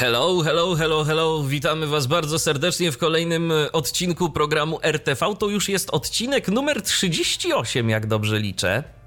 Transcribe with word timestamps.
Hello, 0.00 0.42
hello, 0.42 0.76
hello, 0.76 1.04
hello. 1.04 1.42
Witamy 1.42 1.86
Was 1.86 2.06
bardzo 2.06 2.38
serdecznie 2.38 2.92
w 2.92 2.98
kolejnym 2.98 3.52
e, 3.52 3.72
odcinku 3.72 4.30
programu 4.30 4.78
RTV. 4.82 5.34
To 5.38 5.48
już 5.48 5.68
jest 5.68 5.90
odcinek 5.90 6.48
numer 6.48 6.82
38, 6.82 7.90
jak 7.90 8.06
dobrze 8.06 8.38
liczę. 8.38 8.97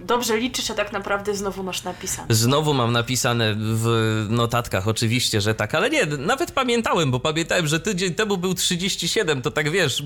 Dobrze 0.00 0.36
liczysz, 0.36 0.70
a 0.70 0.74
tak 0.74 0.92
naprawdę 0.92 1.34
znowu 1.34 1.62
masz 1.62 1.82
napisane. 1.82 2.34
Znowu 2.34 2.74
mam 2.74 2.92
napisane 2.92 3.54
w 3.58 3.86
notatkach 4.30 4.88
oczywiście, 4.88 5.40
że 5.40 5.54
tak, 5.54 5.74
ale 5.74 5.90
nie, 5.90 6.06
nawet 6.06 6.52
pamiętałem, 6.52 7.10
bo 7.10 7.20
pamiętałem, 7.20 7.66
że 7.66 7.80
tydzień 7.80 8.14
temu 8.14 8.36
był 8.36 8.54
37, 8.54 9.42
to 9.42 9.50
tak 9.50 9.70
wiesz, 9.70 10.00
e, 10.00 10.04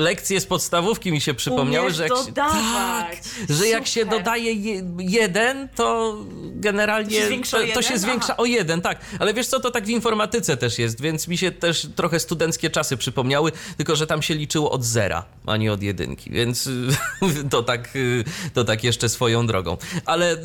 lekcje 0.00 0.40
z 0.40 0.46
podstawówki 0.46 1.12
mi 1.12 1.20
się 1.20 1.34
przypomniały, 1.34 1.86
Umiesz 1.86 1.96
że 1.96 2.02
jak, 2.02 2.12
się, 2.18 2.24
dodawać. 2.24 2.62
tak, 2.66 3.16
że 3.56 3.68
jak 3.68 3.86
się 3.86 4.04
dodaje 4.06 4.52
je, 4.52 4.82
jeden, 4.98 5.68
to 5.74 6.16
generalnie 6.54 7.10
To 7.10 7.16
się 7.16 7.26
zwiększa 7.26 7.56
o 7.56 7.60
to, 7.60 7.66
to 7.66 7.68
jeden? 7.68 7.82
się 7.82 7.98
zwiększa 7.98 8.36
o 8.36 8.44
jeden, 8.44 8.80
tak. 8.80 8.98
Ale 9.18 9.34
wiesz 9.34 9.46
co, 9.46 9.60
to 9.60 9.70
tak 9.70 9.84
w 9.86 9.88
informatyce 9.88 10.56
też 10.56 10.78
jest, 10.78 11.00
więc 11.00 11.28
mi 11.28 11.38
się 11.38 11.50
też 11.50 11.86
trochę 11.96 12.20
studenckie 12.20 12.70
czasy 12.70 12.96
przypomniały, 12.96 13.52
tylko 13.76 13.96
że 13.96 14.06
tam 14.06 14.22
się 14.22 14.34
liczyło 14.34 14.70
od 14.70 14.84
zera, 14.84 15.24
a 15.46 15.56
nie 15.56 15.72
od 15.72 15.82
jedynki, 15.82 16.30
więc 16.30 16.68
to 17.50 17.62
tak, 17.62 17.96
y, 17.96 18.24
to 18.54 18.64
tak 18.64 18.81
jeszcze 18.84 19.08
swoją 19.08 19.46
drogą. 19.46 19.76
Ale 20.06 20.32
y, 20.34 20.38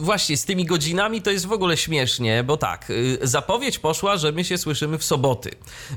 właśnie 0.00 0.36
z 0.36 0.44
tymi 0.44 0.64
godzinami 0.64 1.22
to 1.22 1.30
jest 1.30 1.46
w 1.46 1.52
ogóle 1.52 1.76
śmiesznie, 1.76 2.44
bo 2.44 2.56
tak, 2.56 2.90
y, 2.90 3.18
zapowiedź 3.22 3.78
poszła, 3.78 4.16
że 4.16 4.32
my 4.32 4.44
się 4.44 4.58
słyszymy 4.58 4.98
w 4.98 5.04
soboty 5.04 5.50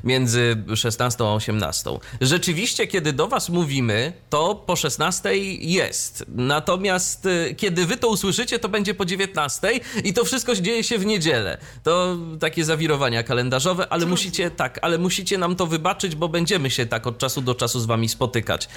między 0.04 0.56
16 0.74 1.24
a 1.24 1.34
18. 1.34 1.90
Rzeczywiście, 2.20 2.86
kiedy 2.86 3.12
do 3.12 3.28
was 3.28 3.48
mówimy, 3.48 4.12
to 4.30 4.54
po 4.54 4.76
16 4.76 5.36
jest. 5.60 6.24
Natomiast 6.28 7.26
y, 7.26 7.54
kiedy 7.58 7.86
wy 7.86 7.96
to 7.96 8.08
usłyszycie, 8.08 8.58
to 8.58 8.68
będzie 8.68 8.94
po 8.94 9.04
19 9.04 9.80
i 10.04 10.12
to 10.12 10.24
wszystko 10.24 10.54
dzieje 10.54 10.84
się 10.84 10.98
w 10.98 11.06
niedzielę. 11.06 11.58
To 11.82 12.16
takie 12.40 12.64
zawirowania 12.64 13.22
kalendarzowe, 13.22 13.88
ale 13.88 14.06
musicie 14.06 14.50
tak, 14.50 14.78
ale 14.82 14.98
musicie 14.98 15.38
nam 15.38 15.56
to 15.56 15.66
wybaczyć, 15.66 16.14
bo 16.14 16.28
będziemy 16.28 16.70
się 16.70 16.86
tak 16.86 17.06
od 17.06 17.18
czasu 17.18 17.42
do 17.42 17.54
czasu 17.54 17.80
z 17.80 17.86
wami 17.86 18.08
spotykać. 18.08 18.68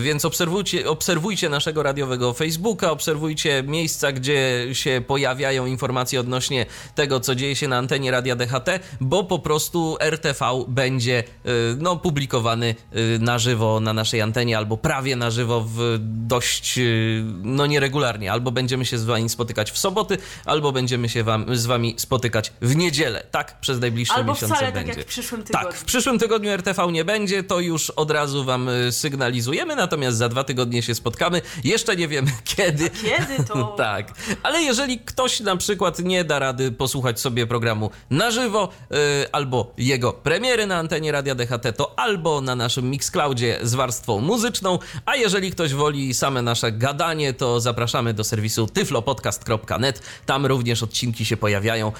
Więc 0.00 0.24
obserwujcie, 0.24 0.90
obserwujcie 0.90 1.48
naszego 1.48 1.82
radiowego 1.82 2.32
Facebooka, 2.32 2.45
obserwujcie 2.90 3.62
miejsca, 3.66 4.12
gdzie 4.12 4.66
się 4.72 5.02
pojawiają 5.06 5.66
informacje 5.66 6.20
odnośnie 6.20 6.66
tego, 6.94 7.20
co 7.20 7.34
dzieje 7.34 7.56
się 7.56 7.68
na 7.68 7.78
antenie 7.78 8.10
Radia 8.10 8.36
DHT, 8.36 8.68
bo 9.00 9.24
po 9.24 9.38
prostu 9.38 9.96
RTV 10.00 10.64
będzie 10.68 11.24
y, 11.46 11.50
no, 11.78 11.96
publikowany 11.96 12.74
y, 12.96 13.18
na 13.18 13.38
żywo 13.38 13.80
na 13.80 13.92
naszej 13.92 14.20
antenie, 14.20 14.58
albo 14.58 14.76
prawie 14.76 15.16
na 15.16 15.30
żywo 15.30 15.64
w 15.68 15.98
dość 16.00 16.78
y, 16.78 17.22
no 17.42 17.66
nieregularnie. 17.66 18.32
Albo 18.32 18.50
będziemy 18.50 18.86
się 18.86 18.98
z 18.98 19.04
wami 19.04 19.28
spotykać 19.28 19.70
w 19.70 19.78
soboty, 19.78 20.18
albo 20.44 20.72
będziemy 20.72 21.08
się 21.08 21.24
wam, 21.24 21.56
z 21.56 21.66
wami 21.66 21.94
spotykać 21.98 22.52
w 22.62 22.76
niedzielę. 22.76 23.26
Tak, 23.30 23.60
przez 23.60 23.80
najbliższe 23.80 24.14
Albo 24.14 24.32
miesiące 24.32 24.54
wcale 24.54 24.72
tak 24.72 24.84
będzie. 24.84 25.00
jak 25.00 25.08
w 25.08 25.10
przyszłym 25.10 25.42
tygodniu. 25.42 25.68
Tak, 25.68 25.78
w 25.78 25.84
przyszłym 25.84 26.18
tygodniu 26.18 26.50
RTV 26.50 26.92
nie 26.92 27.04
będzie, 27.04 27.42
to 27.42 27.60
już 27.60 27.90
od 27.90 28.10
razu 28.10 28.44
wam 28.44 28.70
sygnalizujemy, 28.90 29.76
natomiast 29.76 30.16
za 30.16 30.28
dwa 30.28 30.44
tygodnie 30.44 30.82
się 30.82 30.94
spotkamy. 30.94 31.42
Jeszcze 31.64 31.96
nie 31.96 32.08
wiemy 32.08 32.30
kiedy. 32.56 32.90
Kiedy 32.90 33.44
to? 33.44 33.64
tak, 33.76 34.12
ale 34.42 34.62
jeżeli 34.62 34.98
ktoś 34.98 35.40
na 35.40 35.56
przykład 35.56 35.98
nie 35.98 36.24
da 36.24 36.38
rady 36.38 36.72
posłuchać 36.72 37.20
sobie 37.20 37.46
programu 37.46 37.90
na 38.10 38.30
żywo, 38.30 38.68
y, 38.92 38.96
albo 39.32 39.72
jego 39.78 40.12
premiery 40.12 40.66
na 40.66 40.76
antenie 40.76 41.12
Radia 41.12 41.34
DHT, 41.34 41.76
to 41.76 41.98
albo 41.98 42.40
na 42.40 42.56
naszym 42.56 42.90
Mixcloudzie 42.90 43.58
z 43.62 43.74
warstwą 43.74 44.20
muzyczną, 44.20 44.78
a 45.06 45.16
jeżeli 45.16 45.50
ktoś 45.50 45.74
woli 45.74 46.14
same 46.14 46.42
nasze 46.42 46.72
gadanie, 46.72 47.32
to 47.32 47.60
zapraszamy 47.60 48.14
do 48.14 48.24
serwisu 48.24 48.66
tyflopodcast.net. 48.66 50.02
Tam 50.26 50.46
również 50.46 50.82
odcinki 50.82 51.24
się 51.24 51.36
pojawiają 51.36 51.88
y, 51.88 51.92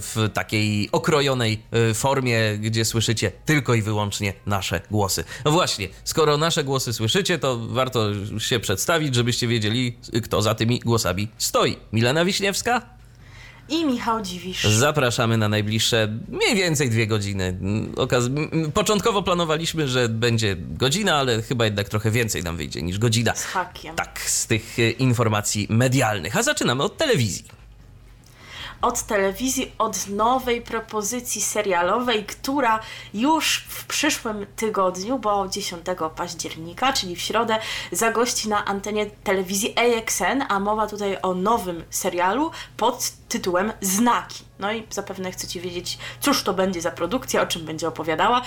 w 0.00 0.30
takiej 0.34 0.88
okrojonej 0.92 1.62
y, 1.90 1.94
formie, 1.94 2.58
gdzie 2.58 2.84
słyszycie 2.84 3.32
tylko 3.44 3.74
i 3.74 3.82
wyłącznie 3.82 4.32
nasze 4.46 4.80
głosy. 4.90 5.24
No 5.44 5.50
właśnie, 5.50 5.88
skoro 6.04 6.36
nasze 6.36 6.64
głosy 6.64 6.92
słyszycie, 6.92 7.38
to 7.38 7.58
warto 7.58 8.08
się 8.38 8.60
przedstawić, 8.60 9.14
żebyście 9.14 9.48
wiedzieli, 9.48 9.77
kto 10.24 10.42
za 10.42 10.54
tymi 10.54 10.80
głosami 10.80 11.28
stoi. 11.38 11.76
Milena 11.92 12.24
Wiśniewska? 12.24 12.98
I 13.68 13.84
Michał 13.84 14.22
Dziwisz. 14.22 14.64
Zapraszamy 14.64 15.36
na 15.36 15.48
najbliższe 15.48 16.08
mniej 16.28 16.54
więcej 16.56 16.90
dwie 16.90 17.06
godziny. 17.06 17.58
Początkowo 18.74 19.22
planowaliśmy, 19.22 19.88
że 19.88 20.08
będzie 20.08 20.56
godzina, 20.58 21.16
ale 21.16 21.42
chyba 21.42 21.64
jednak 21.64 21.88
trochę 21.88 22.10
więcej 22.10 22.42
nam 22.42 22.56
wyjdzie 22.56 22.82
niż 22.82 22.98
godzina. 22.98 23.34
Z 23.34 23.44
hakiem. 23.44 23.96
Tak, 23.96 24.20
z 24.20 24.46
tych 24.46 24.78
e, 24.78 24.90
informacji 24.90 25.66
medialnych. 25.70 26.36
A 26.36 26.42
zaczynamy 26.42 26.82
od 26.82 26.96
telewizji. 26.96 27.57
Od 28.82 29.02
telewizji, 29.02 29.72
od 29.78 30.08
nowej 30.08 30.62
propozycji 30.62 31.42
serialowej, 31.42 32.24
która 32.24 32.80
już 33.14 33.64
w 33.68 33.86
przyszłym 33.86 34.46
tygodniu, 34.56 35.18
bo 35.18 35.48
10 35.48 35.86
października, 36.16 36.92
czyli 36.92 37.16
w 37.16 37.20
środę, 37.20 37.58
zagości 37.92 38.48
na 38.48 38.64
antenie 38.64 39.06
telewizji 39.06 39.74
AXN, 39.78 40.42
a 40.48 40.60
mowa 40.60 40.86
tutaj 40.86 41.18
o 41.22 41.34
nowym 41.34 41.84
serialu 41.90 42.50
pod 42.76 43.10
tytułem 43.28 43.72
Znaki. 43.80 44.44
No 44.58 44.72
i 44.72 44.86
zapewne 44.90 45.32
chcecie 45.32 45.60
wiedzieć, 45.60 45.98
cóż 46.20 46.42
to 46.42 46.54
będzie 46.54 46.80
za 46.80 46.90
produkcja, 46.90 47.42
o 47.42 47.46
czym 47.46 47.64
będzie 47.64 47.88
opowiadała. 47.88 48.42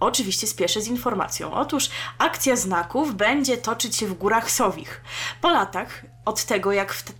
Oczywiście 0.00 0.46
spieszę 0.46 0.80
z 0.80 0.88
informacją. 0.88 1.54
Otóż 1.54 1.90
akcja 2.18 2.56
znaków 2.56 3.14
będzie 3.14 3.56
toczyć 3.56 3.96
się 3.96 4.06
w 4.06 4.14
górach 4.14 4.50
Sowich. 4.50 5.00
Po 5.40 5.50
latach 5.50 6.02
od 6.26 6.44
tego, 6.44 6.72
jak 6.72 6.94
w, 6.94 7.10
y, 7.10 7.14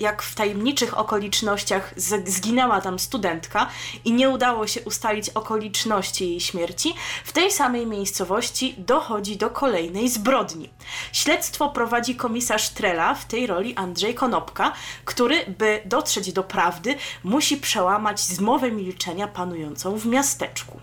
jak 0.00 0.22
w 0.22 0.34
tajemniczych 0.34 0.98
okolicznościach 0.98 1.94
zginęła 2.26 2.80
tam 2.80 2.98
studentka 2.98 3.68
i 4.04 4.12
nie 4.12 4.30
udało 4.30 4.66
się 4.66 4.80
ustalić 4.80 5.30
okoliczności 5.30 6.30
jej 6.30 6.40
śmierci, 6.40 6.94
w 7.24 7.32
tej 7.32 7.50
samej 7.50 7.86
miejscowości 7.86 8.74
dochodzi 8.78 9.36
do 9.36 9.50
kolejnej 9.50 10.08
zbrodni. 10.08 10.70
Śledztwo 11.12 11.68
prowadzi 11.68 12.16
komisarz 12.16 12.68
Trela, 12.68 13.14
w 13.14 13.24
tej 13.24 13.46
roli 13.46 13.74
Andrzej 13.76 14.14
Konopka, 14.14 14.72
który, 15.04 15.44
by 15.58 15.82
dotrzeć 15.84 16.32
do 16.32 16.42
prawdy, 16.42 16.96
musi 17.24 17.56
przełamać 17.56 18.20
zmowę 18.20 18.70
milczenia 18.70 19.28
panującą 19.28 19.96
w 19.98 20.06
miasteczku. 20.06 20.80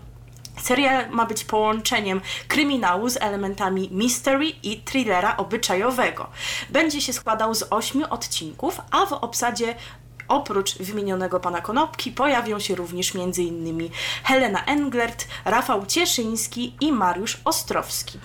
Serial 0.62 1.10
ma 1.10 1.26
być 1.26 1.44
połączeniem 1.44 2.20
kryminału 2.48 3.08
z 3.08 3.16
elementami 3.16 3.88
mystery 3.92 4.48
i 4.48 4.80
thrillera 4.80 5.36
obyczajowego. 5.36 6.26
Będzie 6.70 7.00
się 7.00 7.12
składał 7.12 7.54
z 7.54 7.64
ośmiu 7.70 8.06
odcinków, 8.10 8.80
a 8.90 9.06
w 9.06 9.12
obsadzie 9.12 9.74
oprócz 10.28 10.78
wymienionego 10.78 11.40
pana 11.40 11.60
Konopki 11.60 12.12
pojawią 12.12 12.58
się 12.58 12.74
również 12.74 13.16
m.in. 13.16 13.90
Helena 14.24 14.64
Englert, 14.64 15.26
Rafał 15.44 15.86
Cieszyński 15.86 16.74
i 16.80 16.92
Mariusz 16.92 17.40
Ostrowski. 17.44 18.18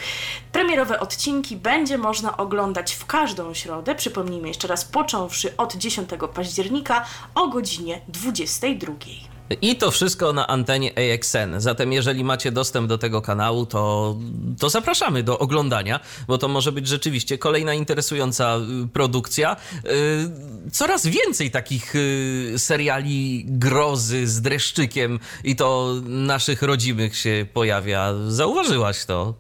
Premierowe 0.52 1.00
odcinki 1.00 1.56
będzie 1.56 1.98
można 1.98 2.38
oglądać 2.38 2.94
w 2.94 3.06
każdą 3.06 3.54
środę, 3.54 3.96
przypomnijmy 3.96 4.48
jeszcze 4.48 4.68
raz, 4.68 4.86
począwszy 4.86 5.58
od 5.58 5.76
10 5.76 6.10
października 6.34 7.06
o 7.36 7.48
godzinie 7.48 8.02
22. 8.08 9.31
I 9.62 9.76
to 9.76 9.92
wszystko 9.92 10.34
na 10.34 10.48
antenie 10.48 10.92
AXN. 11.14 11.38
Zatem 11.58 11.94
jeżeli 11.94 12.24
macie 12.24 12.52
dostęp 12.52 12.88
do 12.88 12.98
tego 12.98 13.22
kanału, 13.22 13.66
to, 13.66 14.16
to 14.60 14.70
zapraszamy 14.70 15.24
do 15.24 15.40
oglądania, 15.40 16.00
bo 16.28 16.38
to 16.38 16.48
może 16.48 16.72
być 16.72 16.88
rzeczywiście 16.88 17.38
kolejna 17.38 17.74
interesująca 17.74 18.58
y, 18.84 18.88
produkcja. 18.88 19.56
Y, 19.86 20.72
Coraz 20.72 21.08
więcej 21.08 21.52
takich 21.52 21.96
y, 21.96 22.54
seriali 22.58 23.46
grozy 23.48 24.28
z 24.28 24.42
dreszczykiem 24.42 25.20
i 25.44 25.56
to 25.56 25.94
naszych 26.06 26.62
rodzimych 26.62 27.18
się 27.18 27.46
pojawia. 27.54 28.14
Zauważyłaś 28.28 29.06
to? 29.06 29.34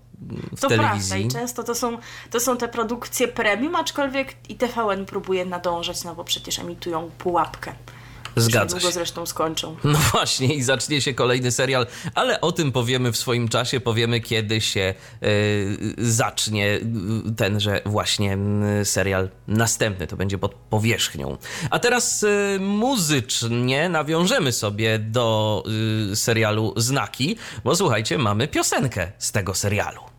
W 0.58 0.62
To 0.62 0.68
telewizji. 0.70 1.10
prawda 1.10 1.18
i 1.18 1.28
często 1.42 1.64
to 1.64 1.76
są, 1.76 1.98
to 2.32 2.40
są 2.40 2.58
te 2.58 2.68
produkcje 2.68 3.28
premium, 3.28 3.76
aczkolwiek 3.76 4.36
i 4.50 4.56
TVN 4.56 5.06
próbuje 5.06 5.46
nadążać, 5.46 6.04
no 6.04 6.16
bo 6.16 6.24
przecież 6.24 6.60
emitują 6.60 7.12
pułapkę. 7.18 7.74
Zgadza 8.36 8.80
się. 8.80 8.92
zresztą 8.92 9.26
skończą. 9.26 9.76
No 9.84 10.00
właśnie, 10.12 10.56
i 10.56 10.64
zacznie 10.64 11.02
się 11.02 11.14
kolejny 11.14 11.52
serial, 11.52 11.88
ale 12.16 12.42
o 12.42 12.52
tym 12.52 12.72
powiemy 12.72 13.12
w 13.12 13.18
swoim 13.18 13.48
czasie, 13.48 13.80
powiemy 13.80 14.22
kiedy 14.22 14.62
się 14.62 14.94
y, 15.24 15.96
zacznie 15.98 16.76
y, 16.76 16.82
tenże 17.38 17.82
właśnie 17.86 18.38
serial 18.84 19.30
następny, 19.48 20.08
to 20.08 20.18
będzie 20.18 20.38
pod 20.38 20.54
powierzchnią. 20.54 21.38
A 21.70 21.80
teraz 21.80 22.24
y, 22.24 22.58
muzycznie 22.60 23.90
nawiążemy 23.90 24.52
sobie 24.52 25.00
do 25.00 25.64
y, 26.12 26.16
serialu 26.16 26.74
Znaki, 26.78 27.36
bo 27.64 27.76
słuchajcie, 27.76 28.18
mamy 28.18 28.48
piosenkę 28.48 29.12
z 29.18 29.32
tego 29.32 29.54
serialu. 29.54 30.11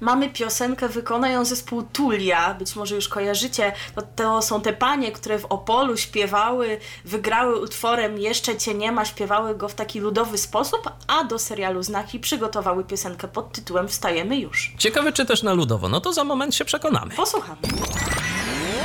Mamy 0.00 0.30
piosenkę, 0.30 0.88
wykonają 0.88 1.44
zespół 1.44 1.82
Tulia, 1.82 2.54
być 2.54 2.76
może 2.76 2.94
już 2.94 3.08
kojarzycie, 3.08 3.72
to, 3.94 4.02
to 4.16 4.42
są 4.42 4.60
te 4.60 4.72
panie, 4.72 5.12
które 5.12 5.38
w 5.38 5.44
Opolu 5.44 5.96
śpiewały, 5.96 6.78
wygrały 7.04 7.60
utworem 7.60 8.18
Jeszcze 8.18 8.56
Cię 8.56 8.74
Nie 8.74 8.92
Ma, 8.92 9.04
śpiewały 9.04 9.54
go 9.54 9.68
w 9.68 9.74
taki 9.74 10.00
ludowy 10.00 10.38
sposób, 10.38 10.90
a 11.06 11.24
do 11.24 11.38
serialu 11.38 11.82
Znaki 11.82 12.20
przygotowały 12.20 12.84
piosenkę 12.84 13.28
pod 13.28 13.52
tytułem 13.52 13.88
Wstajemy 13.88 14.38
już. 14.38 14.74
Ciekawe, 14.78 15.12
czy 15.12 15.26
też 15.26 15.42
na 15.42 15.52
ludowo, 15.52 15.88
no 15.88 16.00
to 16.00 16.12
za 16.12 16.24
moment 16.24 16.54
się 16.54 16.64
przekonamy. 16.64 17.14
Posłuchamy. 17.14 17.58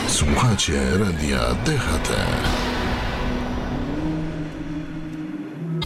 Słuchacie 0.08 0.82
radia 0.98 1.40
DHT. 1.40 2.10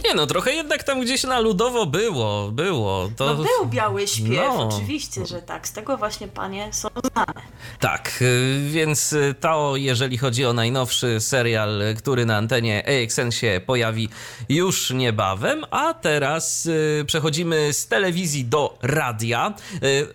Nie 0.08 0.14
no, 0.14 0.26
trochę 0.26 0.52
jednak 0.52 0.82
tam 0.84 1.00
gdzieś 1.00 1.24
na 1.24 1.40
ludowo 1.40 1.86
było, 1.86 2.50
było. 2.52 3.10
To... 3.16 3.26
No 3.26 3.34
był 3.34 3.66
biały 3.66 4.06
śpiew, 4.08 4.28
No. 4.30 4.68
oczywiście, 4.68 5.26
że 5.26 5.42
tak. 5.42 5.68
Z 5.68 5.72
tego 5.72 5.96
właśnie 5.96 6.28
panie 6.28 6.68
są 6.72 6.88
znane. 7.12 7.42
Tak, 7.80 8.18
y, 8.22 8.68
więc 8.70 9.12
y, 9.12 9.34
to 9.40 9.72
jeżeli 9.76 10.18
chodzi 10.18 10.44
o 10.46 10.52
najnowszy 10.52 11.20
serial, 11.20 11.82
który 11.98 12.26
na 12.26 12.36
antenie 12.36 12.84
AXN 12.88 13.30
się 13.30 13.60
pojawi 13.66 14.08
już 14.48 14.90
niebawem, 14.90 15.64
a 15.70 15.94
teraz 15.94 16.66
y, 16.66 17.04
przechodzimy 17.06 17.72
z 17.72 17.88
telewizji 17.88 18.44
do 18.44 18.78
radia, 18.82 19.54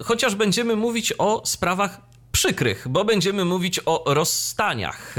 chociaż 0.03 0.35
będziemy 0.35 0.75
mówić 0.75 1.13
o 1.17 1.41
sprawach 1.45 2.01
przykrych, 2.31 2.87
bo 2.87 3.05
będziemy 3.05 3.45
mówić 3.45 3.79
o 3.85 4.03
rozstaniach. 4.13 5.15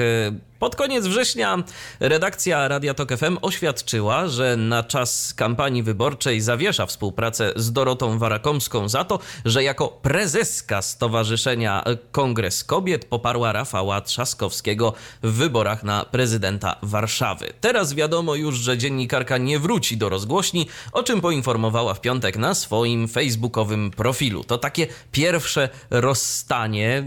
Pod 0.63 0.77
koniec 0.77 1.07
września 1.07 1.63
redakcja 2.01 2.69
Radia 2.69 2.95
Tok 2.95 3.17
FM 3.17 3.39
oświadczyła, 3.43 4.29
że 4.29 4.57
na 4.57 4.83
czas 4.83 5.35
kampanii 5.35 5.83
wyborczej 5.83 6.41
zawiesza 6.41 6.87
współpracę 6.87 7.53
z 7.57 7.73
Dorotą 7.73 8.19
Warakomską 8.19 8.89
za 8.89 9.05
to, 9.05 9.19
że 9.45 9.65
jako 9.65 9.89
prezeska 9.89 10.83
Stowarzyszenia 10.83 11.85
Kongres 12.13 12.65
Kobiet 12.65 13.05
poparła 13.05 13.53
Rafała 13.53 14.01
Trzaskowskiego 14.01 14.93
w 15.23 15.33
wyborach 15.33 15.83
na 15.83 16.05
prezydenta 16.05 16.77
Warszawy. 16.83 17.53
Teraz 17.61 17.95
wiadomo 17.95 18.35
już, 18.35 18.57
że 18.57 18.79
dziennikarka 18.79 19.39
nie 19.39 19.59
wróci 19.59 19.97
do 19.97 20.09
rozgłośni, 20.09 20.67
o 20.93 21.03
czym 21.03 21.21
poinformowała 21.21 21.95
w 21.95 22.01
piątek 22.01 22.37
na 22.37 22.55
swoim 22.55 23.09
facebookowym 23.09 23.91
profilu. 23.91 24.45
To 24.45 24.59
takie 24.59 24.87
pierwsze 25.13 25.69
rozstanie 25.91 27.05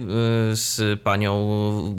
y, 0.51 0.55
z 0.55 1.01
panią 1.01 1.95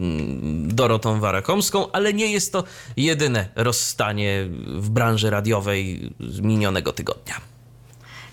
y, 0.70 0.74
Dorotą 0.74 1.20
Warakomską, 1.20 1.45
ale 1.92 2.12
nie 2.12 2.32
jest 2.32 2.52
to 2.52 2.64
jedyne 2.96 3.48
rozstanie 3.54 4.46
w 4.66 4.90
branży 4.90 5.30
radiowej 5.30 6.12
z 6.20 6.40
minionego 6.40 6.92
tygodnia. 6.92 7.34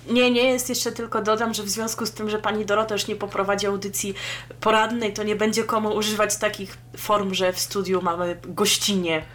Nie, 0.10 0.32
nie 0.32 0.44
jest 0.44 0.70
jeszcze 0.70 0.92
tylko 0.92 1.22
dodam, 1.22 1.54
że 1.54 1.64
w 1.64 1.70
związku 1.70 2.06
z 2.06 2.12
tym, 2.12 2.30
że 2.30 2.40
pani 2.40 2.66
Dorota 2.66 2.96
już 2.96 3.08
nie 3.08 3.16
poprowadzi 3.16 3.68
audycji 3.68 4.14
poradnej, 4.62 5.14
to 5.14 5.24
nie 5.24 5.36
będzie 5.36 5.64
komu 5.64 5.96
używać 5.96 6.38
takich 6.38 6.78
form, 6.98 7.34
że 7.34 7.54
w 7.54 7.60
studiu 7.60 8.02
mamy 8.02 8.38
gościnie. 8.48 9.26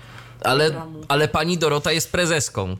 Ale, 0.45 0.71
Programu. 0.71 1.01
ale 1.09 1.29
pani 1.29 1.59
Dorota 1.59 1.93
jest 1.93 2.13
prezeską. 2.13 2.77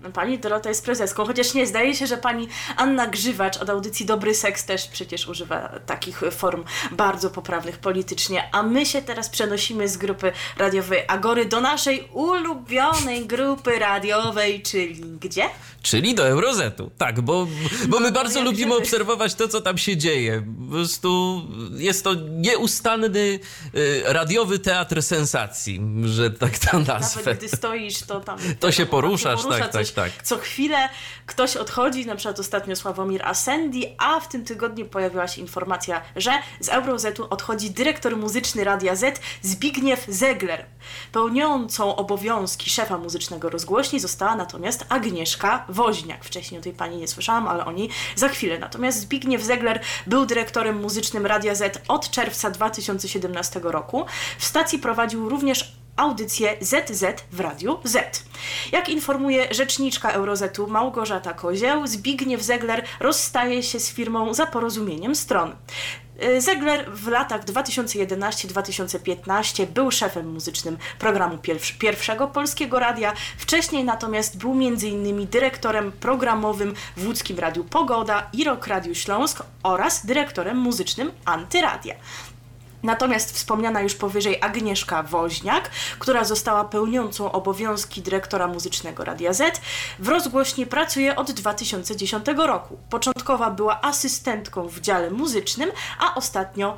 No, 0.00 0.10
Pani 0.10 0.38
Dorota 0.38 0.68
jest 0.68 0.84
prezeską, 0.84 1.26
chociaż 1.26 1.54
nie, 1.54 1.66
zdaje 1.66 1.94
się, 1.94 2.06
że 2.06 2.16
pani 2.16 2.48
Anna 2.76 3.06
Grzywacz 3.06 3.56
od 3.56 3.70
audycji 3.70 4.06
Dobry 4.06 4.34
Seks 4.34 4.64
też 4.64 4.86
przecież 4.88 5.28
używa 5.28 5.68
takich 5.86 6.20
form 6.30 6.64
bardzo 6.92 7.30
poprawnych 7.30 7.78
politycznie, 7.78 8.48
a 8.52 8.62
my 8.62 8.86
się 8.86 9.02
teraz 9.02 9.28
przenosimy 9.28 9.88
z 9.88 9.96
grupy 9.96 10.32
radiowej 10.56 11.02
Agory 11.08 11.44
do 11.44 11.60
naszej 11.60 12.08
ulubionej 12.12 13.26
grupy 13.26 13.78
radiowej, 13.78 14.62
czyli 14.62 14.94
gdzie? 15.20 15.44
Czyli 15.82 16.14
do 16.14 16.28
Eurozetu. 16.28 16.90
Tak, 16.98 17.20
bo, 17.20 17.46
bo 17.88 18.00
my 18.00 18.12
bardzo 18.12 18.38
jak 18.38 18.48
lubimy 18.48 18.72
żeby- 18.72 18.82
obserwować 18.82 19.34
to, 19.34 19.48
co 19.48 19.60
tam 19.60 19.78
się 19.78 19.96
dzieje. 19.96 20.42
Po 20.66 20.72
prostu 20.72 21.42
jest 21.76 22.04
to 22.04 22.14
nieustanny 22.14 23.40
y, 23.74 24.02
radiowy 24.04 24.58
teatr 24.58 25.02
sensacji, 25.02 25.80
że 26.04 26.30
tak 26.30 26.58
to 26.58 26.78
nazwę. 26.78 27.20
Nawet 27.20 27.38
gdy 27.38 27.48
stoisz, 27.48 28.02
to 28.02 28.20
tam... 28.20 28.38
To 28.60 28.72
się 28.72 28.82
wiadomo, 28.82 29.02
poruszasz, 29.02 29.42
porusza 29.42 29.58
tak, 29.58 29.72
tak, 29.72 29.87
tak. 29.92 30.10
Co 30.22 30.38
chwilę 30.38 30.88
ktoś 31.26 31.56
odchodzi, 31.56 32.06
na 32.06 32.16
przykład 32.16 32.40
ostatnio 32.40 32.76
Sławomir 32.76 33.26
Asendi, 33.26 33.94
a 33.98 34.20
w 34.20 34.28
tym 34.28 34.44
tygodniu 34.44 34.86
pojawiła 34.86 35.28
się 35.28 35.40
informacja, 35.40 36.02
że 36.16 36.32
z 36.60 36.68
Eurozetu 36.68 37.26
odchodzi 37.30 37.70
dyrektor 37.70 38.16
muzyczny 38.16 38.64
Radia 38.64 38.96
Z 38.96 39.20
Zbigniew 39.42 40.04
Zegler. 40.08 40.66
Pełniącą 41.12 41.96
obowiązki 41.96 42.70
szefa 42.70 42.98
muzycznego 42.98 43.50
rozgłośni 43.50 44.00
została 44.00 44.36
natomiast 44.36 44.84
Agnieszka 44.88 45.64
Woźniak. 45.68 46.24
Wcześniej 46.24 46.60
o 46.60 46.62
tej 46.62 46.72
pani 46.72 46.96
nie 46.96 47.08
słyszałam, 47.08 47.48
ale 47.48 47.64
o 47.64 47.72
niej 47.72 47.90
za 48.16 48.28
chwilę. 48.28 48.58
Natomiast 48.58 49.00
Zbigniew 49.00 49.42
Zegler 49.42 49.80
był 50.06 50.26
dyrektorem 50.26 50.80
muzycznym 50.80 51.26
Radia 51.26 51.54
Z 51.54 51.82
od 51.88 52.10
czerwca 52.10 52.50
2017 52.50 53.60
roku. 53.62 54.06
W 54.38 54.44
stacji 54.44 54.78
prowadził 54.78 55.28
również 55.28 55.72
audycję 55.98 56.56
ZZ 56.60 57.04
w 57.32 57.40
Radiu 57.40 57.78
Z. 57.84 58.24
Jak 58.72 58.88
informuje 58.88 59.54
rzeczniczka 59.54 60.10
Eurozetu 60.10 60.66
Małgorzata 60.66 61.34
Kozieł, 61.34 61.86
Zbigniew 61.86 62.42
Zegler 62.42 62.84
rozstaje 63.00 63.62
się 63.62 63.80
z 63.80 63.90
firmą 63.90 64.34
za 64.34 64.46
porozumieniem 64.46 65.14
stron. 65.14 65.56
Y, 66.22 66.40
Zegler 66.40 66.92
w 66.92 67.08
latach 67.08 67.44
2011-2015 67.44 69.66
był 69.66 69.90
szefem 69.90 70.32
muzycznym 70.32 70.78
programu 70.98 71.36
pierw- 71.36 71.78
pierwszego 71.78 72.28
polskiego 72.28 72.78
radia. 72.78 73.12
Wcześniej 73.38 73.84
natomiast 73.84 74.38
był 74.38 74.52
m.in. 74.52 75.26
dyrektorem 75.26 75.92
programowym 75.92 76.74
w 76.96 77.06
łódzkim 77.06 77.38
Radiu 77.38 77.64
Pogoda 77.64 78.30
i 78.32 78.44
Rock 78.44 78.66
Radiu 78.66 78.94
Śląsk 78.94 79.42
oraz 79.62 80.06
dyrektorem 80.06 80.58
muzycznym 80.58 81.10
Antyradia. 81.24 81.94
Natomiast 82.82 83.34
wspomniana 83.34 83.80
już 83.80 83.94
powyżej 83.94 84.38
Agnieszka 84.40 85.02
Woźniak, 85.02 85.70
która 85.98 86.24
została 86.24 86.64
pełniącą 86.64 87.32
obowiązki 87.32 88.02
dyrektora 88.02 88.48
muzycznego 88.48 89.04
Radia 89.04 89.32
Z, 89.32 89.60
w 89.98 90.08
rozgłośni 90.08 90.66
pracuje 90.66 91.16
od 91.16 91.32
2010 91.32 92.26
roku. 92.36 92.78
Początkowa 92.90 93.50
była 93.50 93.80
asystentką 93.80 94.68
w 94.68 94.80
dziale 94.80 95.10
muzycznym, 95.10 95.70
a 96.00 96.14
ostatnio 96.14 96.76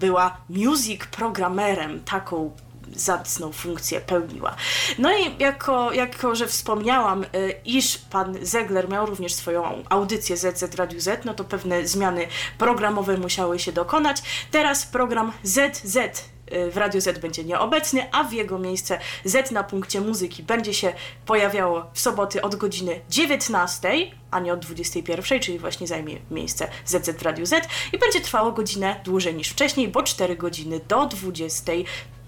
była 0.00 0.36
music 0.48 1.06
programerem, 1.06 2.04
taką 2.04 2.50
zacną 2.94 3.52
funkcję 3.52 4.00
pełniła. 4.00 4.56
No 4.98 5.18
i 5.18 5.38
jako, 5.38 5.92
jako 5.92 6.34
że 6.34 6.46
wspomniałam, 6.46 7.24
y, 7.24 7.54
iż 7.64 7.98
pan 7.98 8.36
Zegler 8.42 8.88
miał 8.88 9.06
również 9.06 9.34
swoją 9.34 9.82
audycję 9.88 10.36
ZZ 10.36 10.74
Radio 10.74 11.00
Z, 11.00 11.24
no 11.24 11.34
to 11.34 11.44
pewne 11.44 11.86
zmiany 11.86 12.26
programowe 12.58 13.16
musiały 13.16 13.58
się 13.58 13.72
dokonać. 13.72 14.22
Teraz 14.50 14.86
program 14.86 15.32
ZZ 15.42 15.96
y, 15.96 16.70
w 16.70 16.76
Radio 16.76 17.00
Z 17.00 17.18
będzie 17.18 17.44
nieobecny, 17.44 18.12
a 18.12 18.24
w 18.24 18.32
jego 18.32 18.58
miejsce 18.58 18.98
Z 19.24 19.50
na 19.50 19.64
punkcie 19.64 20.00
muzyki 20.00 20.42
będzie 20.42 20.74
się 20.74 20.92
pojawiało 21.26 21.86
w 21.92 22.00
soboty 22.00 22.42
od 22.42 22.56
godziny 22.56 23.00
19, 23.10 23.90
a 24.30 24.40
nie 24.40 24.52
od 24.52 24.60
21, 24.60 25.40
czyli 25.40 25.58
właśnie 25.58 25.86
zajmie 25.86 26.18
miejsce 26.30 26.68
ZZ 26.84 27.10
w 27.10 27.22
Radiu 27.22 27.46
Z 27.46 27.68
i 27.92 27.98
będzie 27.98 28.20
trwało 28.20 28.52
godzinę 28.52 29.00
dłużej 29.04 29.34
niż 29.34 29.48
wcześniej, 29.48 29.88
bo 29.88 30.02
4 30.02 30.36
godziny 30.36 30.80
do 30.88 31.06
20 31.06 31.72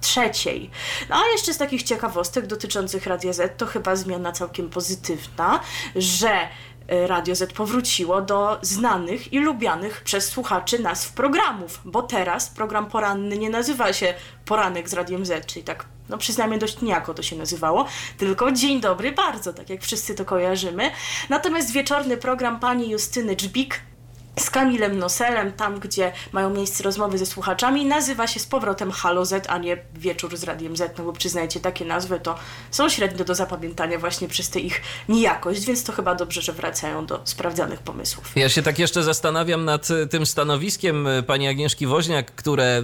trzeciej. 0.01 0.71
No 1.09 1.17
a 1.17 1.33
jeszcze 1.33 1.55
z 1.55 1.59
takich 1.59 1.83
ciekawostek 1.83 2.47
dotyczących 2.47 3.07
Radia 3.07 3.33
Z, 3.33 3.59
to 3.59 3.67
chyba 3.67 3.97
zmiana 3.97 4.33
całkiem 4.33 4.71
pozytywna, 4.71 5.61
że 5.97 6.31
e, 6.89 7.07
Radio 7.07 7.35
Z 7.35 7.53
powróciło 7.53 8.23
do 8.23 8.59
znanych 8.63 9.33
i 9.33 9.39
lubianych 9.39 10.01
przez 10.05 10.29
słuchaczy 10.29 10.79
nazw 10.79 11.13
programów, 11.13 11.81
bo 11.85 12.03
teraz 12.03 12.49
program 12.49 12.87
poranny 12.87 13.39
nie 13.39 13.51
nazywa 13.51 13.93
się 13.93 14.15
Poranek 14.45 14.89
z 14.89 14.93
Radiem 14.93 15.27
Z, 15.27 15.47
czyli 15.47 15.65
tak, 15.65 15.85
no 16.09 16.19
przyznajmy 16.19 16.59
dość 16.59 16.83
niejako 16.83 17.15
to 17.15 17.23
się 17.23 17.37
nazywało, 17.37 17.87
tylko 18.19 18.53
Dzień 18.53 18.81
Dobry 18.81 19.13
Bardzo, 19.13 19.53
tak 19.53 19.71
jak 19.71 19.83
wszyscy 19.83 20.15
to 20.15 20.25
kojarzymy. 20.25 20.91
Natomiast 21.29 21.73
wieczorny 21.73 22.17
program 22.17 22.61
pani 22.61 22.91
Justyny 22.91 23.37
Dżbik 23.37 23.81
z 24.39 24.51
Kamilem 24.51 24.99
Noselem, 24.99 25.53
tam 25.53 25.81
gdzie 25.81 26.13
mają 26.33 26.51
miejsce 26.51 26.83
rozmowy 26.83 27.19
ze 27.19 27.27
słuchaczami, 27.27 27.87
nazywa 27.87 28.27
się 28.27 28.41
z 28.41 28.47
powrotem 28.47 28.91
Halo 28.91 29.25
Z, 29.25 29.47
a 29.49 29.59
nie 29.59 29.79
Wieczór 29.95 30.37
z 30.37 30.45
Radiem 30.45 30.77
Z, 30.77 30.99
no 30.99 31.05
bo 31.05 31.13
przyznajcie, 31.13 31.61
takie 31.61 31.85
nazwy 31.85 32.21
to 32.21 32.39
są 32.71 32.89
średnio 32.89 33.25
do 33.25 33.35
zapamiętania 33.35 33.99
właśnie 33.99 34.29
przez 34.29 34.51
tę 34.51 34.61
ich 34.61 34.83
nijakość, 35.09 35.67
więc 35.67 35.85
to 35.85 35.93
chyba 35.93 36.15
dobrze, 36.15 36.43
że 36.43 36.53
wracają 36.53 37.07
do 37.07 37.21
sprawdzanych 37.25 37.81
pomysłów. 37.81 38.33
Ja 38.37 38.49
się 38.49 38.63
tak 38.63 38.79
jeszcze 38.79 39.03
zastanawiam 39.03 39.65
nad 39.65 39.91
y, 39.91 40.07
tym 40.07 40.27
stanowiskiem 40.27 41.07
y, 41.07 41.23
pani 41.23 41.49
Agnieszki 41.49 41.87
Woźniak, 41.87 42.35
które 42.35 42.79
y, 42.79 42.83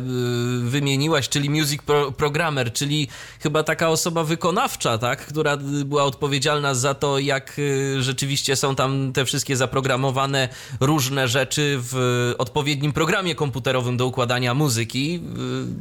wymieniłaś, 0.70 1.28
czyli 1.28 1.50
music 1.50 1.82
pro 1.82 2.12
programmer, 2.12 2.72
czyli 2.72 3.08
chyba 3.40 3.62
taka 3.62 3.88
osoba 3.88 4.24
wykonawcza, 4.24 4.98
tak, 4.98 5.26
która 5.26 5.56
była 5.84 6.04
odpowiedzialna 6.04 6.74
za 6.74 6.94
to, 6.94 7.18
jak 7.18 7.60
rzeczywiście 7.98 8.56
są 8.56 8.74
tam 8.74 9.12
te 9.12 9.24
wszystkie 9.24 9.56
zaprogramowane 9.56 10.48
różne 10.80 11.28
rzeczy 11.28 11.41
rzeczy 11.42 11.78
w 11.80 12.34
odpowiednim 12.38 12.92
programie 12.92 13.34
komputerowym 13.34 13.96
do 13.96 14.06
układania 14.06 14.54
muzyki. 14.54 15.20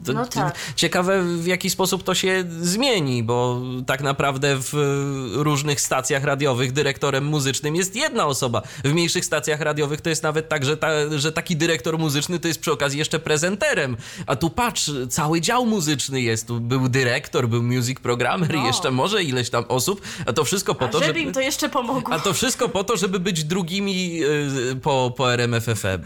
To 0.06 0.14
no 0.14 0.26
tak. 0.26 0.56
Ciekawe, 0.76 1.24
w 1.24 1.48
jaki 1.48 1.70
sposób 1.70 2.04
to 2.04 2.16
się 2.16 2.44
zmieni, 2.62 3.24
bo 3.24 3.62
tak 3.86 4.02
naprawdę 4.02 4.58
w 4.60 4.74
różnych 5.34 5.82
stacjach 5.82 6.24
radiowych 6.24 6.72
dyrektorem 6.72 7.26
muzycznym 7.26 7.76
jest 7.76 7.96
jedna 7.96 8.26
osoba. 8.26 8.62
W 8.84 8.94
mniejszych 8.94 9.26
stacjach 9.26 9.62
radiowych 9.62 10.02
to 10.02 10.10
jest 10.10 10.24
nawet 10.24 10.50
tak, 10.50 10.66
że, 10.66 10.78
ta, 10.78 10.90
że 11.16 11.32
taki 11.32 11.56
dyrektor 11.56 12.00
muzyczny 12.00 12.40
to 12.40 12.48
jest 12.48 12.60
przy 12.60 12.72
okazji 12.72 13.00
jeszcze 13.00 13.20
prezenterem. 13.20 13.98
A 14.26 14.36
tu 14.36 14.50
patrz, 14.50 14.92
cały 15.10 15.42
dział 15.42 15.66
muzyczny 15.66 16.22
jest. 16.22 16.48
Tu 16.48 16.60
był 16.60 16.90
dyrektor, 16.90 17.48
był 17.48 17.64
music 17.64 18.00
programmer 18.00 18.54
no. 18.54 18.64
i 18.64 18.66
jeszcze 18.66 18.92
może 18.92 19.24
ileś 19.24 19.50
tam 19.50 19.66
osób. 19.68 20.02
A 20.26 20.34
to 20.34 20.44
wszystko 20.44 20.76
po 20.76 20.86
a 20.86 20.88
to, 20.88 21.04
żeby... 21.04 21.20
im 21.20 21.34
to 21.34 21.42
jeszcze 21.42 21.70
pomogło. 21.70 22.14
A 22.14 22.20
to 22.20 22.34
wszystko 22.34 22.70
po 22.70 22.84
to, 22.84 22.98
żeby 22.98 23.20
być 23.20 23.44
drugimi 23.44 24.22
po, 24.82 25.14
po 25.18 25.34
RMF 25.34 25.51
MFFM. 25.52 26.02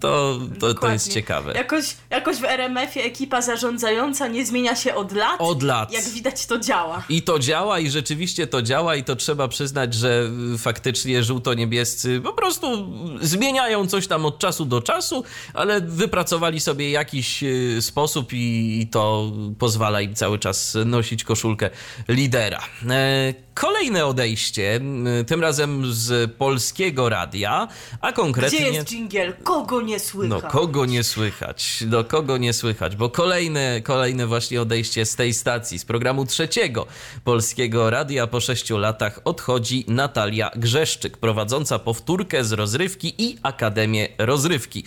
To, 0.00 0.38
to, 0.60 0.74
to 0.74 0.92
jest 0.92 1.12
ciekawe. 1.12 1.52
Jakoś, 1.52 1.96
jakoś 2.10 2.36
w 2.36 2.44
RMF-ie 2.44 3.04
ekipa 3.04 3.42
zarządzająca 3.42 4.28
nie 4.28 4.46
zmienia 4.46 4.76
się 4.76 4.94
od 4.94 5.12
lat. 5.12 5.36
Od 5.38 5.62
lat. 5.62 5.92
Jak 5.92 6.04
widać, 6.04 6.46
to 6.46 6.58
działa. 6.58 7.02
I 7.08 7.22
to 7.22 7.38
działa, 7.38 7.78
i 7.78 7.90
rzeczywiście 7.90 8.46
to 8.46 8.62
działa, 8.62 8.96
i 8.96 9.04
to 9.04 9.16
trzeba 9.16 9.48
przyznać, 9.48 9.94
że 9.94 10.30
faktycznie 10.58 11.22
żółto-niebiescy 11.22 12.20
po 12.20 12.32
prostu 12.32 12.92
zmieniają 13.20 13.86
coś 13.86 14.06
tam 14.06 14.26
od 14.26 14.38
czasu 14.38 14.64
do 14.64 14.82
czasu, 14.82 15.24
ale 15.54 15.80
wypracowali 15.80 16.60
sobie 16.60 16.90
jakiś 16.90 17.42
y, 17.42 17.82
sposób 17.82 18.32
i, 18.32 18.78
i 18.80 18.86
to 18.86 19.32
pozwala 19.58 20.00
im 20.00 20.14
cały 20.14 20.38
czas 20.38 20.76
nosić 20.84 21.24
koszulkę 21.24 21.70
lidera. 22.08 22.60
E, 22.90 23.45
kolejne 23.60 24.06
odejście, 24.06 24.80
tym 25.26 25.40
razem 25.40 25.94
z 25.94 26.32
polskiego 26.32 27.08
radia, 27.08 27.68
a 28.00 28.12
konkretnie. 28.12 28.58
Gdzie 28.58 28.70
jest 28.70 28.88
dżingiel? 28.88 29.34
Kogo 29.44 29.80
nie 29.80 29.98
słychać? 29.98 30.42
No, 30.42 30.50
kogo 30.50 30.86
nie 30.86 31.04
słychać? 31.04 31.84
Do 31.86 32.04
kogo 32.04 32.36
nie 32.36 32.52
słychać? 32.52 32.96
Bo 32.96 33.10
kolejne, 33.10 33.80
kolejne 33.80 34.26
właśnie 34.26 34.62
odejście 34.62 35.06
z 35.06 35.16
tej 35.16 35.34
stacji, 35.34 35.78
z 35.78 35.84
programu 35.84 36.26
trzeciego 36.26 36.86
polskiego 37.24 37.90
radia 37.90 38.26
po 38.26 38.40
sześciu 38.40 38.78
latach 38.78 39.20
odchodzi 39.24 39.84
Natalia 39.88 40.50
Grzeszczyk, 40.56 41.16
prowadząca 41.16 41.78
powtórkę 41.78 42.44
z 42.44 42.52
rozrywki 42.52 43.14
i 43.18 43.36
Akademię 43.42 44.08
Rozrywki. 44.18 44.84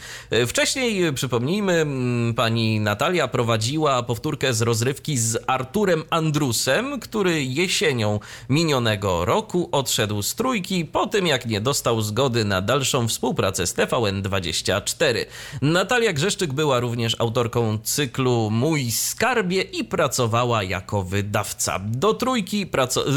Wcześniej, 0.47 1.13
przypomnijmy, 1.13 1.85
pani 2.35 2.79
Natalia 2.79 3.27
prowadziła 3.27 4.03
powtórkę 4.03 4.53
z 4.53 4.61
rozrywki 4.61 5.17
z 5.17 5.37
Arturem 5.47 6.03
Andrusem, 6.09 6.99
który 6.99 7.43
jesienią 7.43 8.19
minionego 8.59 9.25
roku 9.25 9.69
odszedł 9.71 10.21
z 10.21 10.35
trójki 10.35 10.85
po 10.85 11.07
tym, 11.07 11.27
jak 11.27 11.45
nie 11.45 11.61
dostał 11.61 12.01
zgody 12.01 12.45
na 12.45 12.61
dalszą 12.61 13.07
współpracę 13.07 13.67
z 13.67 13.73
TVN24. 13.75 15.25
Natalia 15.61 16.13
Grzeszczyk 16.13 16.53
była 16.53 16.79
również 16.79 17.15
autorką 17.19 17.77
cyklu 17.83 18.49
Mój 18.51 18.91
Skarbie 18.91 19.61
i 19.61 19.83
pracowała 19.83 20.63
jako 20.63 21.03
wydawca. 21.03 21.79
Do 21.85 22.13
trójki, 22.13 22.65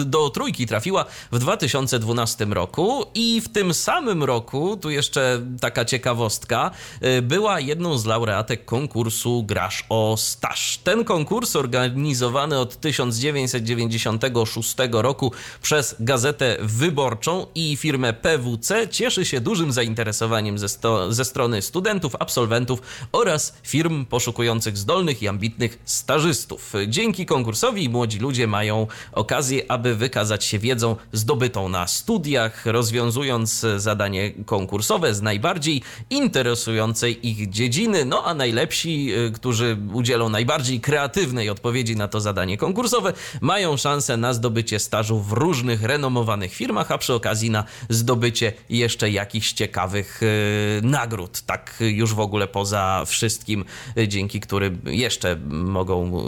do 0.05 0.31
trójki 0.31 0.67
trafiła 0.67 1.05
w 1.33 1.39
2012 1.39 2.45
roku 2.45 3.07
i 3.15 3.41
w 3.41 3.49
tym 3.49 3.75
samym 3.75 4.25
roku, 4.25 4.77
tu 4.77 4.91
jeszcze 4.91 5.41
taka 5.61 5.85
ciekawostka, 5.85 6.71
y, 7.05 7.23
była 7.23 7.61
jedną 7.61 7.99
z 7.99 8.05
laureatek 8.05 8.65
konkursu 8.65 9.43
Grasz 9.43 9.85
o 9.89 10.17
Staż. 10.17 10.79
Ten 10.85 11.05
konkurs 11.05 11.57
organizowany 11.57 12.59
od 12.59 12.81
1996 12.81 14.77
roku 14.93 15.32
przez 15.62 15.97
Gazetę 16.01 16.57
Wyborczą 16.61 17.47
i 17.55 17.77
firmę 17.77 18.12
PWC 18.12 18.89
cieszy 18.89 19.25
się 19.25 19.41
dużym 19.41 19.73
zainteresowaniem 19.73 20.59
ze, 20.59 20.69
sto, 20.69 21.12
ze 21.12 21.25
strony 21.25 21.62
studentów, 21.62 22.17
absolwentów 22.21 22.83
oraz 23.12 23.55
firm 23.62 24.05
poszukujących 24.07 24.79
zdolnych 24.79 25.23
i 25.23 25.29
ambitnych 25.29 25.79
stażystów. 25.85 26.73
Dzięki 26.89 27.27
konkursowi 27.27 27.89
młodzi 27.89 28.19
ludzie 28.19 28.47
mają 28.47 28.87
okazję, 29.12 29.62
aby 29.69 29.95
wykazać 29.95 30.45
się 30.45 30.59
wiedzą 30.59 30.97
zdobytą 31.12 31.69
na 31.69 31.87
studiach, 31.87 32.67
rozwiązując 32.67 33.67
zadanie 33.77 34.31
konkursowe 34.47 35.15
z 35.15 35.23
najbardziej 35.23 35.83
interesującej 36.11 37.29
ich 37.29 37.51
dziedziny. 37.51 38.05
No 38.05 38.25
a 38.25 38.35
najlepsi, 38.35 39.15
y, 39.15 39.33
którzy 39.33 39.77
udzielą 39.93 40.29
najbardziej 40.29 40.81
kreatywnej 40.81 41.51
odpowiedzi 41.51 41.97
na 41.97 42.09
to 42.09 42.21
zadanie 42.21 42.57
konkursowe, 42.57 43.12
mają 43.41 43.77
szansę 43.77 44.17
na 44.17 44.35
zdobycie 44.35 44.79
stażu 44.79 45.22
w 45.23 45.33
różnych 45.33 45.83
renomowanych 45.83 46.55
firmach, 46.55 46.91
a 46.91 46.99
przy 46.99 47.14
okazji 47.14 47.50
na 47.50 47.64
zdobycie 47.88 48.52
jeszcze 48.69 49.11
jakichś 49.11 49.52
ciekawych 49.52 50.23
y, 50.23 50.81
nagród. 50.83 51.41
Tak 51.41 51.75
już 51.81 52.14
w 52.14 52.21
ogóle 52.21 52.49
poza 52.49 53.05
wszystkim, 53.07 53.64
y, 53.99 54.09
dzięki 54.09 54.41
którym 54.41 54.81
jeszcze 54.85 55.37
mogą 55.50 56.23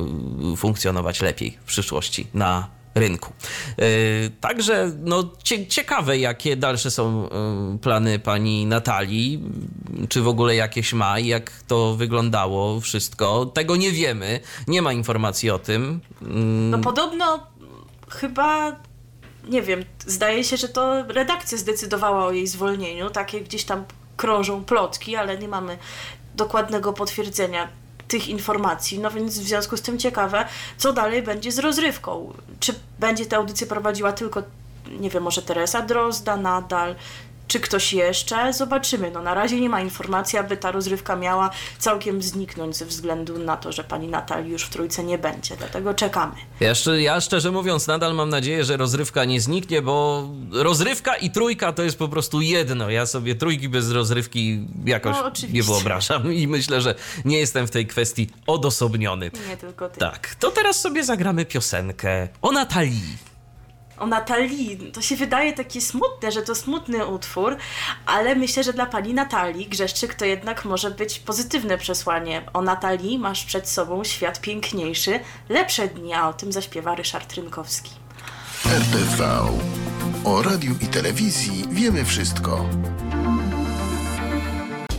y, 0.52 0.56
funkcjonować 0.56 1.20
lepiej 1.20 1.58
w 1.64 1.64
przyszłości 1.64 2.26
na 2.34 2.68
rynku. 2.94 3.32
Także 4.40 4.92
no, 4.98 5.30
ciekawe, 5.68 6.18
jakie 6.18 6.56
dalsze 6.56 6.90
są 6.90 7.28
plany 7.82 8.18
pani 8.18 8.66
Natalii, 8.66 9.42
czy 10.08 10.22
w 10.22 10.28
ogóle 10.28 10.56
jakieś 10.56 10.92
ma 10.92 11.18
jak 11.18 11.50
to 11.66 11.94
wyglądało 11.94 12.80
wszystko. 12.80 13.46
Tego 13.46 13.76
nie 13.76 13.92
wiemy, 13.92 14.40
nie 14.68 14.82
ma 14.82 14.92
informacji 14.92 15.50
o 15.50 15.58
tym. 15.58 16.00
Mm. 16.22 16.70
No 16.70 16.78
podobno 16.78 17.46
chyba 18.14 18.76
nie 19.49 19.62
wiem, 19.62 19.85
zdaje 20.06 20.44
się, 20.44 20.56
że 20.56 20.68
to 20.68 21.02
redakcja 21.02 21.59
zdecydowała 21.59 22.26
o 22.26 22.33
jej 22.33 22.47
zwolnieniu. 22.47 23.11
Takie 23.11 23.40
gdzieś 23.40 23.64
tam 23.64 23.85
krążą 24.16 24.64
plotki, 24.64 25.16
ale 25.16 25.38
nie 25.38 25.49
mamy 25.49 25.78
dokładnego 26.35 26.92
potwierdzenia 26.92 27.68
tych 28.09 28.28
informacji. 28.28 28.99
No 28.99 29.11
więc 29.11 29.38
w 29.38 29.42
związku 29.42 29.76
z 29.76 29.83
tym 29.83 29.99
ciekawe, 29.99 30.47
co 30.76 30.92
dalej 30.92 31.23
będzie 31.23 31.52
z 31.52 31.59
rozrywką. 31.59 32.33
Czy 32.61 32.75
będzie 32.99 33.26
tę 33.26 33.37
audycję 33.37 33.66
prowadziła 33.66 34.12
tylko, 34.12 34.42
nie 35.00 35.11
wiem, 35.11 35.23
może 35.23 35.42
Teresa 35.42 35.83
Drozda 35.83 36.37
nadal, 36.37 36.94
czy 37.48 37.60
ktoś 37.60 37.92
jeszcze? 37.92 38.52
Zobaczymy. 38.52 39.10
No, 39.10 39.22
na 39.22 39.34
razie 39.34 39.60
nie 39.60 39.68
ma 39.68 39.80
informacji, 39.80 40.38
aby 40.38 40.56
ta 40.56 40.72
rozrywka 40.72 41.16
miała 41.16 41.50
całkiem 41.78 42.22
zniknąć 42.22 42.76
ze 42.76 42.86
względu 42.86 43.38
na 43.38 43.56
to, 43.56 43.72
że 43.72 43.84
pani 43.84 44.08
Natalii 44.08 44.52
już 44.52 44.64
w 44.64 44.70
trójce 44.70 45.04
nie 45.04 45.18
będzie. 45.18 45.56
Dlatego 45.56 45.94
czekamy. 45.94 46.34
Ja, 46.60 46.72
ja 46.96 47.20
szczerze 47.20 47.50
mówiąc, 47.50 47.86
nadal 47.86 48.14
mam 48.14 48.28
nadzieję, 48.28 48.64
że 48.64 48.76
rozrywka 48.76 49.24
nie 49.24 49.40
zniknie, 49.40 49.82
bo 49.82 50.28
rozrywka 50.52 51.16
i 51.16 51.30
trójka 51.30 51.72
to 51.72 51.82
jest 51.82 51.98
po 51.98 52.08
prostu 52.08 52.40
jedno. 52.40 52.90
Ja 52.90 53.06
sobie 53.06 53.34
trójki 53.34 53.68
bez 53.68 53.90
rozrywki 53.90 54.66
jakoś 54.84 55.16
no, 55.16 55.48
nie 55.52 55.62
wyobrażam 55.62 56.32
i 56.32 56.48
myślę, 56.48 56.80
że 56.80 56.94
nie 57.24 57.38
jestem 57.38 57.66
w 57.66 57.70
tej 57.70 57.86
kwestii 57.86 58.30
odosobniony. 58.46 59.30
Nie 59.48 59.56
tylko 59.56 59.88
ty. 59.88 60.00
Tak, 60.00 60.34
to 60.34 60.50
teraz 60.50 60.80
sobie 60.80 61.04
zagramy 61.04 61.44
piosenkę 61.44 62.28
o 62.42 62.52
Natalii 62.52 63.33
o 63.98 64.06
Natalii. 64.06 64.92
To 64.92 65.02
się 65.02 65.16
wydaje 65.16 65.52
takie 65.52 65.80
smutne, 65.80 66.32
że 66.32 66.42
to 66.42 66.54
smutny 66.54 67.06
utwór, 67.06 67.56
ale 68.06 68.34
myślę, 68.34 68.64
że 68.64 68.72
dla 68.72 68.86
pani 68.86 69.14
Natalii 69.14 69.66
Grzeszczyk 69.66 70.14
to 70.14 70.24
jednak 70.24 70.64
może 70.64 70.90
być 70.90 71.18
pozytywne 71.18 71.78
przesłanie. 71.78 72.42
O 72.52 72.62
Natalii 72.62 73.18
masz 73.18 73.44
przed 73.44 73.68
sobą 73.68 74.04
świat 74.04 74.40
piękniejszy, 74.40 75.20
lepsze 75.48 75.88
dni, 75.88 76.14
a 76.14 76.28
o 76.28 76.32
tym 76.32 76.52
zaśpiewa 76.52 76.94
Ryszard 76.94 77.32
Rynkowski. 77.32 77.90
RTV. 78.66 79.40
O 80.24 80.42
radiu 80.42 80.74
i 80.80 80.86
telewizji 80.86 81.64
wiemy 81.70 82.04
wszystko 82.04 82.68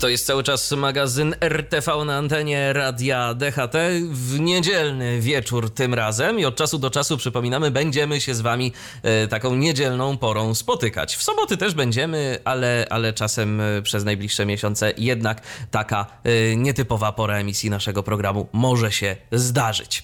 To 0.05 0.09
jest 0.09 0.25
cały 0.25 0.43
czas 0.43 0.71
magazyn 0.71 1.35
RTV 1.41 2.05
na 2.05 2.17
antenie 2.17 2.73
Radia 2.73 3.33
DHT 3.33 3.75
w 4.11 4.39
niedzielny 4.39 5.21
wieczór 5.21 5.69
tym 5.69 5.93
razem 5.93 6.39
i 6.39 6.45
od 6.45 6.55
czasu 6.55 6.79
do 6.79 6.89
czasu 6.89 7.17
przypominamy, 7.17 7.71
będziemy 7.71 8.21
się 8.21 8.35
z 8.35 8.41
wami 8.41 8.71
e, 9.03 9.27
taką 9.27 9.55
niedzielną 9.55 10.17
porą 10.17 10.55
spotykać. 10.55 11.15
W 11.15 11.23
soboty 11.23 11.57
też 11.57 11.73
będziemy, 11.73 12.39
ale, 12.43 12.87
ale 12.89 13.13
czasem 13.13 13.61
e, 13.61 13.81
przez 13.81 14.03
najbliższe 14.03 14.45
miesiące 14.45 14.93
jednak 14.97 15.41
taka 15.71 16.05
e, 16.23 16.55
nietypowa 16.55 17.11
pora 17.11 17.37
emisji 17.37 17.69
naszego 17.69 18.03
programu 18.03 18.47
może 18.53 18.91
się 18.91 19.15
zdarzyć. 19.31 20.03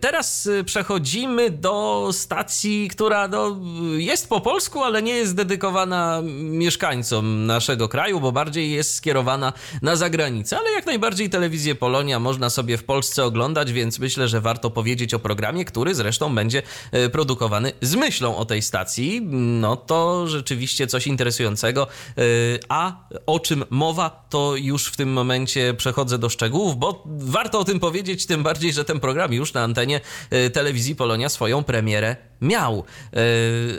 Teraz 0.00 0.48
przechodzimy 0.64 1.50
do 1.50 2.08
stacji, 2.12 2.88
która 2.88 3.28
no, 3.28 3.56
jest 3.96 4.28
po 4.28 4.40
polsku, 4.40 4.82
ale 4.82 5.02
nie 5.02 5.14
jest 5.14 5.34
dedykowana 5.34 6.22
mieszkańcom 6.42 7.46
naszego 7.46 7.88
kraju, 7.88 8.20
bo 8.20 8.32
bardziej 8.32 8.70
jest 8.70 9.03
skierowana 9.04 9.52
na 9.82 9.96
zagranicę, 9.96 10.58
ale 10.58 10.72
jak 10.72 10.86
najbardziej 10.86 11.30
telewizję 11.30 11.74
Polonia 11.74 12.20
można 12.20 12.50
sobie 12.50 12.78
w 12.78 12.84
Polsce 12.84 13.24
oglądać, 13.24 13.72
więc 13.72 13.98
myślę, 13.98 14.28
że 14.28 14.40
warto 14.40 14.70
powiedzieć 14.70 15.14
o 15.14 15.18
programie, 15.18 15.64
który 15.64 15.94
zresztą 15.94 16.34
będzie 16.34 16.62
e, 16.92 17.08
produkowany 17.08 17.72
z 17.80 17.94
myślą 17.94 18.36
o 18.36 18.44
tej 18.44 18.62
stacji. 18.62 19.22
No 19.60 19.76
to 19.76 20.26
rzeczywiście 20.26 20.86
coś 20.86 21.06
interesującego. 21.06 21.86
E, 21.86 22.22
A 22.68 23.08
o 23.26 23.40
czym 23.40 23.64
mowa, 23.70 24.26
to 24.30 24.56
już 24.56 24.86
w 24.86 24.96
tym 24.96 25.12
momencie 25.12 25.74
przechodzę 25.74 26.18
do 26.18 26.28
szczegółów, 26.28 26.76
bo 26.76 27.04
warto 27.06 27.58
o 27.58 27.64
tym 27.64 27.80
powiedzieć, 27.80 28.26
tym 28.26 28.42
bardziej, 28.42 28.72
że 28.72 28.84
ten 28.84 29.00
program 29.00 29.32
już 29.32 29.52
na 29.52 29.62
antenie 29.62 30.00
e, 30.30 30.50
telewizji 30.50 30.96
Polonia 30.96 31.28
swoją 31.28 31.64
premierę 31.64 32.16
miał, 32.40 32.84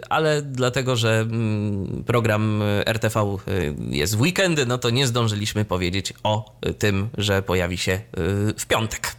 ale 0.09 0.41
dlatego, 0.41 0.95
że 0.95 1.19
mm, 1.19 2.03
program 2.03 2.63
RTV 2.85 3.37
jest 3.89 4.17
w 4.17 4.21
weekendy, 4.21 4.65
no 4.65 4.77
to 4.77 4.89
nie 4.89 5.04
zdążyliśmy 5.07 5.65
powiedzieć 5.65 6.13
o 6.23 6.55
tym, 6.79 7.09
że 7.17 7.41
pojawi 7.41 7.77
się 7.77 7.91
e, 7.91 8.01
w 8.57 8.65
piątek. 8.65 9.15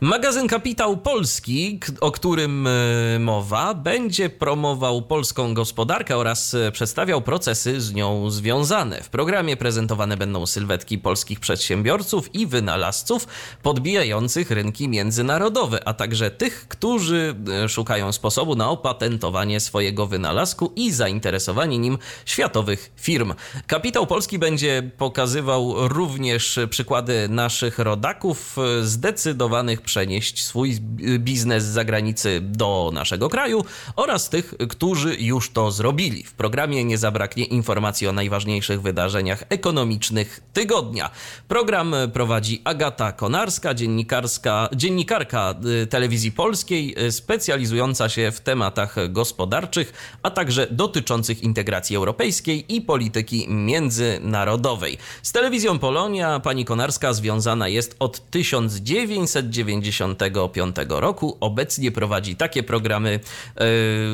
Magazyn 0.00 0.48
Kapitał 0.48 0.96
Polski, 0.96 1.80
o 2.00 2.12
którym 2.12 2.66
e, 2.66 2.70
mowa, 3.18 3.74
będzie 3.74 4.30
promował 4.30 5.02
polską 5.02 5.54
gospodarkę 5.54 6.16
oraz 6.16 6.54
e, 6.54 6.72
przedstawiał 6.72 7.22
procesy 7.22 7.80
z 7.80 7.92
nią 7.92 8.30
związane. 8.30 9.02
W 9.02 9.08
programie 9.08 9.56
prezentowane 9.56 10.16
będą 10.16 10.46
sylwetki 10.46 10.98
polskich 10.98 11.40
przedsiębiorców 11.40 12.34
i 12.34 12.46
wynalazców 12.46 13.28
podbijających 13.62 14.50
rynki 14.50 14.88
międzynarodowe, 14.88 15.88
a 15.88 15.94
także 15.94 16.30
tych, 16.30 16.68
którzy 16.68 17.34
szukają 17.68 18.12
sposobu 18.12 18.56
na 18.56 18.70
opatentowanie 18.70 19.60
swojego 19.60 20.06
wynalazku 20.06 20.72
i 20.76 20.92
zainteresowanie 20.92 21.78
nim 21.78 21.98
światowych 22.24 22.92
firm. 22.96 23.34
Kapitał 23.66 24.06
Polski 24.06 24.38
będzie 24.38 24.90
pokazywał 25.20 25.88
również 25.88 26.58
przykłady 26.70 27.28
naszych 27.28 27.78
rodaków 27.78 28.56
e, 28.58 28.84
zdecydowanych 28.84 29.82
przenieść 29.82 30.44
swój 30.44 30.80
biznes 31.18 31.64
z 31.64 31.66
zagranicy 31.66 32.40
do 32.42 32.90
naszego 32.94 33.28
kraju 33.28 33.64
oraz 33.96 34.28
tych, 34.28 34.54
którzy 34.68 35.16
już 35.16 35.50
to 35.50 35.70
zrobili. 35.70 36.22
W 36.22 36.32
programie 36.32 36.84
nie 36.84 36.98
zabraknie 36.98 37.44
informacji 37.44 38.08
o 38.08 38.12
najważniejszych 38.12 38.82
wydarzeniach 38.82 39.44
ekonomicznych 39.48 40.40
tygodnia. 40.52 41.10
Program 41.48 41.94
prowadzi 42.12 42.60
Agata 42.64 43.12
Konarska, 43.12 43.74
dziennikarska, 43.74 44.68
dziennikarka 44.74 45.54
y, 45.82 45.86
telewizji 45.86 46.32
polskiej, 46.32 47.04
y, 47.06 47.12
specjalizująca 47.12 48.08
się 48.08 48.32
w 48.32 48.40
tematach 48.40 49.12
gospodarczych, 49.12 49.92
a 50.22 50.30
także 50.30 50.66
dotyczących 50.70 51.42
integracji 51.42 51.96
europejskiej 51.96 52.74
i 52.74 52.80
polityki 52.80 53.46
międzynarodowej. 53.48 54.98
Z 55.22 55.32
telewizją 55.32 55.78
Polonia 55.78 56.40
pani 56.40 56.64
Konarska 56.64 57.12
związana 57.12 57.68
jest 57.68 57.96
od 57.98 58.30
1995 58.30 60.76
roku. 60.88 61.36
Obecnie 61.40 61.92
prowadzi 61.92 62.36
takie 62.36 62.62
programy, 62.62 63.10
y, 63.16 63.20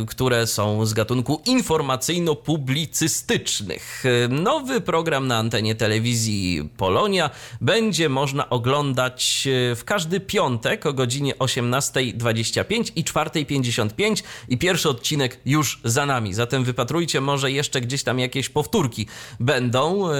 które 0.06 0.46
są 0.46 0.86
z 0.86 0.92
gatunku 0.92 1.42
informacyjno-publicystycznych. 1.46 4.04
Nowy 4.28 4.80
program 4.80 5.26
na 5.26 5.38
antenie 5.38 5.74
telewizji 5.74 6.68
Polonia 6.76 7.30
będzie 7.60 8.08
można 8.08 8.50
oglądać 8.50 9.48
y, 9.72 9.76
w 9.76 9.84
każdy 9.84 10.20
piątek 10.20 10.86
o 10.86 10.92
godzinie 10.92 11.34
18.25 11.34 12.92
i 12.96 13.04
4.55 13.04 14.22
i 14.48 14.58
pierwszy 14.58 14.88
odcinek 14.88 15.40
już 15.46 15.80
za 15.84 16.06
nami. 16.06 16.34
Zatem 16.34 16.64
wypatrujcie, 16.64 17.20
może 17.20 17.52
jeszcze 17.52 17.80
gdzieś 17.80 18.02
tam 18.02 18.18
jakieś 18.18 18.48
powtórki 18.48 19.06
będą 19.40 20.10
y, 20.10 20.14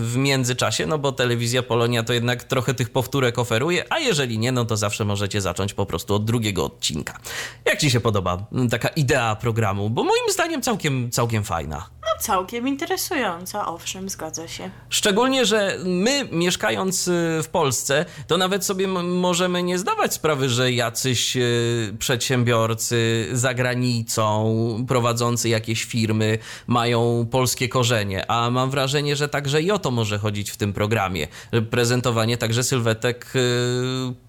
w 0.00 0.16
międzyczasie, 0.16 0.86
no 0.86 0.98
bo 0.98 1.12
telewizja 1.12 1.62
Polonia 1.62 2.02
to 2.02 2.12
jednak 2.12 2.44
trochę 2.44 2.74
tych 2.74 2.90
powtórek 2.90 3.38
oferuje, 3.38 3.84
a 3.92 3.98
jeżeli 3.98 4.38
nie, 4.38 4.52
no 4.52 4.64
to 4.64 4.76
zawsze 4.76 5.04
możecie 5.04 5.40
zacząć 5.40 5.74
po 5.74 5.86
prostu 5.86 6.14
od 6.14 6.24
drugiego 6.24 6.64
odcinka. 6.64 7.18
Jak 7.64 7.80
ci 7.80 7.90
się 7.90 8.00
podoba 8.00 8.46
mm, 8.52 8.68
taka 8.68 8.88
idea 8.88 9.36
programu? 9.36 9.90
Bo 9.90 10.04
moim 10.04 10.30
zdaniem 10.32 10.62
całkiem, 10.62 11.10
całkiem 11.10 11.44
fajna. 11.44 11.86
No 12.02 12.22
całkiem 12.22 12.68
interesująca, 12.68 13.66
owszem, 13.66 14.08
zgadza 14.08 14.48
się. 14.48 14.70
Szczególnie, 14.90 15.44
że 15.44 15.78
my 15.84 16.28
mieszkając 16.32 17.08
y, 17.08 17.40
w 17.42 17.48
Polsce, 17.48 18.04
to 18.26 18.36
nawet 18.36 18.64
sobie 18.64 18.88
możemy 19.02 19.62
nie 19.62 19.78
zdawać 19.78 20.14
sprawy, 20.14 20.48
że 20.48 20.72
jacyś 20.72 21.36
y, 21.36 21.96
przedsiębiorcy 21.98 23.28
za 23.32 23.54
granicą, 23.54 24.84
prowadzący 24.88 25.48
jakieś 25.48 25.84
firmy, 25.84 26.38
mają 26.66 27.26
polskie 27.30 27.68
korzenie. 27.68 28.30
A 28.30 28.50
mam 28.50 28.70
wrażenie, 28.70 29.16
że 29.16 29.28
także 29.28 29.55
i 29.62 29.70
o 29.70 29.78
to 29.78 29.90
może 29.90 30.18
chodzić 30.18 30.50
w 30.50 30.56
tym 30.56 30.72
programie. 30.72 31.28
że 31.52 31.62
Prezentowanie 31.62 32.36
także 32.36 32.62
sylwetek 32.62 33.32
y, 33.36 33.40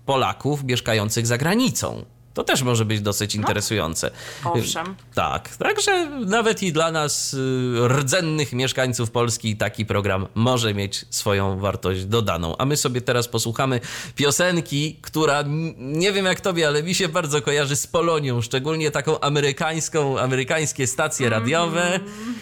Polaków 0.06 0.64
mieszkających 0.64 1.28
za 1.28 1.38
granicą. 1.38 2.06
To 2.38 2.44
też 2.44 2.62
może 2.64 2.86
być 2.86 3.02
dosyć 3.02 3.36
interesujące. 3.36 4.12
Owszem. 4.44 4.96
Tak, 5.16 5.50
także 5.58 6.10
nawet 6.26 6.64
i 6.64 6.74
dla 6.74 6.92
nas 6.92 7.34
y, 7.34 7.88
rdzennych 7.88 8.54
mieszkańców 8.54 9.12
Polski 9.12 9.56
taki 9.58 9.86
program 9.86 10.28
może 10.36 10.74
mieć 10.74 11.06
swoją 11.10 11.60
wartość 11.60 12.06
dodaną. 12.06 12.58
A 12.58 12.66
my 12.66 12.78
sobie 12.78 13.02
teraz 13.02 13.28
posłuchamy 13.28 13.80
piosenki, 14.16 15.00
która 15.02 15.44
nie 15.78 16.12
wiem 16.12 16.26
jak 16.26 16.42
tobie, 16.42 16.68
ale 16.68 16.84
mi 16.84 16.96
się 16.96 17.08
bardzo 17.10 17.42
kojarzy 17.42 17.76
z 17.76 17.88
Polonią, 17.88 18.42
szczególnie 18.42 18.92
taką 18.92 19.20
amerykańską, 19.20 20.20
amerykańskie 20.20 20.88
stacje 20.88 21.30
radiowe. 21.30 22.00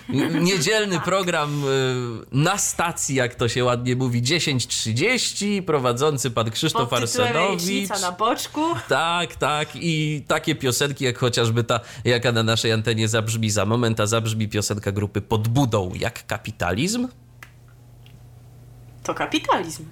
N- 0.09 0.43
Niedzielny 0.43 0.99
program 0.99 1.63
y, 1.63 1.67
na 2.31 2.57
stacji, 2.57 3.15
jak 3.15 3.35
to 3.35 3.47
się 3.47 3.63
ładnie 3.63 3.95
mówi, 3.95 4.21
10.30, 4.21 5.61
prowadzący 5.61 6.31
pan 6.31 6.51
Krzysztof 6.51 6.93
Arsenowicz. 6.93 7.89
Na 8.01 8.11
boczku. 8.11 8.61
Tak, 8.89 9.35
tak. 9.35 9.75
I 9.87 10.23
takie 10.27 10.55
piosenki, 10.55 11.05
jak 11.05 11.17
chociażby 11.17 11.63
ta, 11.63 11.79
jaka 12.05 12.31
na 12.31 12.43
naszej 12.43 12.71
antenie 12.71 13.07
zabrzmi 13.07 13.49
za 13.49 13.65
moment, 13.65 13.99
a 13.99 14.05
zabrzmi 14.05 14.49
piosenka 14.49 14.91
grupy 14.91 15.21
pod 15.21 15.47
budą, 15.47 15.91
jak 15.95 16.25
kapitalizm. 16.25 17.07
To 19.03 19.13
kapitalizm. 19.13 19.85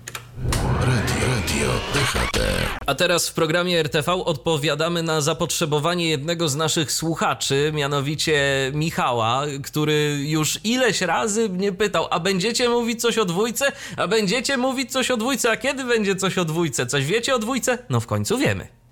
Radio, 0.79 1.27
radio 1.35 1.69
DHT. 1.93 2.39
A 2.85 2.95
teraz 2.95 3.29
w 3.29 3.33
programie 3.33 3.79
RTV 3.79 4.13
odpowiadamy 4.13 5.03
na 5.03 5.21
zapotrzebowanie 5.21 6.09
jednego 6.09 6.49
z 6.49 6.55
naszych 6.55 6.91
słuchaczy, 6.91 7.71
mianowicie 7.73 8.41
Michała, 8.73 9.45
który 9.63 10.19
już 10.23 10.59
ileś 10.63 11.01
razy 11.01 11.49
mnie 11.49 11.71
pytał, 11.71 12.07
a 12.11 12.19
będziecie 12.19 12.69
mówić 12.69 13.01
coś 13.01 13.17
o 13.17 13.25
dwójce? 13.25 13.71
A 13.97 14.07
będziecie 14.07 14.57
mówić 14.57 14.91
coś 14.91 15.11
o 15.11 15.17
dwójce? 15.17 15.51
A 15.51 15.57
kiedy 15.57 15.83
będzie 15.83 16.15
coś 16.15 16.37
o 16.37 16.45
dwójce? 16.45 16.85
Coś 16.85 17.05
wiecie 17.05 17.35
o 17.35 17.39
dwójce? 17.39 17.77
No 17.89 17.99
w 17.99 18.07
końcu 18.07 18.37
wiemy. 18.37 18.82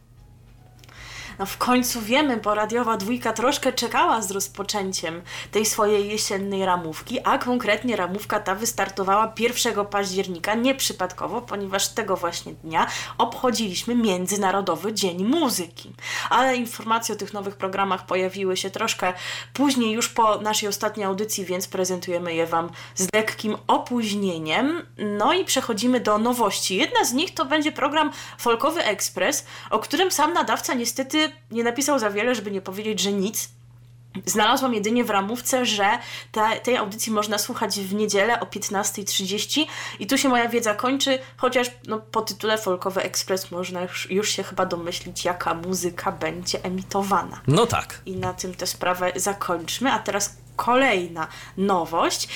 No 1.41 1.47
w 1.47 1.57
końcu 1.57 2.01
wiemy, 2.01 2.37
bo 2.37 2.55
radiowa 2.55 2.97
dwójka 2.97 3.33
troszkę 3.33 3.73
czekała 3.73 4.21
z 4.21 4.31
rozpoczęciem 4.31 5.21
tej 5.51 5.65
swojej 5.65 6.09
jesiennej 6.09 6.65
ramówki, 6.65 7.19
a 7.23 7.37
konkretnie 7.37 7.95
ramówka 7.95 8.39
ta 8.39 8.55
wystartowała 8.55 9.33
1 9.39 9.85
października 9.85 10.55
nieprzypadkowo, 10.55 11.41
ponieważ 11.41 11.87
tego 11.87 12.17
właśnie 12.17 12.53
dnia 12.53 12.87
obchodziliśmy 13.17 13.95
Międzynarodowy 13.95 14.93
Dzień 14.93 15.23
Muzyki. 15.23 15.93
Ale 16.29 16.55
informacje 16.55 17.15
o 17.15 17.17
tych 17.17 17.33
nowych 17.33 17.55
programach 17.55 18.05
pojawiły 18.05 18.57
się 18.57 18.69
troszkę 18.69 19.13
później, 19.53 19.91
już 19.91 20.09
po 20.09 20.41
naszej 20.41 20.69
ostatniej 20.69 21.05
audycji, 21.05 21.45
więc 21.45 21.67
prezentujemy 21.67 22.33
je 22.33 22.45
Wam 22.45 22.69
z 22.95 23.07
lekkim 23.13 23.57
opóźnieniem. 23.67 24.81
No 24.97 25.33
i 25.33 25.45
przechodzimy 25.45 25.99
do 25.99 26.17
nowości. 26.17 26.75
Jedna 26.75 27.05
z 27.05 27.13
nich 27.13 27.33
to 27.33 27.45
będzie 27.45 27.71
program 27.71 28.11
Folkowy 28.37 28.83
Express, 28.83 29.45
o 29.69 29.79
którym 29.79 30.11
sam 30.11 30.33
nadawca 30.33 30.73
niestety 30.73 31.30
nie 31.51 31.63
napisał 31.63 31.99
za 31.99 32.09
wiele, 32.09 32.35
żeby 32.35 32.51
nie 32.51 32.61
powiedzieć, 32.61 32.99
że 32.99 33.11
nic. 33.11 33.49
Znalazłam 34.25 34.73
jedynie 34.73 35.03
w 35.03 35.09
ramówce, 35.09 35.65
że 35.65 35.89
te, 36.31 36.59
tej 36.63 36.77
audycji 36.77 37.11
można 37.11 37.37
słuchać 37.37 37.79
w 37.79 37.93
niedzielę 37.93 38.39
o 38.39 38.45
15.30 38.45 39.65
i 39.99 40.07
tu 40.07 40.17
się 40.17 40.29
moja 40.29 40.49
wiedza 40.49 40.75
kończy, 40.75 41.19
chociaż 41.37 41.71
no, 41.87 41.99
po 41.99 42.21
tytule 42.21 42.57
Folkowy 42.57 43.01
Express 43.01 43.51
można 43.51 43.81
już, 43.81 44.11
już 44.11 44.29
się 44.29 44.43
chyba 44.43 44.65
domyślić, 44.65 45.25
jaka 45.25 45.53
muzyka 45.53 46.11
będzie 46.11 46.63
emitowana. 46.63 47.41
No 47.47 47.65
tak. 47.65 48.01
I 48.05 48.15
na 48.15 48.33
tym 48.33 48.53
tę 48.53 48.67
sprawę 48.67 49.11
zakończmy, 49.15 49.91
a 49.91 49.99
teraz 49.99 50.37
kolejna 50.55 51.27
nowość 51.57 52.27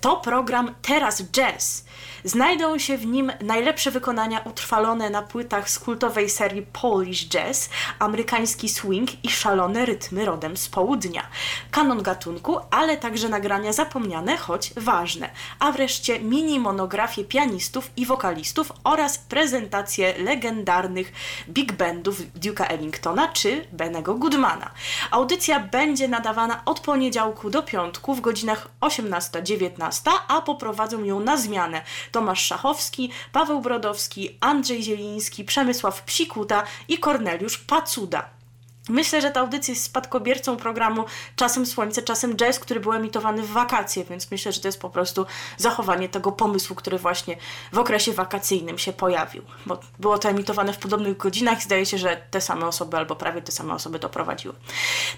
to 0.00 0.16
program 0.16 0.74
Teraz 0.82 1.22
Jazz. 1.22 1.84
Znajdą 2.24 2.78
się 2.78 2.98
w 2.98 3.06
nim 3.06 3.32
najlepsze 3.40 3.90
wykonania 3.90 4.40
utrwalone 4.40 5.10
na 5.10 5.22
płytach 5.22 5.70
z 5.70 5.78
kultowej 5.78 6.30
serii 6.30 6.66
Polish 6.72 7.28
Jazz, 7.28 7.70
amerykański 7.98 8.68
swing 8.68 9.24
i 9.24 9.30
szalone 9.30 9.86
rytmy 9.86 10.24
rodem 10.24 10.56
z 10.56 10.68
południa. 10.68 11.26
Kanon 11.70 12.02
gatunku, 12.02 12.56
ale 12.70 12.96
także 12.96 13.28
nagrania 13.28 13.72
zapomniane, 13.72 14.36
choć 14.36 14.72
ważne. 14.76 15.30
A 15.58 15.72
wreszcie 15.72 16.20
mini 16.20 16.60
monografie 16.60 17.24
pianistów 17.24 17.90
i 17.96 18.06
wokalistów 18.06 18.72
oraz 18.84 19.18
prezentacje 19.18 20.18
legendarnych 20.18 21.12
big 21.48 21.72
bandów 21.72 22.16
Duke'a 22.36 22.64
Ellingtona 22.68 23.28
czy 23.28 23.66
Benego 23.72 24.14
Goodmana. 24.14 24.70
Audycja 25.10 25.60
będzie 25.60 26.08
nadawana 26.08 26.62
od 26.64 26.80
poniedziałku 26.80 27.50
do 27.50 27.62
piątku 27.62 28.14
w 28.14 28.20
godzinach 28.20 28.68
18-19, 28.80 30.10
a 30.28 30.42
poprowadzą 30.42 31.04
ją 31.04 31.20
na 31.20 31.36
zmianę 31.36 31.82
Tomasz 32.12 32.44
Szachowski, 32.46 33.10
Paweł 33.32 33.60
Brodowski, 33.60 34.36
Andrzej 34.40 34.82
Zieliński, 34.82 35.44
Przemysław 35.44 36.02
Psikuta 36.02 36.62
i 36.88 36.98
Korneliusz 36.98 37.58
Pacuda. 37.58 38.39
Myślę, 38.88 39.20
że 39.20 39.30
ta 39.30 39.40
audycja 39.40 39.72
jest 39.72 39.84
spadkobiercą 39.84 40.56
programu 40.56 41.04
Czasem 41.36 41.66
Słońce, 41.66 42.02
Czasem 42.02 42.36
Jazz, 42.36 42.58
który 42.58 42.80
był 42.80 42.92
emitowany 42.92 43.42
w 43.42 43.50
wakacje, 43.50 44.04
więc 44.04 44.30
myślę, 44.30 44.52
że 44.52 44.60
to 44.60 44.68
jest 44.68 44.80
po 44.80 44.90
prostu 44.90 45.26
zachowanie 45.56 46.08
tego 46.08 46.32
pomysłu, 46.32 46.76
który 46.76 46.98
właśnie 46.98 47.36
w 47.72 47.78
okresie 47.78 48.12
wakacyjnym 48.12 48.78
się 48.78 48.92
pojawił. 48.92 49.42
Bo 49.66 49.80
było 49.98 50.18
to 50.18 50.28
emitowane 50.28 50.72
w 50.72 50.78
podobnych 50.78 51.16
godzinach 51.16 51.58
i 51.58 51.62
zdaje 51.62 51.86
się, 51.86 51.98
że 51.98 52.22
te 52.30 52.40
same 52.40 52.66
osoby 52.66 52.96
albo 52.96 53.16
prawie 53.16 53.42
te 53.42 53.52
same 53.52 53.74
osoby 53.74 53.98
to 53.98 54.08
prowadziły. 54.08 54.54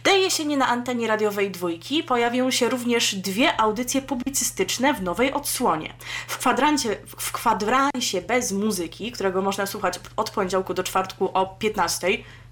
Tej 0.03 0.23
jesieni 0.23 0.57
na 0.57 0.69
antenie 0.69 1.07
radiowej 1.07 1.51
dwójki 1.51 2.03
pojawią 2.03 2.51
się 2.51 2.69
również 2.69 3.15
dwie 3.15 3.61
audycje 3.61 4.03
publicystyczne 4.03 4.95
w 4.95 5.03
nowej 5.03 5.33
odsłonie. 5.33 5.95
W 6.29 6.39
kwadrancie, 6.39 6.97
w 7.07 7.33
kwadransie 7.33 8.23
bez 8.23 8.53
muzyki, 8.53 9.13
którego 9.13 9.43
można 9.43 9.67
słuchać 9.67 10.01
od 10.17 10.31
poniedziałku 10.31 10.75
do 10.75 10.83
czwartku 10.83 11.31
o 11.35 11.47
15 11.47 12.09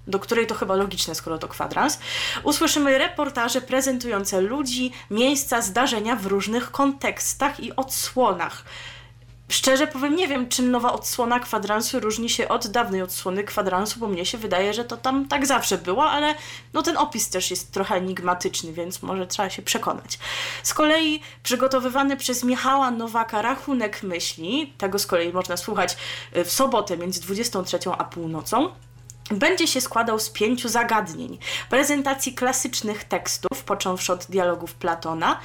do 0.07 0.19
której 0.19 0.47
to 0.47 0.55
chyba 0.55 0.75
logiczne, 0.75 1.15
skoro 1.15 1.37
to 1.37 1.47
kwadrans, 1.47 1.99
usłyszymy 2.43 2.97
reportaże 2.97 3.61
prezentujące 3.61 4.41
ludzi, 4.41 4.91
miejsca, 5.11 5.61
zdarzenia 5.61 6.15
w 6.15 6.25
różnych 6.25 6.71
kontekstach 6.71 7.59
i 7.59 7.75
odsłonach. 7.75 8.63
Szczerze 9.51 9.87
powiem, 9.87 10.15
nie 10.15 10.27
wiem, 10.27 10.49
czym 10.49 10.71
nowa 10.71 10.93
odsłona 10.93 11.39
kwadransu 11.39 11.99
różni 11.99 12.29
się 12.29 12.47
od 12.47 12.67
dawnej 12.67 13.01
odsłony 13.01 13.43
kwadransu, 13.43 13.99
bo 13.99 14.07
mnie 14.07 14.25
się 14.25 14.37
wydaje, 14.37 14.73
że 14.73 14.85
to 14.85 14.97
tam 14.97 15.27
tak 15.27 15.45
zawsze 15.45 15.77
było, 15.77 16.09
ale 16.09 16.35
no 16.73 16.81
ten 16.81 16.97
opis 16.97 17.29
też 17.29 17.51
jest 17.51 17.71
trochę 17.71 17.95
enigmatyczny, 17.95 18.73
więc 18.73 19.01
może 19.01 19.27
trzeba 19.27 19.49
się 19.49 19.61
przekonać. 19.61 20.19
Z 20.63 20.73
kolei 20.73 21.21
przygotowywany 21.43 22.17
przez 22.17 22.43
Michała 22.43 22.91
Nowaka 22.91 23.41
rachunek 23.41 24.03
myśli, 24.03 24.73
tego 24.77 24.99
z 24.99 25.07
kolei 25.07 25.33
można 25.33 25.57
słuchać 25.57 25.97
w 26.45 26.51
sobotę 26.51 26.97
między 26.97 27.21
23 27.21 27.79
a 27.97 28.03
północą, 28.03 28.69
będzie 29.33 29.67
się 29.67 29.81
składał 29.81 30.19
z 30.19 30.29
pięciu 30.29 30.69
zagadnień, 30.69 31.37
prezentacji 31.69 32.33
klasycznych 32.33 33.03
tekstów, 33.03 33.63
począwszy 33.63 34.13
od 34.13 34.25
dialogów 34.25 34.73
Platona, 34.73 35.39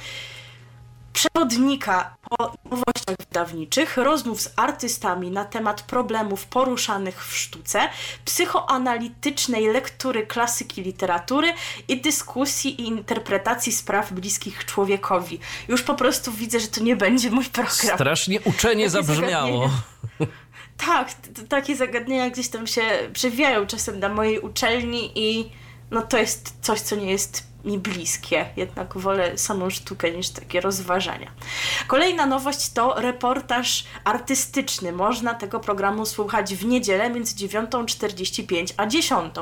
przewodnika 1.17 2.15
o 2.29 2.53
nowościach 2.63 3.15
wydawniczych, 3.19 3.97
rozmów 3.97 4.41
z 4.41 4.53
artystami 4.55 5.31
na 5.31 5.45
temat 5.45 5.81
problemów 5.81 6.45
poruszanych 6.45 7.25
w 7.25 7.37
sztuce, 7.37 7.79
psychoanalitycznej 8.25 9.67
lektury 9.67 10.27
klasyki 10.27 10.81
literatury 10.81 11.53
i 11.87 12.01
dyskusji 12.01 12.81
i 12.81 12.87
interpretacji 12.87 13.71
spraw 13.71 14.13
bliskich 14.13 14.65
człowiekowi. 14.65 15.39
Już 15.67 15.83
po 15.83 15.93
prostu 15.93 16.31
widzę, 16.31 16.59
że 16.59 16.67
to 16.67 16.81
nie 16.81 16.95
będzie 16.95 17.31
mój 17.31 17.45
program. 17.45 17.95
Strasznie 17.95 18.41
uczenie 18.41 18.89
zabrzmiało. 18.89 19.69
Tak, 20.77 21.11
takie 21.49 21.75
zagadnienia 21.75 22.29
gdzieś 22.29 22.49
tam 22.49 22.67
się 22.67 22.81
przewijają 23.13 23.67
czasem 23.67 23.99
na 23.99 24.09
mojej 24.09 24.39
uczelni 24.39 25.11
i 25.15 25.51
no 25.91 26.01
to 26.01 26.17
jest 26.17 26.53
coś, 26.61 26.81
co 26.81 26.95
nie 26.95 27.11
jest 27.11 27.47
mi 27.67 27.79
bliskie. 27.79 28.45
Jednak 28.55 28.97
wolę 28.97 29.37
samą 29.37 29.69
sztukę 29.69 30.11
niż 30.11 30.29
takie 30.29 30.61
rozważania. 30.61 31.31
Kolejna 31.87 32.25
nowość 32.25 32.69
to 32.69 33.01
reportaż 33.01 33.83
artystyczny. 34.03 34.91
Można 34.91 35.33
tego 35.33 35.59
programu 35.59 36.05
słuchać 36.05 36.55
w 36.55 36.65
niedzielę 36.65 37.09
między 37.09 37.47
9.45 37.47 38.73
a 38.77 38.87
10. 38.87 39.35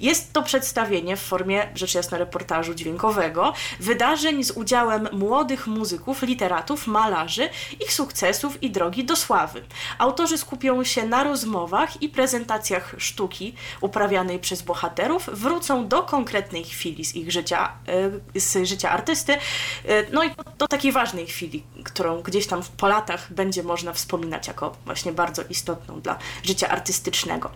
Jest 0.00 0.32
to 0.32 0.42
przedstawienie 0.42 1.16
w 1.16 1.20
formie, 1.20 1.68
rzecz 1.74 1.94
jasna, 1.94 2.18
reportażu 2.18 2.74
dźwiękowego, 2.74 3.52
wydarzeń 3.80 4.44
z 4.44 4.50
udziałem 4.50 5.08
młodych 5.12 5.66
muzyków, 5.66 6.22
literatów, 6.22 6.86
malarzy, 6.86 7.48
ich 7.80 7.92
sukcesów 7.92 8.62
i 8.62 8.70
drogi 8.70 9.04
do 9.04 9.16
sławy. 9.16 9.62
Autorzy 9.98 10.38
skupią 10.38 10.84
się 10.84 11.06
na 11.06 11.24
rozmowach 11.24 12.02
i 12.02 12.08
prezentacjach 12.08 12.94
sztuki 12.98 13.54
uprawianej 13.80 14.38
przez 14.38 14.62
bohaterów, 14.62 15.30
wrócą 15.32 15.88
do 15.88 16.02
konkretnej 16.02 16.64
chwili 16.64 17.04
z 17.04 17.14
ich 17.14 17.32
życia 17.32 17.43
życia, 17.44 17.72
y, 18.36 18.40
z 18.40 18.68
życia 18.68 18.90
artysty. 18.90 19.32
Y, 19.32 19.38
no 20.12 20.24
i 20.24 20.30
do 20.58 20.68
takiej 20.68 20.92
ważnej 20.92 21.26
chwili, 21.26 21.64
którą 21.84 22.22
gdzieś 22.22 22.46
tam 22.46 22.62
po 22.76 22.88
latach 22.88 23.32
będzie 23.32 23.62
można 23.62 23.92
wspominać 23.92 24.48
jako 24.48 24.76
właśnie 24.84 25.12
bardzo 25.12 25.42
istotną 25.42 26.00
dla 26.00 26.18
życia 26.42 26.68
artystycznego. 26.68 27.50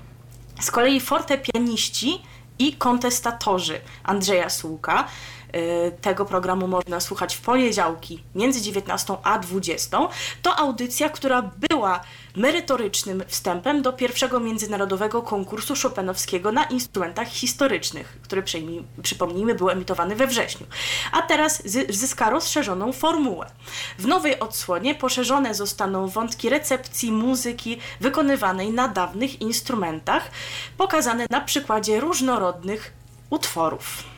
Z 0.61 0.71
kolei 0.71 1.01
fortepianiści 1.01 2.23
i 2.59 2.73
kontestatorzy 2.73 3.81
Andrzeja 4.03 4.51
Słuka 4.51 5.09
tego 6.01 6.25
programu 6.25 6.69
można 6.69 7.01
słuchać 7.01 7.37
w 7.37 7.41
poniedziałki 7.41 8.23
między 8.35 8.61
19 8.61 9.17
a 9.23 9.39
20. 9.39 9.99
To 10.43 10.57
audycja, 10.57 11.09
która 11.09 11.43
była 11.43 12.01
merytorycznym 12.37 13.25
wstępem 13.27 13.83
do 13.83 13.93
pierwszego 13.93 14.41
międzynarodowego 14.41 15.23
konkursu 15.23 15.75
Chopinowskiego 15.83 16.53
na 16.53 16.65
instrumentach 16.65 17.29
historycznych, 17.29 18.19
który 18.23 18.43
przypomnijmy 19.03 19.55
był 19.55 19.71
emitowany 19.71 20.17
we 20.17 20.27
wrześniu. 20.27 20.67
A 21.13 21.23
teraz 21.23 21.63
zyska 21.89 22.31
rozszerzoną 22.31 22.93
formułę. 22.93 23.47
W 23.99 24.07
nowej 24.07 24.41
odsłonie 24.41 24.95
poszerzone 24.95 25.55
zostaną 25.55 26.09
wątki 26.09 26.49
recepcji 26.49 27.13
muzyki 27.13 27.79
wykonywanej 28.01 28.73
na 28.73 28.89
dawnych 28.89 29.41
instrumentach, 29.41 30.31
pokazane 30.77 31.27
na 31.31 31.41
przykładzie 31.41 32.01
różnorodnych 32.01 32.93
utworów. 33.31 34.18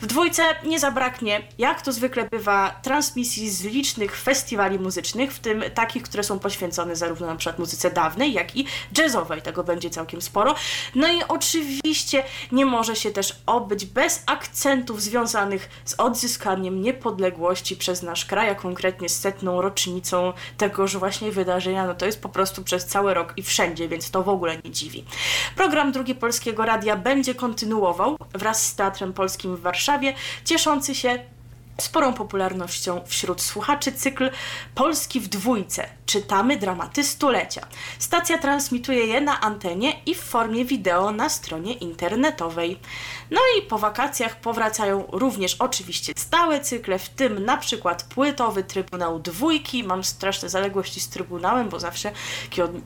W 0.00 0.06
dwójce 0.06 0.42
nie 0.64 0.80
zabraknie, 0.80 1.42
jak 1.58 1.82
to 1.82 1.92
zwykle 1.92 2.28
bywa, 2.28 2.80
transmisji 2.82 3.50
z 3.50 3.64
licznych 3.64 4.16
festiwali 4.16 4.78
muzycznych, 4.78 5.32
w 5.32 5.38
tym 5.38 5.64
takich, 5.74 6.02
które 6.02 6.22
są 6.24 6.38
poświęcone 6.38 6.96
zarówno 6.96 7.26
na 7.26 7.36
przykład 7.36 7.58
muzyce 7.58 7.90
dawnej, 7.90 8.32
jak 8.32 8.56
i 8.56 8.66
jazzowej. 8.98 9.42
Tego 9.42 9.64
będzie 9.64 9.90
całkiem 9.90 10.22
sporo. 10.22 10.54
No 10.94 11.08
i 11.08 11.22
oczywiście 11.28 12.24
nie 12.52 12.66
może 12.66 12.96
się 12.96 13.10
też 13.10 13.42
obyć 13.46 13.84
bez 13.86 14.22
akcentów 14.26 15.02
związanych 15.02 15.68
z 15.84 15.94
odzyskaniem 15.98 16.82
niepodległości 16.82 17.76
przez 17.76 18.02
nasz 18.02 18.24
kraj, 18.24 18.50
a 18.50 18.54
konkretnie 18.54 19.08
z 19.08 19.20
setną 19.20 19.62
rocznicą 19.62 20.32
tegoż 20.56 20.96
właśnie 20.96 21.32
wydarzenia. 21.32 21.86
No 21.86 21.94
to 21.94 22.06
jest 22.06 22.22
po 22.22 22.28
prostu 22.28 22.64
przez 22.64 22.86
cały 22.86 23.14
rok 23.14 23.32
i 23.36 23.42
wszędzie, 23.42 23.88
więc 23.88 24.10
to 24.10 24.22
w 24.22 24.28
ogóle 24.28 24.56
nie 24.64 24.70
dziwi. 24.70 25.04
Program 25.56 25.92
Drugi 25.92 26.14
Polskiego 26.14 26.64
Radia 26.64 26.96
będzie 26.96 27.34
kontynuował 27.34 28.16
wraz 28.32 28.66
z 28.66 28.74
Teatrem 28.74 29.12
Polskim 29.12 29.56
w 29.60 29.62
Warszawie 29.62 30.14
cieszący 30.44 30.94
się 30.94 31.18
sporą 31.80 32.14
popularnością 32.14 33.00
wśród 33.06 33.42
słuchaczy 33.42 33.92
cykl 33.92 34.30
Polski 34.74 35.20
w 35.20 35.28
dwójce. 35.28 35.88
Czytamy 36.06 36.56
dramaty 36.56 37.04
stulecia. 37.04 37.66
Stacja 37.98 38.38
transmituje 38.38 39.06
je 39.06 39.20
na 39.20 39.40
antenie 39.40 39.92
i 40.06 40.14
w 40.14 40.20
formie 40.20 40.64
wideo 40.64 41.12
na 41.12 41.28
stronie 41.28 41.72
internetowej. 41.72 42.78
No 43.30 43.40
i 43.58 43.62
po 43.62 43.78
wakacjach 43.78 44.40
powracają 44.40 45.04
również 45.12 45.56
oczywiście 45.58 46.12
stałe 46.16 46.60
cykle, 46.60 46.98
w 46.98 47.08
tym 47.08 47.44
na 47.44 47.56
przykład 47.56 48.02
płytowy 48.02 48.64
Trybunał 48.64 49.18
Dwójki. 49.18 49.84
Mam 49.84 50.04
straszne 50.04 50.48
zaległości 50.48 51.00
z 51.00 51.08
Trybunałem, 51.08 51.68
bo 51.68 51.80
zawsze 51.80 52.12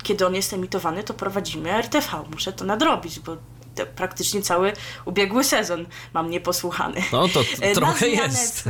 kiedy 0.03 0.27
on 0.27 0.35
jest 0.35 0.53
emitowany, 0.53 1.05
to 1.05 1.15
prowadzimy 1.15 1.73
RTV. 1.73 2.09
Muszę 2.31 2.53
to 2.53 2.65
nadrobić, 2.65 3.21
bo 3.21 3.37
praktycznie 3.97 4.43
cały 4.43 4.73
ubiegły 5.05 5.45
sezon 5.45 5.87
mam 6.15 6.31
nieposłuchany. 6.31 7.03
No 7.13 7.29
to 7.29 7.41
e, 7.61 7.75
trochę 7.75 8.09
jest. 8.09 8.69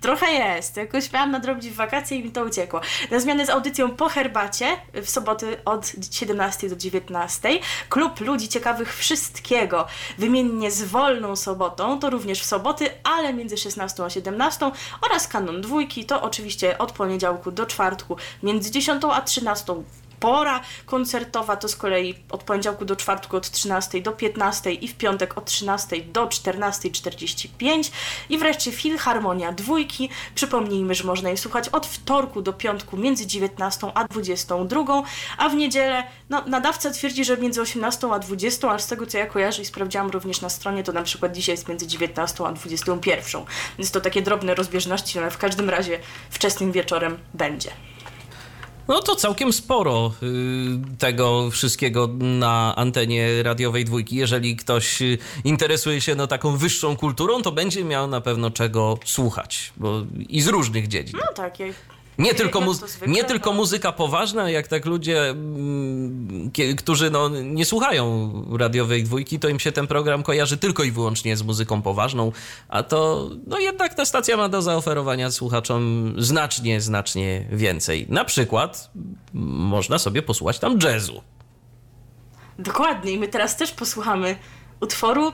Trochę 0.00 0.32
jest. 0.32 0.76
Jakoś 0.76 1.12
miałam 1.12 1.30
nadrobić 1.30 1.70
wakacje 1.70 2.18
i 2.18 2.24
mi 2.24 2.30
to 2.30 2.44
uciekło. 2.44 2.80
Na 3.10 3.20
zmianę 3.20 3.46
z 3.46 3.50
audycją 3.50 3.90
po 3.90 4.08
herbacie 4.08 4.76
w 4.94 5.10
soboty 5.10 5.64
od 5.64 5.92
17 6.10 6.68
do 6.68 6.76
19. 6.76 7.48
Klub 7.88 8.20
ludzi 8.20 8.48
ciekawych 8.48 8.96
wszystkiego 8.96 9.86
wymiennie 10.18 10.70
z 10.70 10.82
wolną 10.82 11.36
sobotą, 11.36 12.00
to 12.00 12.10
również 12.10 12.40
w 12.40 12.44
soboty, 12.44 12.90
ale 13.04 13.34
między 13.34 13.56
16 13.56 14.04
a 14.04 14.10
17 14.10 14.70
oraz 15.02 15.28
kanon 15.28 15.60
dwójki, 15.60 16.04
to 16.04 16.22
oczywiście 16.22 16.78
od 16.78 16.92
poniedziałku 16.92 17.50
do 17.50 17.66
czwartku 17.66 18.16
między 18.42 18.70
10 18.70 19.02
a 19.12 19.20
13 19.20 19.74
pora 20.22 20.60
koncertowa 20.86 21.56
to 21.56 21.68
z 21.68 21.76
kolei 21.76 22.14
od 22.30 22.42
poniedziałku 22.42 22.84
do 22.84 22.96
czwartku 22.96 23.36
od 23.36 23.50
13 23.50 24.00
do 24.00 24.12
15 24.12 24.72
i 24.72 24.88
w 24.88 24.94
piątek 24.94 25.38
od 25.38 25.44
13 25.44 25.96
do 25.96 26.26
14.45 26.26 27.90
i 28.30 28.38
wreszcie 28.38 28.72
Filharmonia 28.72 29.52
Dwójki. 29.52 30.08
Przypomnijmy, 30.34 30.94
że 30.94 31.04
można 31.04 31.30
je 31.30 31.36
słuchać 31.36 31.68
od 31.68 31.86
wtorku 31.86 32.42
do 32.42 32.52
piątku 32.52 32.96
między 32.96 33.26
19 33.26 33.92
a 33.94 34.04
22, 34.04 35.02
a 35.38 35.48
w 35.48 35.54
niedzielę 35.54 36.04
no, 36.30 36.42
nadawca 36.46 36.90
twierdzi, 36.90 37.24
że 37.24 37.36
między 37.36 37.60
18 37.60 38.08
a 38.12 38.18
20, 38.18 38.70
ale 38.70 38.78
z 38.78 38.86
tego 38.86 39.06
co 39.06 39.18
ja 39.18 39.26
kojarzę 39.26 39.62
i 39.62 39.64
sprawdziłam 39.64 40.10
również 40.10 40.40
na 40.40 40.48
stronie, 40.48 40.82
to 40.82 40.92
na 40.92 41.02
przykład 41.02 41.32
dzisiaj 41.32 41.52
jest 41.52 41.68
między 41.68 41.86
19 41.86 42.46
a 42.46 42.52
21. 42.52 43.44
Więc 43.78 43.90
to 43.90 44.00
takie 44.00 44.22
drobne 44.22 44.54
rozbieżności, 44.54 45.18
ale 45.18 45.30
w 45.30 45.38
każdym 45.38 45.70
razie 45.70 45.98
wczesnym 46.30 46.72
wieczorem 46.72 47.18
będzie. 47.34 47.70
No 48.88 49.00
to 49.00 49.16
całkiem 49.16 49.52
sporo 49.52 50.12
y, 50.22 50.98
tego 50.98 51.50
wszystkiego 51.50 52.08
na 52.18 52.76
antenie 52.76 53.42
radiowej 53.42 53.84
dwójki. 53.84 54.16
Jeżeli 54.16 54.56
ktoś 54.56 55.02
y, 55.02 55.18
interesuje 55.44 56.00
się 56.00 56.14
no, 56.14 56.26
taką 56.26 56.56
wyższą 56.56 56.96
kulturą, 56.96 57.42
to 57.42 57.52
będzie 57.52 57.84
miał 57.84 58.08
na 58.08 58.20
pewno 58.20 58.50
czego 58.50 58.98
słuchać. 59.04 59.72
Bo 59.76 60.02
i 60.28 60.42
z 60.42 60.48
różnych 60.48 60.88
dziedzin. 60.88 61.18
No 61.20 61.32
tak, 61.34 61.60
jak 61.60 61.72
Nie 62.18 62.34
tylko, 62.34 62.60
muzy- 62.60 63.08
nie 63.08 63.24
tylko 63.24 63.50
no. 63.50 63.56
muzyka 63.56 63.92
poważna, 63.92 64.50
jak 64.50 64.68
tak 64.68 64.86
ludzie, 64.86 65.30
mm, 65.30 66.50
którzy 66.76 67.10
no, 67.10 67.28
nie 67.28 67.64
słuchają 67.64 68.32
radiowej 68.58 69.04
dwójki, 69.04 69.38
to 69.38 69.48
im 69.48 69.60
się 69.60 69.72
ten 69.72 69.86
program 69.86 70.22
kojarzy 70.22 70.56
tylko 70.56 70.82
i 70.84 70.90
wyłącznie 70.90 71.36
z 71.36 71.42
muzyką 71.42 71.82
poważną, 71.82 72.32
a 72.68 72.82
to 72.82 73.30
no 73.46 73.58
jednak 73.58 73.94
ta 73.94 74.04
stacja 74.04 74.36
ma 74.36 74.48
do 74.48 74.62
zaoferowania 74.62 75.30
słuchaczom 75.30 76.14
znacznie, 76.18 76.80
znacznie 76.80 77.46
więcej. 77.52 78.06
Na 78.08 78.24
przykład 78.24 78.90
można 79.34 79.98
sobie 79.98 80.22
posłuchać 80.22 80.58
tam 80.58 80.78
jazzu. 80.82 81.22
Dokładnie, 82.58 83.12
i 83.12 83.18
my 83.18 83.28
teraz 83.28 83.56
też 83.56 83.72
posłuchamy 83.72 84.36
utworu 84.80 85.32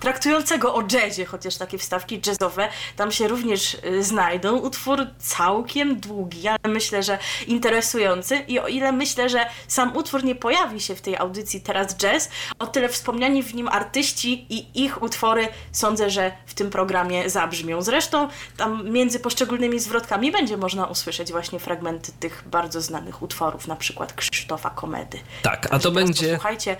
traktującego 0.00 0.74
o 0.74 0.82
jazzie, 0.92 1.24
chociaż 1.24 1.56
takie 1.56 1.78
wstawki 1.78 2.20
jazzowe 2.26 2.68
tam 2.96 3.12
się 3.12 3.28
również 3.28 3.74
y, 3.74 4.02
znajdą. 4.02 4.56
Utwór 4.56 5.06
całkiem 5.18 6.00
długi, 6.00 6.48
ale 6.48 6.74
myślę, 6.74 7.02
że 7.02 7.18
interesujący 7.46 8.36
i 8.36 8.58
o 8.58 8.68
ile 8.68 8.92
myślę, 8.92 9.28
że 9.28 9.46
sam 9.68 9.96
utwór 9.96 10.24
nie 10.24 10.34
pojawi 10.34 10.80
się 10.80 10.94
w 10.94 11.00
tej 11.00 11.16
audycji 11.16 11.60
teraz 11.60 11.96
jazz, 11.96 12.28
o 12.58 12.66
tyle 12.66 12.88
wspomniani 12.88 13.42
w 13.42 13.54
nim 13.54 13.68
artyści 13.68 14.46
i 14.48 14.84
ich 14.84 15.02
utwory 15.02 15.48
sądzę, 15.72 16.10
że 16.10 16.32
w 16.46 16.54
tym 16.54 16.70
programie 16.70 17.30
zabrzmią. 17.30 17.82
Zresztą 17.82 18.28
tam 18.56 18.90
między 18.90 19.20
poszczególnymi 19.20 19.80
zwrotkami 19.80 20.32
będzie 20.32 20.56
można 20.56 20.86
usłyszeć 20.86 21.32
właśnie 21.32 21.58
fragmenty 21.58 22.12
tych 22.20 22.44
bardzo 22.46 22.80
znanych 22.80 23.22
utworów, 23.22 23.66
na 23.66 23.76
przykład 23.76 24.12
Krzysztofa 24.12 24.70
Komedy. 24.70 25.18
Tak, 25.42 25.68
a 25.70 25.78
to 25.78 25.90
będzie, 25.90 26.26
Posłuchajcie, 26.26 26.76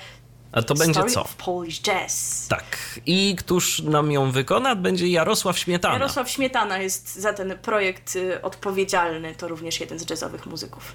a 0.53 0.63
to 0.63 0.75
będzie 0.75 1.05
co? 1.05 1.23
of 1.23 1.35
Polish 1.35 1.81
Jazz. 1.81 2.47
Tak. 2.49 3.01
I 3.07 3.37
któż 3.39 3.83
nam 3.83 4.13
ją 4.13 4.31
wykona? 4.31 4.77
Będzie 4.77 5.09
Jarosław 5.09 5.59
Śmietana. 5.59 5.95
Jarosław 5.95 6.31
Śmietana 6.31 6.79
jest 6.79 7.15
za 7.15 7.33
ten 7.33 7.59
projekt 7.59 8.17
y, 8.17 8.43
odpowiedzialny, 8.43 9.35
to 9.35 9.49
również 9.49 9.81
jeden 9.81 9.99
z 9.99 10.11
jazzowych 10.11 10.47
muzyków. 10.47 10.95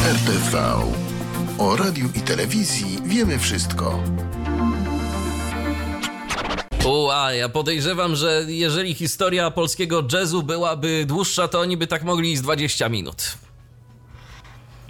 RTV. 0.00 0.74
O 1.58 1.76
radiu 1.76 2.08
i 2.14 2.20
telewizji 2.20 2.98
wiemy 3.04 3.38
wszystko. 3.38 4.02
U, 6.84 7.10
a 7.10 7.32
ja 7.32 7.48
podejrzewam, 7.48 8.16
że 8.16 8.44
jeżeli 8.48 8.94
historia 8.94 9.50
polskiego 9.50 10.04
jazzu 10.12 10.42
byłaby 10.42 11.04
dłuższa, 11.06 11.48
to 11.48 11.60
oni 11.60 11.76
by 11.76 11.86
tak 11.86 12.02
mogli 12.02 12.36
z 12.36 12.42
20 12.42 12.88
minut. 12.88 13.43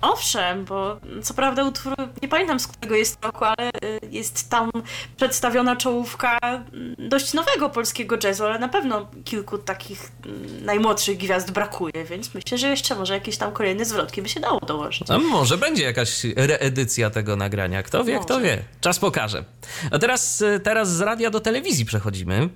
Owszem, 0.05 0.65
bo 0.65 0.97
co 1.23 1.35
prawda 1.35 1.65
utwór, 1.65 1.95
nie 2.23 2.29
pamiętam 2.29 2.61
z 2.61 2.67
którego 2.67 2.95
jest 2.95 3.25
roku, 3.25 3.45
ale 3.45 3.71
y, 3.85 4.01
jest 4.11 4.51
tam 4.51 4.71
przedstawiona 5.17 5.77
czołówka 5.77 6.39
mm, 6.41 6.95
dość 6.99 7.35
nowego 7.35 7.71
polskiego 7.71 8.17
jazzu, 8.25 8.45
ale 8.45 8.59
na 8.59 8.69
pewno 8.69 9.09
kilku 9.25 9.59
takich 9.59 10.13
mm, 10.27 10.65
najmłodszych 10.65 11.19
gwiazd 11.19 11.51
brakuje, 11.51 12.05
więc 12.05 12.35
myślę, 12.35 12.59
że 12.59 12.69
jeszcze 12.69 12.95
może 12.95 13.15
jakieś 13.15 13.37
tam 13.37 13.53
kolejne 13.53 13.85
zwrotki 13.85 14.23
by 14.23 14.29
się 14.29 14.41
dało 14.41 14.61
dołożyć. 14.61 15.11
A 15.11 15.19
może 15.19 15.59
będzie 15.59 15.85
jakaś 15.85 16.25
reedycja 16.37 17.11
tego 17.11 17.37
nagrania. 17.37 17.83
Kto 17.83 18.05
wie, 18.05 18.19
kto 18.19 18.35
Może. 18.35 18.47
wie. 18.47 18.65
Czas 18.81 18.99
pokaże. 18.99 19.45
A 19.91 19.99
teraz, 19.99 20.41
y, 20.41 20.61
teraz 20.61 20.97
z 20.97 21.01
radia 21.01 21.31
do 21.31 21.41
telewizji 21.41 21.85
przechodzimy. 21.85 22.49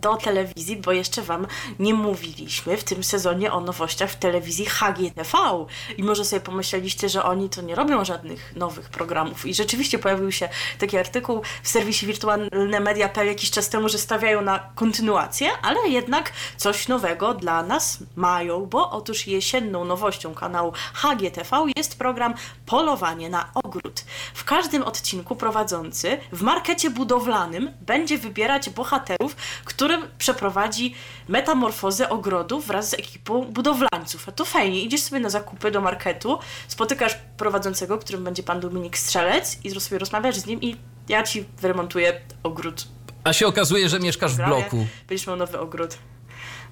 Do 0.00 0.16
telewizji, 0.16 0.76
bo 0.76 0.92
jeszcze 0.92 1.22
Wam 1.22 1.46
nie 1.78 1.94
mówiliśmy 1.94 2.76
w 2.76 2.84
tym 2.84 3.04
sezonie 3.04 3.52
o 3.52 3.60
nowościach 3.60 4.10
w 4.10 4.16
telewizji 4.16 4.66
HGTV. 4.66 5.66
I 5.96 6.02
może 6.02 6.24
sobie 6.24 6.40
pomyśleliście, 6.40 7.08
że 7.08 7.24
oni 7.24 7.48
to 7.48 7.62
nie 7.62 7.74
robią 7.74 8.04
żadnych 8.04 8.56
nowych 8.56 8.88
programów. 8.88 9.46
I 9.46 9.54
rzeczywiście 9.54 9.98
pojawił 9.98 10.32
się 10.32 10.48
taki 10.78 10.98
artykuł 10.98 11.42
w 11.62 11.68
serwisie 11.68 12.06
wirtualne 12.06 12.80
media.pl 12.80 13.26
jakiś 13.26 13.50
czas 13.50 13.68
temu, 13.68 13.88
że 13.88 13.98
stawiają 13.98 14.42
na 14.42 14.58
kontynuację, 14.74 15.48
ale 15.62 15.88
jednak 15.88 16.32
coś 16.56 16.88
nowego 16.88 17.34
dla 17.34 17.62
nas 17.62 17.98
mają, 18.16 18.66
bo 18.66 18.90
otóż 18.90 19.26
jesienną 19.26 19.84
nowością 19.84 20.34
kanału 20.34 20.72
HGTV 20.94 21.66
jest 21.76 21.98
program 21.98 22.34
Polowanie 22.66 23.30
na 23.30 23.50
ogród. 23.54 24.04
W 24.34 24.44
każdym 24.44 24.82
odcinku 24.82 25.36
prowadzący 25.36 26.18
w 26.32 26.42
markecie 26.42 26.90
budowlanym 26.90 27.70
będzie 27.80 28.18
wybierać 28.18 28.70
bohaterów, 28.70 29.36
którym 29.64 30.02
przeprowadzi 30.18 30.94
metamorfozę 31.28 32.08
ogrodu 32.08 32.60
wraz 32.60 32.90
z 32.90 32.94
ekipą 32.94 33.44
budowlańców. 33.44 34.28
A 34.28 34.32
to 34.32 34.44
fajnie, 34.44 34.82
idziesz 34.82 35.02
sobie 35.02 35.20
na 35.20 35.30
zakupy 35.30 35.70
do 35.70 35.80
marketu, 35.80 36.38
spotykasz 36.68 37.18
prowadzącego, 37.36 37.98
którym 37.98 38.24
będzie 38.24 38.42
pan 38.42 38.60
Dominik 38.60 38.98
Strzelec 38.98 39.58
i 39.64 39.80
sobie 39.80 39.98
rozmawiasz 39.98 40.36
z 40.36 40.46
nim 40.46 40.62
i 40.62 40.76
ja 41.08 41.22
ci 41.22 41.44
wyremontuję 41.60 42.20
ogród. 42.42 42.88
A 43.24 43.32
się 43.32 43.46
okazuje, 43.46 43.88
że 43.88 44.00
mieszkasz 44.00 44.32
w 44.34 44.36
bloku. 44.36 44.86
Będziesz 45.08 45.26
miał 45.26 45.36
nowy 45.36 45.60
ogród. 45.60 45.98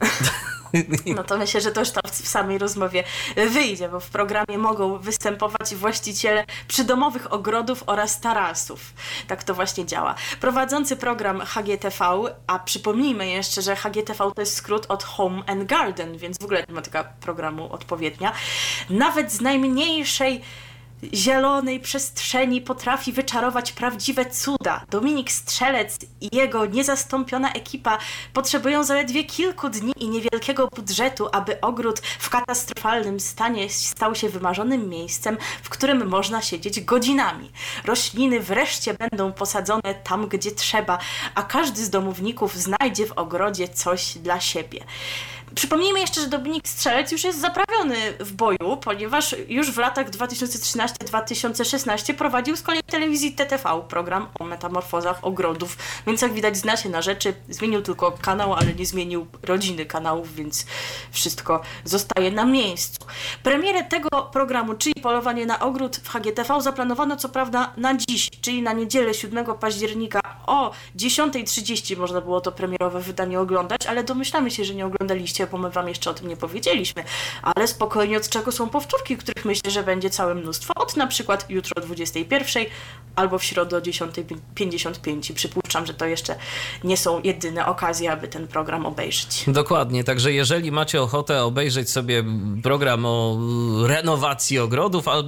No 1.17 1.25
to 1.25 1.39
myślę, 1.39 1.61
że 1.61 1.73
to 1.73 1.81
już 1.81 1.91
tam 1.91 2.03
w 2.13 2.29
samej 2.29 2.59
rozmowie 2.59 3.05
wyjdzie, 3.37 3.89
bo 3.89 4.01
w 4.01 4.11
programie 4.11 4.59
mogą 4.59 4.99
występować 4.99 5.75
właściciele 5.75 6.45
przydomowych 6.69 7.33
ogrodów 7.33 7.85
oraz 7.87 8.21
tarasów. 8.21 8.95
Tak 9.27 9.45
to 9.45 9.55
właśnie 9.55 9.87
działa. 9.87 10.15
Prowadzący 10.41 10.97
program 10.97 11.41
HGTV, 11.41 12.23
a 12.47 12.59
przypomnijmy 12.59 13.31
jeszcze, 13.31 13.63
że 13.63 13.77
HGTV 13.77 14.31
to 14.35 14.43
jest 14.43 14.55
skrót 14.55 14.87
od 14.89 15.05
Home 15.05 15.43
and 15.47 15.65
Garden, 15.65 16.17
więc 16.17 16.39
w 16.39 16.45
ogóle 16.45 16.67
tematyka 16.67 17.05
programu 17.05 17.73
odpowiednia. 17.73 18.33
Nawet 18.91 19.33
z 19.33 19.41
najmniejszej 19.41 20.43
zielonej 21.15 21.81
przestrzeni 21.81 22.61
potrafi 22.61 23.13
wyczarować 23.13 23.73
prawdziwe 23.73 24.27
cuda. 24.27 24.85
Dominik 24.91 25.33
Strzelec 25.33 25.99
i 26.21 26.37
jego 26.37 26.67
niezastąpiona 26.67 27.53
ekipa 27.53 27.99
potrzebują 28.33 28.85
zaledwie 28.85 29.25
kilku 29.25 29.69
dni 29.69 29.93
i 29.97 30.09
niewielkiego 30.09 30.69
budżetu, 30.77 31.29
aby 31.33 31.61
ogród 31.61 32.01
w 32.01 32.31
katastrofalnym 32.31 33.21
stanie 33.21 33.71
stał 33.71 34.15
się 34.15 34.29
wymarzonym 34.29 34.89
miejscem, 34.89 35.37
w 35.63 35.69
którym 35.69 36.09
można 36.09 36.43
siedzieć 36.43 36.81
godzinami. 36.81 37.51
Rośliny 37.85 38.41
wreszcie 38.41 38.95
będą 38.95 39.33
posadzone 39.33 39.95
tam, 40.05 40.29
gdzie 40.29 40.51
trzeba, 40.51 40.99
a 41.35 41.43
każdy 41.43 41.85
z 41.85 41.91
domowników 41.91 42.57
znajdzie 42.57 43.07
w 43.07 43.13
ogrodzie 43.13 43.69
coś 43.69 44.19
dla 44.19 44.41
siebie. 44.41 44.85
Przypomnijmy 45.55 46.01
jeszcze, 46.01 46.21
że 46.21 46.27
Dominik 46.27 46.69
Strzelec 46.69 47.13
już 47.13 47.25
jest 47.25 47.41
zaprawiony 47.41 47.97
w 48.21 48.33
boju, 48.33 48.77
ponieważ 48.81 49.37
już 49.49 49.71
w 49.71 49.79
latach 49.79 50.11
2013-2016 50.11 52.15
prowadził 52.15 52.57
z 52.57 52.63
kolei 52.63 52.83
telewizji 52.83 53.33
TTV 53.33 53.83
program 53.89 54.27
o 54.41 54.45
metamorfozach 54.45 55.25
ogrodów, 55.25 55.77
więc 56.07 56.23
jak 56.23 56.33
widać 56.33 56.57
zna 56.57 56.77
się 56.77 56.89
na 56.89 57.03
rzeczy, 57.03 57.35
zmienił 57.49 57.83
tylko 57.83 58.13
kanał, 58.13 58.55
ale 58.55 58.75
nie 58.75 58.87
zmienił 58.87 59.27
rodziny 59.43 59.87
kanałów, 59.87 60.35
więc 60.35 60.67
wszystko 61.11 61.63
zostaje 61.85 62.31
na 62.31 62.45
miejscu. 62.45 63.07
Premierę 63.43 63.85
tego 63.85 64.09
programu, 64.33 64.75
czyli 64.75 64.95
Polowanie 65.03 65.47
na 65.47 65.61
ogród 65.61 65.97
w 65.97 66.09
HGTV 66.09 66.61
zaplanowano 66.61 67.17
co 67.17 67.29
prawda 67.29 67.73
na 67.77 67.95
dziś, 67.95 68.31
czyli 68.41 68.63
na 68.63 68.73
niedzielę 68.73 69.15
7 69.15 69.47
października 69.61 70.21
o 70.47 70.73
10.30 70.97 71.97
można 71.97 72.21
było 72.21 72.41
to 72.41 72.53
premierowe 72.53 73.01
wydanie 73.01 73.41
oglądać, 73.41 73.87
ale 73.87 74.05
domyślamy 74.05 74.51
się, 74.51 74.65
że 74.65 74.75
nie 74.75 74.87
oglądaliście, 74.87 75.42
bo 75.47 75.59
my 75.59 75.71
wam 75.71 75.89
jeszcze 75.89 76.11
o 76.11 76.15
tym 76.15 76.29
nie 76.29 76.37
powiedzieliśmy. 76.37 77.05
Ale 77.43 77.69
spokojnie 77.69 78.17
od 78.17 78.29
czego 78.29 78.53
są 78.53 78.69
powtórki, 78.69 79.17
których 79.17 79.45
myślę, 79.45 79.71
że 79.71 79.83
będzie 79.83 80.11
całe 80.11 80.35
mnóstwo. 80.35 80.75
Od 80.75 80.97
na 80.97 81.07
przykład 81.07 81.47
jutro 81.51 81.83
o 81.83 81.87
21.00 81.87 82.67
albo 83.17 83.39
w 83.39 83.45
środę 83.45 83.77
o 83.77 83.81
10.55. 83.81 85.35
Przypuszczam, 85.35 85.87
że 85.87 85.95
to 85.95 86.07
jeszcze 86.07 86.37
nie 86.85 86.97
są 86.97 87.21
jedyne 87.23 87.67
okazje, 87.67 88.13
aby 88.13 88.29
ten 88.29 88.49
program 88.49 88.87
obejrzeć. 88.87 89.45
Dokładnie, 89.47 90.05
także 90.05 90.33
jeżeli 90.33 90.73
macie 90.73 91.03
ochotę 91.03 91.45
obejrzeć 91.45 91.91
sobie 91.91 92.25
program 92.63 93.07
o 93.07 93.39
renowacji 93.87 94.59
ogrodów, 94.59 95.09
a 95.09 95.23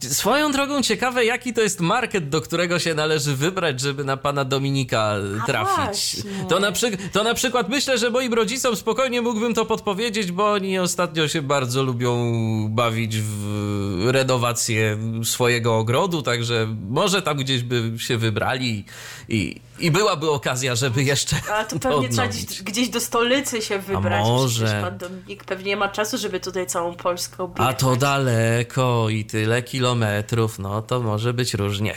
Swoją 0.00 0.52
drogą 0.52 0.82
ciekawe, 0.82 1.24
jaki 1.24 1.52
to 1.52 1.60
jest 1.60 1.80
market, 1.80 2.28
do 2.28 2.40
którego 2.40 2.78
się 2.78 2.94
należy 2.94 3.36
wybrać, 3.36 3.80
żeby 3.80 4.04
na 4.04 4.16
pana 4.16 4.44
Dominika 4.44 5.14
trafić. 5.46 6.16
To 6.48 6.60
na, 6.60 6.72
przy, 6.72 6.96
to 6.96 7.24
na 7.24 7.34
przykład 7.34 7.68
myślę, 7.68 7.98
że 7.98 8.10
moim 8.10 8.34
rodzicom 8.34 8.76
spokojnie 8.76 9.22
mógłbym 9.26 9.54
to 9.54 9.64
podpowiedzieć, 9.64 10.32
bo 10.32 10.52
oni 10.52 10.78
ostatnio 10.78 11.28
się 11.28 11.42
bardzo 11.42 11.82
lubią 11.82 12.32
bawić 12.68 13.16
w 13.20 14.08
renowację 14.10 14.98
swojego 15.24 15.76
ogrodu, 15.78 16.22
także 16.22 16.76
może 16.90 17.22
tam 17.22 17.36
gdzieś 17.36 17.62
by 17.62 17.92
się 17.98 18.16
wybrali 18.18 18.84
i, 19.28 19.60
i 19.78 19.90
byłaby 19.90 20.30
okazja, 20.30 20.74
żeby 20.74 21.02
jeszcze. 21.02 21.36
A 21.52 21.64
to 21.64 21.78
pewnie 21.78 22.08
trzeba 22.08 22.22
odnowić. 22.28 22.46
gdzieś, 22.46 22.62
gdzieś 22.62 22.88
do 22.88 23.00
stolicy 23.00 23.62
się 23.62 23.78
wybrać. 23.78 24.24
może? 24.26 24.64
Przecież 24.64 24.82
pan 24.82 24.98
Dominik 24.98 25.44
pewnie 25.44 25.66
nie 25.66 25.76
ma 25.76 25.88
czasu, 25.88 26.18
żeby 26.18 26.40
tutaj 26.40 26.66
całą 26.66 26.94
Polskę 26.94 27.42
objechać. 27.42 27.74
A 27.74 27.78
to 27.78 27.96
daleko 27.96 29.08
i 29.08 29.24
tyle 29.24 29.62
kilometrów, 29.62 30.58
no 30.58 30.82
to 30.82 31.00
może 31.00 31.34
być 31.34 31.54
różnie. 31.54 31.94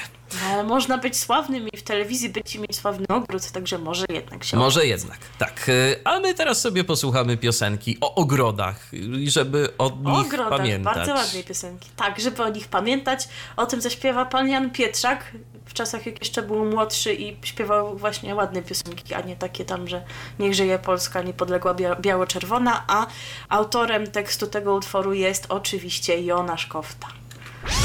Ale 0.51 0.63
można 0.63 0.97
być 0.97 1.17
sławnym 1.17 1.67
i 1.73 1.77
w 1.77 1.83
telewizji 1.83 2.29
być 2.29 2.55
i 2.55 2.59
mieć 2.59 2.75
sławny 2.75 3.05
ogród, 3.07 3.51
także 3.51 3.77
może 3.77 4.05
jednak 4.09 4.43
się 4.43 4.57
Może 4.57 4.85
jednak, 4.85 5.17
tak. 5.37 5.69
Y, 5.69 5.99
A 6.03 6.19
my 6.19 6.33
teraz 6.33 6.61
sobie 6.61 6.83
posłuchamy 6.83 7.37
piosenki 7.37 7.97
o 8.01 8.15
ogrodach, 8.15 8.93
i 8.93 9.29
żeby 9.29 9.69
O 9.77 9.89
nich 9.89 10.25
ogrodach, 10.25 10.49
pamiętać. 10.49 10.95
bardzo 10.95 11.13
ładnej 11.13 11.43
piosenki. 11.43 11.89
Tak, 11.95 12.19
żeby 12.19 12.43
o 12.43 12.49
nich 12.49 12.67
pamiętać. 12.67 13.27
O 13.57 13.65
tym 13.65 13.81
zaśpiewa 13.81 14.25
pan 14.25 14.49
Jan 14.49 14.69
Pietrzak 14.71 15.23
w 15.69 15.73
czasach, 15.73 16.05
jak 16.05 16.19
jeszcze 16.19 16.41
był 16.43 16.65
młodszy 16.65 17.13
i 17.13 17.37
śpiewał 17.43 17.97
właśnie 17.97 18.35
ładne 18.35 18.61
piosenki, 18.61 19.13
a 19.13 19.21
nie 19.21 19.35
takie 19.35 19.65
tam, 19.65 19.87
że 19.87 20.03
niech 20.39 20.53
żyje 20.53 20.79
Polska 20.79 21.21
niepodległa 21.21 21.73
bia- 21.73 22.01
biało-czerwona, 22.01 22.83
a 22.87 23.07
autorem 23.49 24.07
tekstu 24.11 24.47
tego 24.47 24.75
utworu 24.75 25.13
jest 25.13 25.45
oczywiście 25.49 26.21
Jonasz 26.23 26.65
Kofta. 26.67 27.07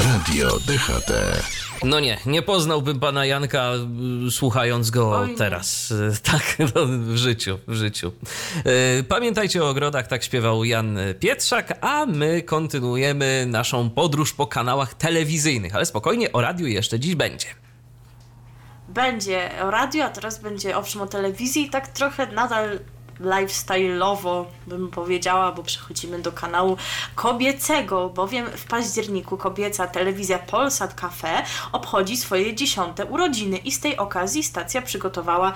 Radio 0.03 0.49
DHT. 0.59 1.11
No 1.83 1.99
nie, 1.99 2.17
nie 2.25 2.41
poznałbym 2.41 2.99
pana 2.99 3.25
Janka 3.25 3.71
y, 4.27 4.31
słuchając 4.31 4.89
go 4.89 5.19
Oj 5.19 5.35
teraz. 5.35 5.91
Y, 5.91 6.11
Tak, 6.31 6.57
no, 6.75 6.85
w 6.85 7.17
życiu, 7.17 7.59
w 7.67 7.73
życiu. 7.73 8.11
Y, 8.99 9.03
Pamiętajcie 9.03 9.63
o 9.63 9.69
ogrodach, 9.69 10.07
tak 10.07 10.23
śpiewał 10.23 10.63
Jan 10.63 10.97
Pietrzak, 11.19 11.77
a 11.81 12.05
my 12.05 12.41
kontynuujemy 12.41 13.45
naszą 13.47 13.89
podróż 13.89 14.33
po 14.33 14.47
kanałach 14.47 14.93
telewizyjnych, 14.93 15.75
ale 15.75 15.85
spokojnie, 15.85 16.31
o 16.31 16.41
radiu 16.41 16.67
jeszcze 16.67 16.99
dziś 16.99 17.15
będzie. 17.15 17.47
Będzie 18.95 19.51
o 19.63 19.71
radio, 19.71 20.05
a 20.05 20.09
teraz 20.09 20.39
będzie 20.39 20.77
owszem 20.77 21.01
o 21.01 21.07
telewizji 21.07 21.69
tak 21.69 21.87
trochę 21.87 22.27
nadal 22.27 22.79
lifestyle'owo 23.19 24.45
bym 24.67 24.91
powiedziała, 24.91 25.51
bo 25.51 25.63
przechodzimy 25.63 26.19
do 26.19 26.31
kanału 26.31 26.77
kobiecego, 27.15 28.09
bowiem 28.09 28.45
w 28.57 28.65
październiku 28.65 29.37
kobieca 29.37 29.87
telewizja 29.87 30.39
Polsat 30.39 30.93
Cafe 30.93 31.43
obchodzi 31.71 32.17
swoje 32.17 32.55
dziesiąte 32.55 33.05
urodziny 33.05 33.57
i 33.57 33.71
z 33.71 33.79
tej 33.79 33.97
okazji 33.97 34.43
stacja 34.43 34.81
przygotowała 34.81 35.53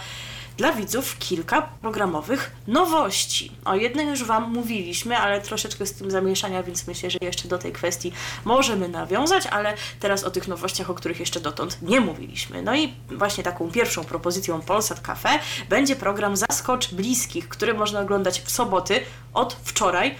dla 0.60 0.72
widzów 0.72 1.17
kilka 1.19 1.62
programowych 1.62 2.52
nowości. 2.67 3.52
O 3.65 3.76
jednej 3.76 4.08
już 4.08 4.24
Wam 4.24 4.54
mówiliśmy, 4.54 5.17
ale 5.17 5.41
troszeczkę 5.41 5.86
z 5.86 5.93
tym 5.93 6.12
zamieszania, 6.12 6.63
więc 6.63 6.88
myślę, 6.88 7.10
że 7.10 7.17
jeszcze 7.22 7.48
do 7.48 7.58
tej 7.58 7.72
kwestii 7.72 8.12
możemy 8.45 8.89
nawiązać, 8.89 9.48
ale 9.48 9.74
teraz 10.00 10.24
o 10.24 10.32
tych 10.32 10.48
nowościach, 10.48 10.89
o 10.89 10.93
których 10.93 11.19
jeszcze 11.19 11.39
dotąd 11.39 11.82
nie 11.82 12.02
mówiliśmy. 12.02 12.62
No 12.62 12.76
i 12.76 12.93
właśnie 13.12 13.43
taką 13.43 13.72
pierwszą 13.72 14.04
propozycją 14.04 14.62
Polsat 14.62 15.00
Cafe 15.00 15.30
będzie 15.69 15.95
program 15.95 16.38
Zaskocz 16.38 16.93
Bliskich, 16.93 17.50
który 17.50 17.74
można 17.74 18.00
oglądać 18.00 18.41
w 18.41 18.52
soboty 18.52 19.00
od 19.34 19.54
wczoraj 19.63 20.15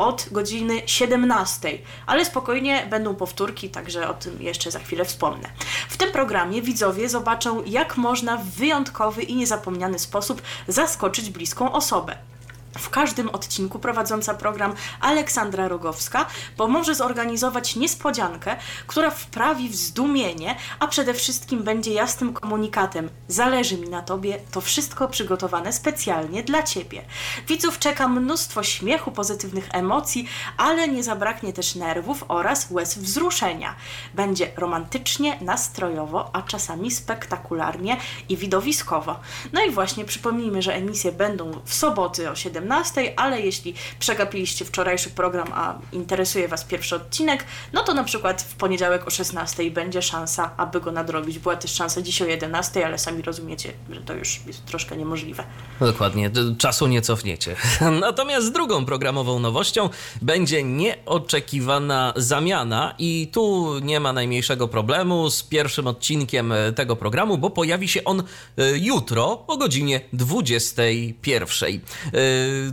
od 0.00 0.28
godziny 0.32 0.82
17, 0.86 1.78
ale 2.06 2.24
spokojnie 2.24 2.86
będą 2.90 3.14
powtórki, 3.14 3.70
także 3.70 4.08
o 4.08 4.14
tym 4.14 4.42
jeszcze 4.42 4.70
za 4.70 4.78
chwilę 4.78 5.04
wspomnę. 5.04 5.48
W 5.88 5.96
tym 5.96 6.12
programie 6.12 6.62
widzowie 6.62 7.08
zobaczą, 7.08 7.64
jak 7.66 7.96
można 7.96 8.36
w 8.36 8.44
wyjątkowy 8.44 9.22
i 9.22 9.36
niezapomniany 9.36 9.98
sposób 9.98 10.42
zaskoczyć 10.68 11.30
bliską 11.30 11.72
osobę. 11.72 12.16
W 12.78 12.90
każdym 12.90 13.28
odcinku 13.28 13.78
prowadząca 13.78 14.34
program 14.34 14.74
Aleksandra 15.00 15.68
Rogowska 15.68 16.26
pomoże 16.56 16.94
zorganizować 16.94 17.76
niespodziankę, 17.76 18.56
która 18.86 19.10
wprawi 19.10 19.68
w 19.68 19.76
zdumienie, 19.76 20.56
a 20.78 20.86
przede 20.86 21.14
wszystkim 21.14 21.62
będzie 21.62 21.92
jasnym 21.92 22.32
komunikatem. 22.32 23.10
Zależy 23.28 23.76
mi 23.76 23.88
na 23.88 24.02
tobie, 24.02 24.40
to 24.50 24.60
wszystko 24.60 25.08
przygotowane 25.08 25.72
specjalnie 25.72 26.42
dla 26.42 26.62
ciebie. 26.62 27.02
Widzów 27.48 27.78
czeka 27.78 28.08
mnóstwo 28.08 28.62
śmiechu, 28.62 29.10
pozytywnych 29.10 29.68
emocji, 29.72 30.28
ale 30.56 30.88
nie 30.88 31.02
zabraknie 31.02 31.52
też 31.52 31.74
nerwów 31.74 32.24
oraz 32.28 32.70
łez 32.70 32.98
wzruszenia. 32.98 33.74
Będzie 34.14 34.52
romantycznie, 34.56 35.38
nastrojowo, 35.40 36.30
a 36.32 36.42
czasami 36.42 36.90
spektakularnie 36.90 37.96
i 38.28 38.36
widowiskowo. 38.36 39.20
No 39.52 39.64
i 39.64 39.70
właśnie 39.70 40.04
przypomnijmy, 40.04 40.62
że 40.62 40.74
emisje 40.74 41.12
będą 41.12 41.52
w 41.64 41.74
soboty 41.74 42.30
o 42.30 42.36
17, 42.60 43.12
ale 43.16 43.40
jeśli 43.40 43.74
przegapiliście 43.98 44.64
wczorajszy 44.64 45.10
program, 45.10 45.48
a 45.54 45.78
interesuje 45.92 46.48
Was 46.48 46.64
pierwszy 46.64 46.96
odcinek, 46.96 47.44
no 47.72 47.82
to 47.82 47.94
na 47.94 48.04
przykład 48.04 48.42
w 48.42 48.54
poniedziałek 48.54 49.06
o 49.06 49.10
16 49.10 49.70
będzie 49.70 50.02
szansa, 50.02 50.50
aby 50.56 50.80
go 50.80 50.92
nadrobić. 50.92 51.38
Była 51.38 51.56
też 51.56 51.72
szansa 51.74 52.02
dziś 52.02 52.22
o 52.22 52.26
11, 52.26 52.86
ale 52.86 52.98
sami 52.98 53.22
rozumiecie, 53.22 53.72
że 53.90 54.00
to 54.00 54.14
już 54.14 54.40
jest 54.46 54.64
troszkę 54.64 54.96
niemożliwe. 54.96 55.44
Dokładnie, 55.80 56.30
d- 56.30 56.56
czasu 56.58 56.86
nie 56.86 57.02
cofniecie. 57.02 57.56
Natomiast 58.00 58.52
drugą 58.52 58.84
programową 58.84 59.38
nowością 59.38 59.88
będzie 60.22 60.62
nieoczekiwana 60.64 62.12
zamiana 62.16 62.94
i 62.98 63.28
tu 63.32 63.74
nie 63.82 64.00
ma 64.00 64.12
najmniejszego 64.12 64.68
problemu 64.68 65.30
z 65.30 65.42
pierwszym 65.42 65.86
odcinkiem 65.86 66.52
e, 66.52 66.72
tego 66.72 66.96
programu, 66.96 67.38
bo 67.38 67.50
pojawi 67.50 67.88
się 67.88 68.04
on 68.04 68.20
e, 68.20 68.24
jutro 68.78 69.44
o 69.46 69.56
godzinie 69.56 70.00
21. 70.12 71.80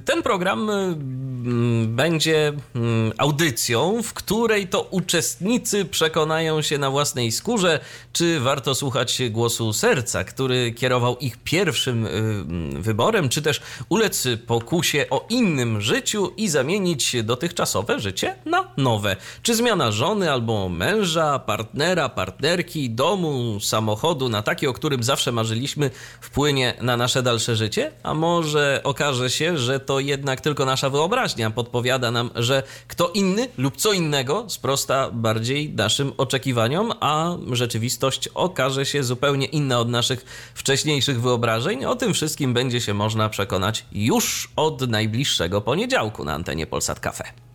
Ten 0.05 0.23
program 0.23 0.69
e, 0.69 0.73
mm, 0.73 1.95
będzie 1.95 2.53
mm, 2.75 3.11
audycją, 3.17 4.03
w 4.03 4.13
której 4.13 4.67
to 4.67 4.81
uczestnicy 4.81 5.85
przekonają 5.85 6.61
się 6.61 6.77
na 6.77 6.91
własnej 6.91 7.31
skórze, 7.31 7.79
czy 8.13 8.39
warto 8.39 8.75
słuchać 8.75 9.21
głosu 9.29 9.73
serca, 9.73 10.23
który 10.23 10.71
kierował 10.71 11.17
ich 11.17 11.37
pierwszym 11.37 12.05
y, 12.05 12.09
mm, 12.09 12.81
wyborem, 12.81 13.29
czy 13.29 13.41
też 13.41 13.61
ulec 13.89 14.27
pokusie 14.47 15.05
o 15.09 15.25
innym 15.29 15.81
życiu 15.81 16.33
i 16.37 16.49
zamienić 16.49 17.15
dotychczasowe 17.23 17.99
życie 17.99 18.35
na 18.45 18.71
nowe. 18.77 19.15
Czy 19.43 19.55
zmiana 19.55 19.91
żony 19.91 20.31
albo 20.31 20.69
męża, 20.69 21.39
partnera, 21.39 22.09
partnerki, 22.09 22.89
domu, 22.89 23.59
samochodu 23.59 24.29
na 24.29 24.41
taki, 24.41 24.67
o 24.67 24.73
którym 24.73 25.03
zawsze 25.03 25.31
marzyliśmy, 25.31 25.89
wpłynie 26.21 26.73
na 26.81 26.97
nasze 26.97 27.23
dalsze 27.23 27.55
życie? 27.55 27.91
A 28.03 28.13
może 28.13 28.81
okaże 28.83 29.29
się, 29.29 29.57
że 29.57 29.66
to 29.79 29.99
jednak 29.99 30.41
tylko 30.41 30.65
nasza 30.65 30.89
wyobraźnia 30.89 31.51
podpowiada 31.51 32.11
nam, 32.11 32.29
że 32.35 32.63
kto 32.87 33.09
inny 33.09 33.47
lub 33.57 33.77
co 33.77 33.93
innego 33.93 34.45
sprosta 34.49 35.11
bardziej 35.11 35.69
naszym 35.69 36.13
oczekiwaniom, 36.17 36.93
a 36.99 37.37
rzeczywistość 37.51 38.27
okaże 38.33 38.85
się 38.85 39.03
zupełnie 39.03 39.45
inna 39.45 39.79
od 39.79 39.89
naszych 39.89 40.51
wcześniejszych 40.55 41.21
wyobrażeń. 41.21 41.85
O 41.85 41.95
tym 41.95 42.13
wszystkim 42.13 42.53
będzie 42.53 42.81
się 42.81 42.93
można 42.93 43.29
przekonać 43.29 43.85
już 43.91 44.49
od 44.55 44.89
najbliższego 44.89 45.61
poniedziałku 45.61 46.25
na 46.25 46.33
antenie 46.33 46.67
Polsat 46.67 46.99
Cafe. 46.99 47.46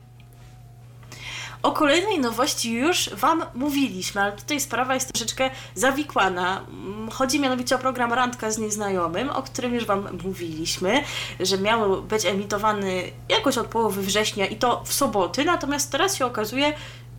O 1.62 1.72
kolejnej 1.72 2.18
nowości 2.18 2.72
już 2.72 3.10
Wam 3.10 3.44
mówiliśmy, 3.54 4.20
ale 4.20 4.32
tutaj 4.32 4.60
sprawa 4.60 4.94
jest 4.94 5.12
troszeczkę 5.12 5.50
zawikłana. 5.74 6.60
Mm, 6.68 7.10
Chodzi 7.10 7.40
mianowicie 7.40 7.76
o 7.76 7.78
program 7.78 8.12
Randka 8.12 8.50
z 8.50 8.58
Nieznajomym, 8.58 9.30
o 9.30 9.42
którym 9.42 9.74
już 9.74 9.84
Wam 9.84 10.08
mówiliśmy, 10.24 11.02
że 11.40 11.58
miał 11.58 12.02
być 12.02 12.26
emitowany 12.26 13.02
jakoś 13.28 13.58
od 13.58 13.66
połowy 13.66 14.02
września 14.02 14.46
i 14.46 14.56
to 14.56 14.82
w 14.84 14.92
soboty, 14.92 15.44
natomiast 15.44 15.92
teraz 15.92 16.16
się 16.16 16.26
okazuje, 16.26 16.72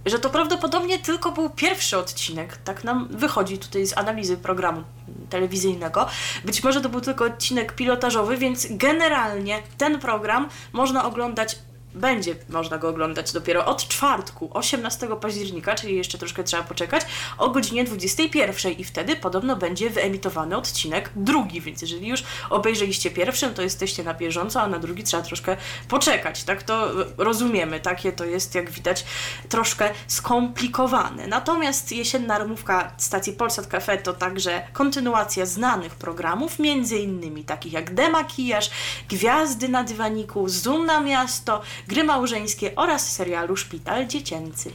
że 0.06 0.20
to 0.20 0.30
prawdopodobnie 0.30 1.00
tylko 1.00 1.32
był 1.32 1.50
pierwszy 1.50 1.98
odcinek. 1.98 2.58
Tak 2.58 2.84
nam 2.84 3.08
wychodzi 3.12 3.58
tutaj 3.58 3.86
z 3.86 3.98
analizy 3.98 4.38
programu 4.38 4.84
telewizyjnego. 5.30 6.08
Być 6.46 6.64
może 6.64 6.82
to 6.82 6.90
był 6.90 7.02
tylko 7.02 7.26
odcinek 7.26 7.76
pilotażowy, 7.76 8.38
więc 8.38 8.68
generalnie 8.70 9.64
ten 9.78 10.00
program 10.00 10.50
można 10.74 11.06
oglądać 11.06 11.56
będzie 11.96 12.36
można 12.50 12.78
go 12.78 12.90
oglądać 12.90 13.32
dopiero 13.32 13.66
od 13.66 13.88
czwartku, 13.88 14.50
18 14.54 15.08
października, 15.22 15.76
czyli 15.76 15.96
jeszcze 15.96 16.18
troszkę 16.18 16.44
trzeba 16.44 16.64
poczekać, 16.64 17.06
o 17.38 17.50
godzinie 17.50 17.84
21 17.84 18.72
i 18.72 18.84
wtedy 18.84 19.16
podobno 19.16 19.56
będzie 19.56 19.90
wyemitowany 19.90 20.58
odcinek 20.58 21.10
drugi, 21.16 21.62
więc 21.62 21.82
jeżeli 21.82 22.08
już 22.08 22.24
obejrzeliście 22.50 23.12
pierwszy, 23.12 23.50
to 23.50 23.62
jesteście 23.62 24.04
na 24.04 24.14
bieżąco, 24.14 24.62
a 24.62 24.68
na 24.68 24.80
drugi 24.80 25.04
trzeba 25.04 25.24
troszkę 25.24 25.58
poczekać, 25.88 26.44
tak 26.44 26.64
to 26.64 26.92
rozumiemy, 27.18 27.80
takie 27.80 28.12
to 28.12 28.26
jest 28.26 28.56
jak 28.56 28.72
widać 28.72 29.06
troszkę 29.50 29.90
skomplikowane. 30.08 31.28
Natomiast 31.28 31.92
jesienna 31.92 32.38
ramówka 32.38 32.94
stacji 32.98 33.34
Polsat 33.34 33.68
Cafe 33.68 33.98
to 33.98 34.14
także 34.14 34.68
kontynuacja 34.74 35.46
znanych 35.46 35.96
programów, 35.96 36.60
między 36.60 36.98
innymi 36.98 37.44
takich 37.44 37.74
jak 37.74 37.94
Demakijaż, 37.94 38.72
Gwiazdy 39.10 39.70
na 39.70 39.84
dywaniku, 39.84 40.50
Zoom 40.50 40.86
na 40.86 41.00
miasto, 41.00 41.62
gry 41.88 42.04
małżeńskie 42.04 42.76
oraz 42.76 43.12
serialu 43.12 43.56
Szpital 43.56 44.08
Dziecięcy. 44.08 44.72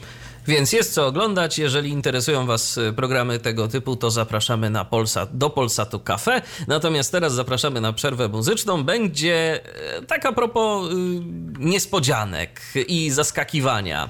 Więc 0.48 0.72
jest 0.72 0.94
co 0.94 1.06
oglądać. 1.06 1.58
Jeżeli 1.58 1.90
interesują 1.90 2.46
Was 2.46 2.78
e, 2.78 2.92
programy 2.92 3.38
tego 3.38 3.68
typu, 3.68 3.96
to 3.96 4.10
zapraszamy 4.10 4.70
na 4.70 4.84
Polsat, 4.84 5.36
do 5.36 5.50
Polsatu 5.50 6.00
Cafe. 6.00 6.42
Natomiast 6.68 7.12
teraz 7.12 7.32
zapraszamy 7.32 7.80
na 7.80 7.92
przerwę 7.92 8.28
muzyczną. 8.28 8.84
Będzie 8.84 9.60
e, 9.96 10.02
taka 10.02 10.32
propos 10.32 10.92
y, 10.92 10.94
niespodzianek 11.58 12.60
i 12.88 13.10
zaskakiwania. 13.10 14.08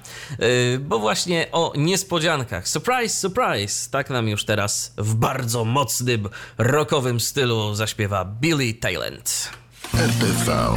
Y, 0.75 0.79
bo 0.79 0.99
właśnie 0.99 1.47
o 1.53 1.73
niespodziankach. 1.77 2.69
Surprise, 2.69 3.15
surprise! 3.15 3.91
Tak 3.91 4.11
nam 4.11 4.29
już 4.29 4.45
teraz 4.45 4.93
w 4.99 5.15
bardzo 5.15 5.65
mocnym, 5.65 6.29
rockowym 6.59 7.21
stylu 7.21 7.75
zaśpiewa 7.75 8.25
Billy 8.25 8.75
Talent. 8.75 9.51
RTV. 9.95 10.69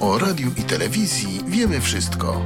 O 0.00 0.18
radiu 0.18 0.50
i 0.56 0.62
telewizji 0.62 1.40
wiemy 1.46 1.80
wszystko. 1.80 2.42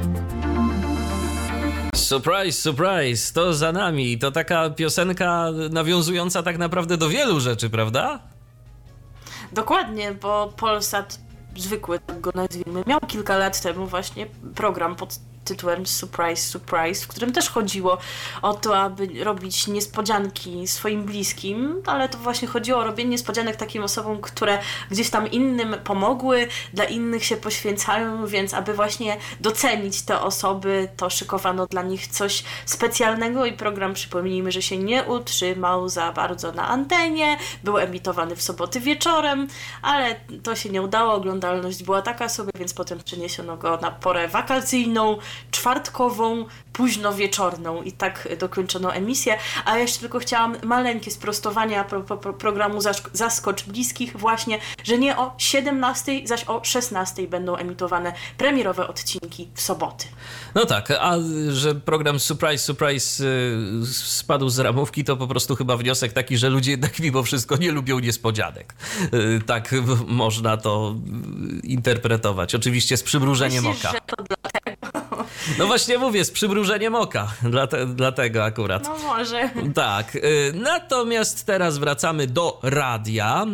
Surprise, 1.95 2.61
surprise, 2.61 3.33
to 3.33 3.53
za 3.53 3.71
nami. 3.71 4.17
To 4.17 4.31
taka 4.31 4.69
piosenka 4.69 5.47
nawiązująca 5.71 6.43
tak 6.43 6.57
naprawdę 6.57 6.97
do 6.97 7.09
wielu 7.09 7.39
rzeczy, 7.39 7.69
prawda? 7.69 8.19
Dokładnie, 9.51 10.11
bo 10.11 10.53
Polsat 10.57 11.19
zwykły, 11.57 11.99
tak 11.99 12.21
go 12.21 12.31
nazwijmy, 12.35 12.83
miał 12.87 12.99
kilka 12.99 13.37
lat 13.37 13.61
temu 13.61 13.87
właśnie 13.87 14.27
program 14.55 14.95
pod 14.95 15.19
tytułem 15.45 15.85
Surprise, 15.85 16.43
Surprise, 16.43 17.05
w 17.05 17.07
którym 17.07 17.31
też 17.31 17.49
chodziło 17.49 17.97
o 18.41 18.53
to, 18.53 18.77
aby 18.77 19.23
robić 19.23 19.67
niespodzianki 19.67 20.67
swoim 20.67 21.03
bliskim, 21.03 21.81
ale 21.85 22.09
to 22.09 22.17
właśnie 22.17 22.47
chodziło 22.47 22.79
o 22.79 22.83
robienie 22.83 23.09
niespodzianek 23.09 23.55
takim 23.55 23.83
osobom, 23.83 24.21
które 24.21 24.59
gdzieś 24.91 25.09
tam 25.09 25.31
innym 25.31 25.75
pomogły, 25.83 26.47
dla 26.73 26.85
innych 26.85 27.25
się 27.25 27.37
poświęcają, 27.37 28.27
więc 28.27 28.53
aby 28.53 28.73
właśnie 28.73 29.17
docenić 29.39 30.01
te 30.01 30.21
osoby, 30.21 30.89
to 30.97 31.09
szykowano 31.09 31.67
dla 31.67 31.81
nich 31.81 32.07
coś 32.07 32.43
specjalnego 32.65 33.45
i 33.45 33.53
program, 33.53 33.93
przypomnijmy, 33.93 34.51
że 34.51 34.61
się 34.61 34.77
nie 34.77 35.03
utrzymał 35.03 35.89
za 35.89 36.11
bardzo 36.11 36.51
na 36.51 36.67
antenie, 36.67 37.37
był 37.63 37.77
emitowany 37.77 38.35
w 38.35 38.41
soboty 38.41 38.79
wieczorem, 38.79 39.47
ale 39.81 40.15
to 40.43 40.55
się 40.55 40.69
nie 40.69 40.81
udało, 40.81 41.13
oglądalność 41.13 41.83
była 41.83 42.01
taka 42.01 42.29
sobie, 42.29 42.51
więc 42.55 42.73
potem 42.73 42.99
przeniesiono 42.99 43.57
go 43.57 43.77
na 43.77 43.91
porę 43.91 44.27
wakacyjną, 44.27 45.17
czwartkową, 45.51 46.45
późno 46.73 47.13
wieczorną 47.13 47.83
i 47.83 47.91
tak 47.91 48.27
dokończono 48.39 48.93
emisję. 48.93 49.37
A 49.65 49.77
jeszcze 49.77 49.99
tylko 49.99 50.19
chciałam 50.19 50.55
maleńkie 50.63 51.11
sprostowanie 51.11 51.79
a 51.79 51.83
propos 51.83 52.19
pro 52.21 52.33
programu 52.33 52.79
Zaskocz 53.13 53.63
Bliskich 53.63 54.17
właśnie, 54.17 54.59
że 54.83 54.97
nie 54.97 55.17
o 55.17 55.33
17, 55.37 56.21
zaś 56.27 56.43
o 56.47 56.63
16 56.63 57.27
będą 57.27 57.55
emitowane 57.55 58.13
premierowe 58.37 58.87
odcinki 58.87 59.47
w 59.53 59.61
soboty. 59.61 60.05
No 60.55 60.65
tak, 60.65 60.91
a 60.91 61.13
że 61.49 61.75
program 61.75 62.19
Surprise 62.19 62.63
Surprise 62.63 63.23
y, 63.23 63.85
spadł 63.93 64.49
z 64.49 64.59
ramówki, 64.59 65.03
to 65.03 65.17
po 65.17 65.27
prostu 65.27 65.55
chyba 65.55 65.77
wniosek 65.77 66.13
taki, 66.13 66.37
że 66.37 66.49
ludzie 66.49 66.71
jednak 66.71 66.99
mimo 66.99 67.23
wszystko 67.23 67.57
nie 67.57 67.71
lubią 67.71 67.99
niespodzianek. 67.99 68.75
Y, 69.13 69.41
tak 69.45 69.75
można 70.07 70.57
to 70.57 70.95
interpretować. 71.63 72.55
Oczywiście 72.55 72.97
z 72.97 73.03
przymrużeniem 73.03 73.63
Myślisz, 73.63 73.85
oka. 73.85 73.91
Że 73.93 74.01
to 74.15 74.23
dlatego. 74.23 75.00
No 75.59 75.67
właśnie 75.67 75.97
mówię, 75.97 76.25
z 76.25 76.31
przymrużeniem 76.31 76.95
oka. 76.95 77.33
Dlate, 77.43 77.85
dlatego 77.85 78.43
akurat. 78.43 78.83
No 78.83 78.97
może. 78.97 79.49
Tak. 79.75 80.15
y, 80.15 80.53
Natomiast 80.55 81.45
teraz 81.45 81.77
wracamy 81.77 82.27
do 82.27 82.59
radia. 82.63 83.45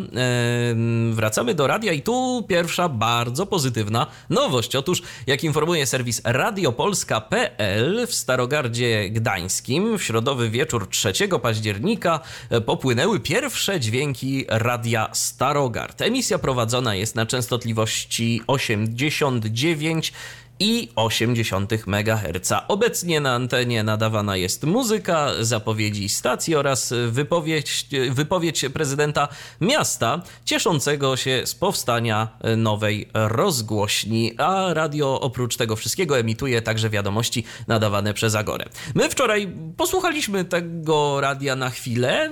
Y, 1.10 1.14
Wracamy 1.14 1.54
do 1.54 1.66
radia 1.66 1.92
i 1.92 2.02
tu 2.02 2.44
pierwsza 2.48 2.88
bardzo 2.88 3.46
pozytywna 3.46 4.06
nowość. 4.30 4.76
Otóż, 4.76 5.02
jak 5.26 5.44
informuje 5.44 5.86
serwis 5.86 6.20
radiopolska.pl 6.24 8.06
w 8.06 8.14
Starogardzie 8.14 9.10
Gdańskim 9.10 9.98
w 9.98 10.02
środowy 10.02 10.50
wieczór 10.50 10.88
3 10.90 11.12
października 11.42 12.20
y, 12.52 12.60
popłynęły 12.60 13.20
pierwsze 13.20 13.80
dźwięki 13.80 14.44
radia 14.48 15.08
Starogard. 15.12 16.02
Emisja 16.02 16.38
prowadzona 16.38 16.94
jest 16.94 17.14
na 17.14 17.26
częstotliwości 17.26 18.42
89 18.46 20.12
i 20.60 20.88
80 20.96 21.72
MHz. 21.86 22.52
Obecnie 22.68 23.20
na 23.20 23.34
antenie 23.34 23.82
nadawana 23.82 24.36
jest 24.36 24.64
muzyka, 24.64 25.30
zapowiedzi 25.40 26.08
stacji 26.08 26.54
oraz 26.54 26.94
wypowiedź, 27.08 27.86
wypowiedź 28.10 28.64
prezydenta 28.74 29.28
miasta 29.60 30.22
cieszącego 30.44 31.16
się 31.16 31.42
z 31.44 31.54
powstania 31.54 32.28
nowej 32.56 33.08
rozgłośni, 33.14 34.32
a 34.38 34.74
radio 34.74 35.20
oprócz 35.20 35.56
tego 35.56 35.76
wszystkiego 35.76 36.18
emituje 36.18 36.62
także 36.62 36.90
wiadomości 36.90 37.44
nadawane 37.68 38.14
przez 38.14 38.34
Agorę. 38.34 38.64
My 38.94 39.10
wczoraj 39.10 39.52
posłuchaliśmy 39.76 40.44
tego 40.44 41.20
radia 41.20 41.56
na 41.56 41.70
chwilę, 41.70 42.30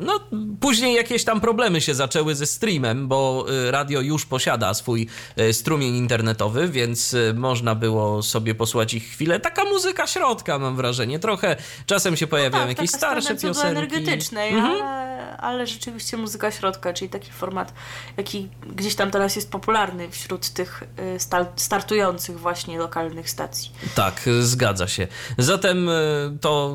no 0.00 0.20
później 0.60 0.94
jakieś 0.94 1.24
tam 1.24 1.40
problemy 1.40 1.80
się 1.80 1.94
zaczęły 1.94 2.34
ze 2.34 2.46
streamem, 2.46 3.08
bo 3.08 3.46
radio 3.70 4.00
już 4.00 4.26
posiada 4.26 4.74
swój 4.74 5.06
strumień 5.52 5.94
internetowy, 5.94 6.68
więc 6.68 7.15
można 7.36 7.74
było 7.74 8.22
sobie 8.22 8.54
posłuchać 8.54 8.94
ich 8.94 9.04
chwilę. 9.04 9.40
Taka 9.40 9.64
muzyka 9.64 10.06
środka, 10.06 10.58
mam 10.58 10.76
wrażenie. 10.76 11.18
Trochę 11.18 11.56
czasem 11.86 12.16
się 12.16 12.26
pojawiają 12.26 12.66
tak, 12.66 12.78
jakieś 12.78 12.90
starsze 12.90 13.34
piosenki. 13.36 13.68
energetycznej, 13.78 14.54
Mhm. 14.54 14.82
ale, 14.82 15.36
ale 15.36 15.66
rzeczywiście 15.66 16.16
muzyka 16.16 16.50
środka, 16.50 16.92
czyli 16.92 17.08
taki 17.08 17.30
format, 17.32 17.74
jaki 18.16 18.48
gdzieś 18.76 18.94
tam 18.94 19.10
teraz 19.10 19.36
jest 19.36 19.50
popularny 19.50 20.10
wśród 20.10 20.48
tych 20.50 20.82
y, 21.16 21.20
sta- 21.20 21.46
startujących 21.56 22.40
właśnie 22.40 22.78
lokalnych 22.78 23.30
stacji. 23.30 23.70
Tak, 23.94 24.22
zgadza 24.40 24.88
się. 24.88 25.08
Zatem 25.38 25.88
y, 25.88 25.92
to 26.40 26.74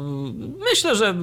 myślę, 0.72 0.96
że 0.96 1.16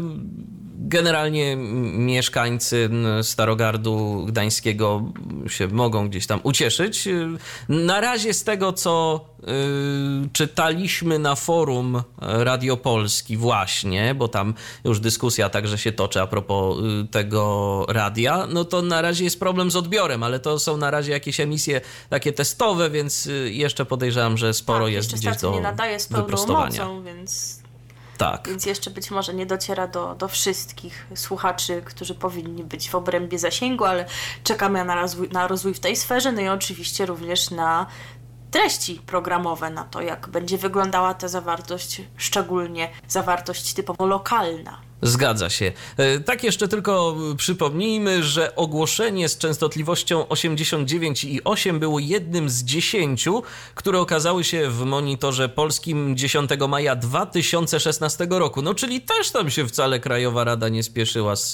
generalnie 0.78 1.56
mieszkańcy 1.92 2.90
Starogardu 3.22 4.24
Gdańskiego 4.28 5.02
się 5.48 5.68
mogą 5.68 6.08
gdzieś 6.08 6.26
tam 6.26 6.40
ucieszyć. 6.42 7.08
Na 7.68 8.00
razie 8.00 8.34
z 8.34 8.44
tego, 8.44 8.72
co 8.72 9.24
y, 9.40 9.44
czytaliśmy 10.32 11.18
na 11.18 11.34
forum 11.34 12.02
Radio 12.18 12.76
Polski 12.76 13.36
właśnie, 13.36 14.14
bo 14.14 14.28
tam 14.28 14.54
już 14.84 15.00
dyskusja 15.00 15.50
także 15.50 15.78
się 15.78 15.92
toczy 15.92 16.20
a 16.20 16.26
propos 16.26 16.78
y, 16.78 17.08
tego 17.08 17.86
radia, 17.88 18.46
no 18.46 18.64
to 18.64 18.82
na 18.82 19.02
razie 19.02 19.24
jest 19.24 19.40
problem 19.40 19.70
z 19.70 19.76
odbiorem, 19.76 20.22
ale 20.22 20.40
to 20.40 20.58
są 20.58 20.76
na 20.76 20.90
razie 20.90 21.12
jakieś 21.12 21.40
emisje 21.40 21.80
takie 22.10 22.32
testowe, 22.32 22.90
więc 22.90 23.26
y, 23.26 23.52
jeszcze 23.52 23.84
podejrzewam, 23.84 24.36
że 24.36 24.54
sporo 24.54 24.84
tak, 24.84 24.94
jest 24.94 25.14
gdzieś 25.14 25.36
do 25.36 25.52
nie 25.52 25.60
nadaje 25.60 26.00
z 26.00 26.06
pełną 26.06 26.24
wyprostowania. 26.24 26.84
mocą, 26.84 27.02
więc, 27.02 27.62
Tak. 28.18 28.48
więc 28.48 28.66
jeszcze 28.66 28.90
być 28.90 29.10
może 29.10 29.34
nie 29.34 29.46
dociera 29.46 29.86
do, 29.86 30.14
do 30.14 30.28
wszystkich 30.28 31.06
słuchaczy, 31.14 31.82
którzy 31.84 32.14
powinni 32.14 32.64
być 32.64 32.90
w 32.90 32.94
obrębie 32.94 33.38
zasięgu, 33.38 33.84
ale 33.84 34.04
czekamy 34.44 34.84
na 34.84 34.94
rozwój, 34.94 35.28
na 35.28 35.48
rozwój 35.48 35.74
w 35.74 35.80
tej 35.80 35.96
sferze, 35.96 36.32
no 36.32 36.40
i 36.40 36.48
oczywiście 36.48 37.06
również 37.06 37.50
na 37.50 37.86
treści 38.50 39.00
programowe, 39.06 39.70
na 39.70 39.84
to 39.84 40.02
jak 40.02 40.28
będzie 40.28 40.58
wyglądała 40.58 41.14
ta 41.14 41.28
zawartość, 41.28 42.02
szczególnie 42.16 42.90
zawartość 43.08 43.74
typowo 43.74 44.06
lokalna. 44.06 44.87
Zgadza 45.02 45.50
się. 45.50 45.72
E, 45.96 46.20
Tak 46.20 46.44
jeszcze 46.44 46.68
tylko 46.68 47.16
przypomnijmy, 47.36 48.22
że 48.22 48.56
ogłoszenie 48.56 49.28
z 49.28 49.38
częstotliwością 49.38 50.22
89,8 50.22 51.78
było 51.78 51.98
jednym 51.98 52.48
z 52.48 52.64
10, 52.64 53.24
które 53.74 54.00
okazały 54.00 54.44
się 54.44 54.70
w 54.70 54.84
monitorze 54.84 55.48
polskim 55.48 56.16
10 56.16 56.50
maja 56.68 56.96
2016 56.96 58.26
roku. 58.30 58.62
No 58.62 58.74
czyli 58.74 59.00
też 59.00 59.30
tam 59.30 59.50
się 59.50 59.66
wcale 59.66 60.00
Krajowa 60.00 60.44
Rada 60.44 60.68
nie 60.68 60.82
spieszyła 60.82 61.36
z, 61.36 61.52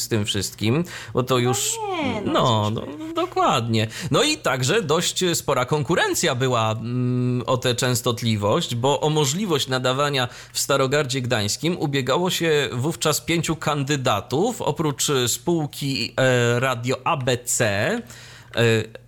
z 0.00 0.08
tym 0.08 0.24
wszystkim, 0.24 0.84
bo 1.14 1.22
to 1.22 1.38
już... 1.38 1.72
nie, 2.02 2.20
no 2.32 2.44
no, 2.44 2.70
no, 2.70 3.14
dokładnie. 3.14 3.86
No 4.10 4.22
i 4.22 4.38
także 4.38 4.82
dość 4.82 5.24
spora 5.34 5.64
konkurencja 5.64 6.34
była 6.34 6.72
mm, 6.72 7.42
o 7.46 7.56
tę 7.56 7.74
częstotliwość, 7.74 8.74
bo 8.74 9.00
o 9.00 9.10
możliwość 9.10 9.68
nadawania 9.68 10.28
w 10.52 10.60
Starogardzie 10.60 11.20
Gdańskim 11.20 11.76
ubiegało 11.78 12.30
się 12.30 12.68
wówczas 12.84 13.20
pięciu 13.20 13.56
kandydatów, 13.56 14.62
oprócz 14.62 15.06
spółki 15.26 16.14
e, 16.16 16.60
Radio 16.60 17.06
ABC. 17.06 17.64
e, 17.66 18.00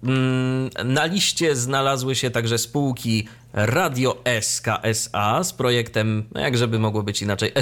mm, 0.02 0.70
Na 0.84 1.04
liście 1.04 1.56
znalazły 1.56 2.14
się 2.14 2.30
także 2.30 2.58
spółki 2.58 3.28
Radio 3.58 4.22
SK 4.40 4.66
SA 4.82 5.44
z 5.44 5.52
projektem, 5.52 6.24
no 6.34 6.40
jak 6.40 6.56
żeby 6.56 6.78
mogło 6.78 7.02
być 7.02 7.22
inaczej, 7.22 7.52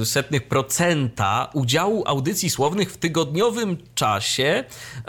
yy, 0.00 0.06
setnych 0.06 0.48
procenta 0.48 1.50
udziału 1.54 2.04
audycji 2.06 2.50
słownych 2.50 2.92
w 2.92 2.96
tygodniowym 2.96 3.76
czasie, 3.94 4.64
yy, 4.96 5.04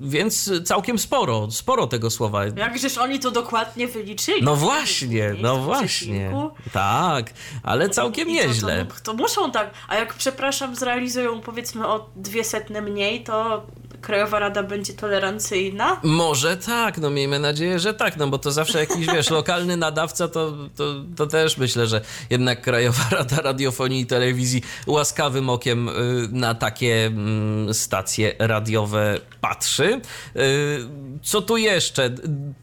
więc 0.00 0.50
całkiem 0.64 0.98
sporo, 0.98 1.50
sporo 1.50 1.86
tego 1.86 2.10
słowa. 2.10 2.46
Jakżeż 2.46 2.98
oni 2.98 3.18
to 3.18 3.30
dokładnie 3.30 3.88
wyliczyli? 3.88 4.42
No 4.42 4.56
właśnie, 4.56 5.34
no 5.42 5.56
właśnie. 5.56 6.32
Tak, 6.72 7.32
ale 7.62 7.88
całkiem 7.88 8.28
to, 8.28 8.34
nieźle. 8.34 8.86
To, 8.86 8.94
to 9.02 9.14
muszą 9.14 9.52
tak, 9.52 9.70
a 9.88 9.94
jak 9.94 10.14
przepraszam, 10.14 10.76
zrealizują 10.76 11.40
powiedzmy 11.40 11.86
o 11.86 12.10
dwie 12.16 12.44
setne 12.44 12.82
mniej, 12.82 13.24
to 13.24 13.66
Krajowa 14.04 14.38
Rada 14.38 14.62
będzie 14.62 14.92
tolerancyjna? 14.92 16.00
Może 16.02 16.56
tak, 16.56 16.98
no 16.98 17.10
miejmy 17.10 17.38
nadzieję, 17.38 17.78
że 17.78 17.94
tak, 17.94 18.16
no 18.16 18.28
bo 18.28 18.38
to 18.38 18.52
zawsze 18.52 18.78
jakiś, 18.78 19.06
wiesz, 19.06 19.30
lokalny 19.40 19.76
nadawca, 19.76 20.28
to, 20.28 20.52
to, 20.76 20.94
to 21.16 21.26
też 21.26 21.58
myślę, 21.58 21.86
że 21.86 22.00
jednak 22.30 22.62
Krajowa 22.62 23.02
Rada 23.10 23.36
Radiofonii 23.36 24.00
i 24.00 24.06
Telewizji 24.06 24.62
łaskawym 24.86 25.50
okiem 25.50 25.88
y, 25.88 25.92
na 26.30 26.54
takie 26.54 27.06
mm, 27.06 27.74
stacje 27.74 28.34
radiowe 28.38 29.20
patrzy. 29.40 30.00
Y, 30.36 30.88
Co 31.22 31.42
tu 31.42 31.56
jeszcze? 31.56 32.10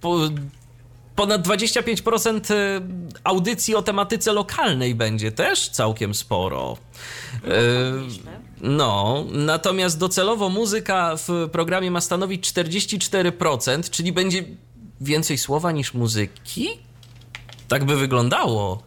Po, 0.02 0.20
Ponad 1.16 1.48
25% 1.48 2.54
y, 2.54 2.82
audycji 3.24 3.76
o 3.76 3.82
tematyce 3.82 4.34
lokalnej 4.34 4.96
będzie 4.96 5.32
też 5.32 5.70
całkiem 5.70 6.14
sporo. 6.14 6.78
Nieźle. 8.02 8.51
No, 8.62 9.26
natomiast 9.32 9.99
docelowo 9.99 10.49
muzyka 10.49 11.16
w 11.28 11.49
programie 11.51 11.91
ma 11.91 12.01
stanowić 12.01 12.51
44%, 12.51 13.89
czyli 13.89 14.12
będzie 14.12 14.43
więcej 15.01 15.38
słowa 15.38 15.72
niż 15.72 15.93
muzyki? 15.93 16.70
Tak 17.68 17.86
by 17.86 17.95
wyglądało. 17.95 18.84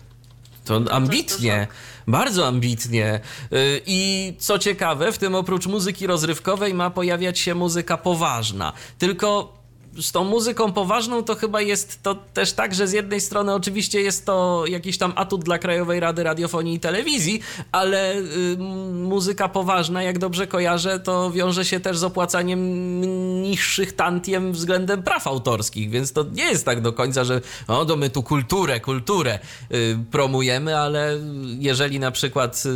To 0.64 0.80
ambitnie, 0.90 1.66
bardzo 2.06 2.46
ambitnie. 2.46 3.20
Y, 3.52 3.82
I 3.86 4.32
co 4.38 4.58
ciekawe, 4.58 5.12
w 5.12 5.18
tym 5.18 5.34
oprócz 5.34 5.66
muzyki 5.66 6.06
rozrywkowej 6.06 6.74
ma 6.74 6.90
pojawiać 6.90 7.38
się 7.38 7.54
muzyka 7.54 7.96
poważna. 7.96 8.72
Tylko 8.98 9.53
z 10.01 10.12
tą 10.12 10.24
muzyką 10.24 10.72
poważną 10.72 11.22
to 11.22 11.34
chyba 11.34 11.61
jest 11.61 12.03
to 12.03 12.14
też 12.14 12.53
tak, 12.53 12.74
że 12.74 12.88
z 12.88 12.92
jednej 12.92 13.20
strony 13.20 13.55
oczywiście 13.55 14.01
jest 14.01 14.26
to 14.26 14.64
jakiś 14.68 14.99
tam 14.99 15.12
atut 15.16 15.45
dla 15.45 15.59
Krajowej 15.59 16.01
Rady 16.01 16.22
Radiofonii 16.22 16.74
i 16.74 16.80
Telewizji, 16.80 17.40
ale 17.72 18.16
y, 18.16 18.57
muzyka 18.92 19.49
poważna, 19.49 20.03
jak 20.03 20.18
dobrze 20.18 20.47
kojarzę, 20.47 21.01
to 21.01 21.30
wiąże 21.30 21.64
się 21.64 21.80
też 21.80 21.99
z 21.99 22.05
opłacaniem 22.05 23.01
niższych 23.42 23.92
tantiem 23.92 24.53
względem 24.53 25.03
praw 25.03 25.26
autorskich, 25.26 25.90
więc 25.90 26.12
to 26.12 26.24
nie 26.32 26.45
jest 26.45 26.64
tak 26.64 26.80
do 26.80 26.92
końca, 26.92 27.24
że 27.24 27.40
o, 27.68 27.84
to 27.84 27.97
my 27.97 28.11
tu 28.11 28.22
kulturę, 28.22 28.80
kulturę 28.80 29.38
y, 29.72 29.99
promujemy, 30.11 30.78
ale 30.78 31.18
jeżeli 31.59 32.01
na 32.01 32.11
przykład 32.11 32.62
y, 32.66 32.70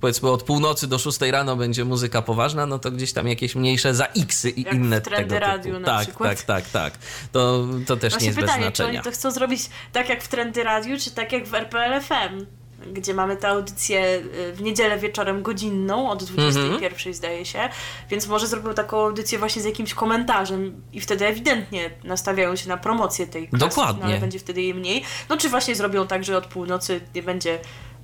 powiedzmy 0.00 0.30
od 0.30 0.42
północy 0.42 0.86
do 0.86 0.98
6 0.98 1.20
rano 1.20 1.56
będzie 1.56 1.84
muzyka 1.84 2.22
poważna, 2.22 2.66
no 2.66 2.78
to 2.78 2.90
gdzieś 2.90 3.12
tam 3.12 3.28
jakieś 3.28 3.54
mniejsze 3.54 3.94
za 3.94 4.04
X-y 4.04 4.50
i 4.50 4.62
Jak 4.62 4.74
inne 4.74 5.00
w 5.00 5.04
tego 5.04 5.16
typu. 5.16 5.40
Radiu 5.40 5.80
na 5.80 5.86
tak, 5.86 6.06
przykład. 6.06 6.30
tak, 6.30 6.42
tak, 6.42 6.63
tak. 6.72 6.98
To, 7.32 7.64
to 7.86 7.96
też 7.96 8.20
nie 8.20 8.26
jest 8.26 8.38
bez 8.38 8.44
pytanie, 8.50 8.72
czy 8.72 8.82
oni 8.84 8.92
znaczenia. 8.92 9.02
to 9.02 9.10
chcą 9.10 9.30
zrobić 9.30 9.70
tak 9.92 10.08
jak 10.08 10.22
w 10.22 10.28
Trendy 10.28 10.64
Radiu, 10.64 10.98
czy 11.00 11.10
tak 11.10 11.32
jak 11.32 11.46
w 11.46 11.54
RPL 11.54 12.00
FM, 12.00 12.46
gdzie 12.92 13.14
mamy 13.14 13.36
tę 13.36 13.48
audycję 13.48 14.22
y, 14.50 14.52
w 14.52 14.62
niedzielę 14.62 14.98
wieczorem 14.98 15.42
godzinną, 15.42 16.10
od 16.10 16.24
21 16.24 16.74
Mhm. 16.90 17.14
zdaje 17.14 17.44
się, 17.46 17.68
więc 18.10 18.26
może 18.26 18.46
zrobią 18.46 18.74
taką 18.74 19.00
audycję 19.00 19.38
właśnie 19.38 19.62
z 19.62 19.64
jakimś 19.64 19.94
komentarzem 19.94 20.82
i 20.92 21.00
wtedy 21.00 21.26
ewidentnie 21.26 21.90
nastawiają 22.04 22.56
się 22.56 22.68
na 22.68 22.76
promocję 22.76 23.26
tej 23.26 23.48
klasy, 23.48 23.64
Dokładnie. 23.68 24.02
No, 24.02 24.08
ale 24.08 24.18
będzie 24.20 24.38
wtedy 24.38 24.62
jej 24.62 24.74
mniej. 24.74 25.04
No 25.28 25.36
czy 25.36 25.48
właśnie 25.48 25.74
zrobią 25.74 26.06
tak, 26.06 26.24
że 26.24 26.36
od 26.36 26.46
północy 26.46 27.00
nie 27.14 27.22
będzie 27.22 27.58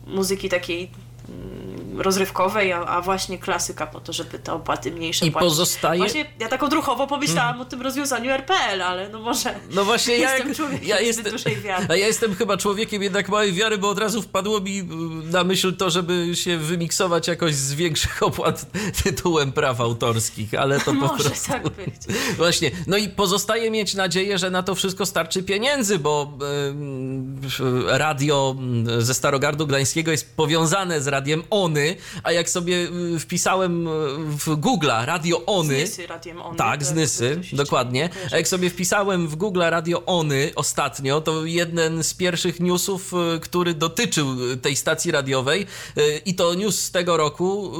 muzyki 0.06 0.48
takiej 0.48 0.80
mm, 0.80 1.00
rozrywkowej, 1.96 2.72
a, 2.72 2.80
a 2.80 3.00
właśnie 3.02 3.38
klasyka 3.38 3.86
po 3.86 4.00
to, 4.00 4.12
żeby 4.12 4.38
te 4.38 4.52
opłaty 4.52 4.90
mniejsze 4.90 5.26
I 5.26 5.30
płacić. 5.30 5.48
pozostaje- 5.48 5.98
Właśnie 5.98 6.24
ja 6.38 6.48
tak 6.48 6.62
odruchowo 6.62 7.06
pomyślałam 7.06 7.60
o 7.60 7.64
tym 7.64 7.82
rozwiązaniu 7.82 8.30
RPL, 8.30 8.82
ale 8.82 9.08
no 9.08 9.20
może 9.20 9.54
No 9.70 9.84
właśnie, 9.84 10.16
ja, 10.16 10.34
jestem 10.36 10.54
człowiekiem 10.54 10.88
ja 10.88 11.00
jestem, 11.00 11.32
dużej 11.32 11.56
wiary. 11.56 11.86
a 11.88 11.96
ja 11.96 12.06
jestem 12.06 12.34
chyba 12.34 12.56
człowiekiem 12.56 13.02
jednak 13.02 13.28
małej 13.28 13.52
wiary, 13.52 13.78
bo 13.78 13.88
od 13.88 13.98
razu 13.98 14.22
wpadło 14.22 14.60
mi 14.60 14.78
y, 14.80 14.84
na 15.32 15.44
myśl 15.44 15.76
to, 15.76 15.90
żeby 15.90 16.30
się 16.34 16.58
wymiksować 16.58 17.28
jakoś 17.28 17.54
z 17.54 17.74
większych 17.74 18.22
opłat 18.30 18.66
tytułem 19.04 19.52
praw 19.52 19.80
autorskich, 19.80 20.54
ale 20.54 20.78
to 20.78 20.84
po 20.84 20.92
Może 20.92 21.24
prostu... 21.24 21.52
tak 21.52 21.62
być. 21.68 21.94
Właśnie, 22.36 22.70
no 22.86 22.96
i 22.96 23.08
pozostaje 23.08 23.70
mieć 23.70 23.94
nadzieję, 23.94 24.38
że 24.38 24.50
na 24.50 24.62
to 24.62 24.74
wszystko 24.74 25.06
starczy 25.06 25.42
pieniędzy, 25.42 25.98
bo 25.98 26.32
y, 27.90 27.98
radio 27.98 28.56
ze 28.98 29.14
Starogardu 29.14 29.66
Gdańskiego 29.66 30.10
jest 30.10 30.36
powiązane 30.36 31.00
z 31.00 31.06
radiem 31.20 31.42
Ony, 31.50 31.96
a 32.22 32.32
jak 32.32 32.50
sobie 32.50 32.88
y, 33.14 33.18
wpisałem 33.18 33.86
y, 33.88 33.90
w 34.26 34.46
Google'a 34.48 35.04
radio 35.04 35.42
Ony... 35.46 35.86
Z 35.86 35.90
Nysy 35.90 36.06
radiem 36.06 36.42
Ony. 36.42 36.56
Tak, 36.58 36.84
z 36.84 36.88
to- 36.88 36.94
Nysy, 36.94 37.40
dokładnie. 37.52 38.08
kojarzy. 38.08 38.34
A 38.34 38.36
jak 38.38 38.48
sobie 38.48 38.70
wpisałem 38.70 39.28
w 39.28 39.36
Google 39.36 39.60
Radio 39.62 40.02
Ony 40.06 40.50
ostatnio, 40.56 41.20
to 41.20 41.44
jeden 41.44 42.04
z 42.04 42.14
pierwszych 42.14 42.60
newsów, 42.60 43.12
y, 43.36 43.40
który 43.40 43.74
dotyczył 43.74 44.26
tej 44.62 44.76
stacji 44.76 45.10
radiowej 45.10 45.66
i 46.26 46.34
to 46.34 46.54
news 46.54 46.78
z 46.78 46.90
tego 46.90 47.16
roku 47.16 47.72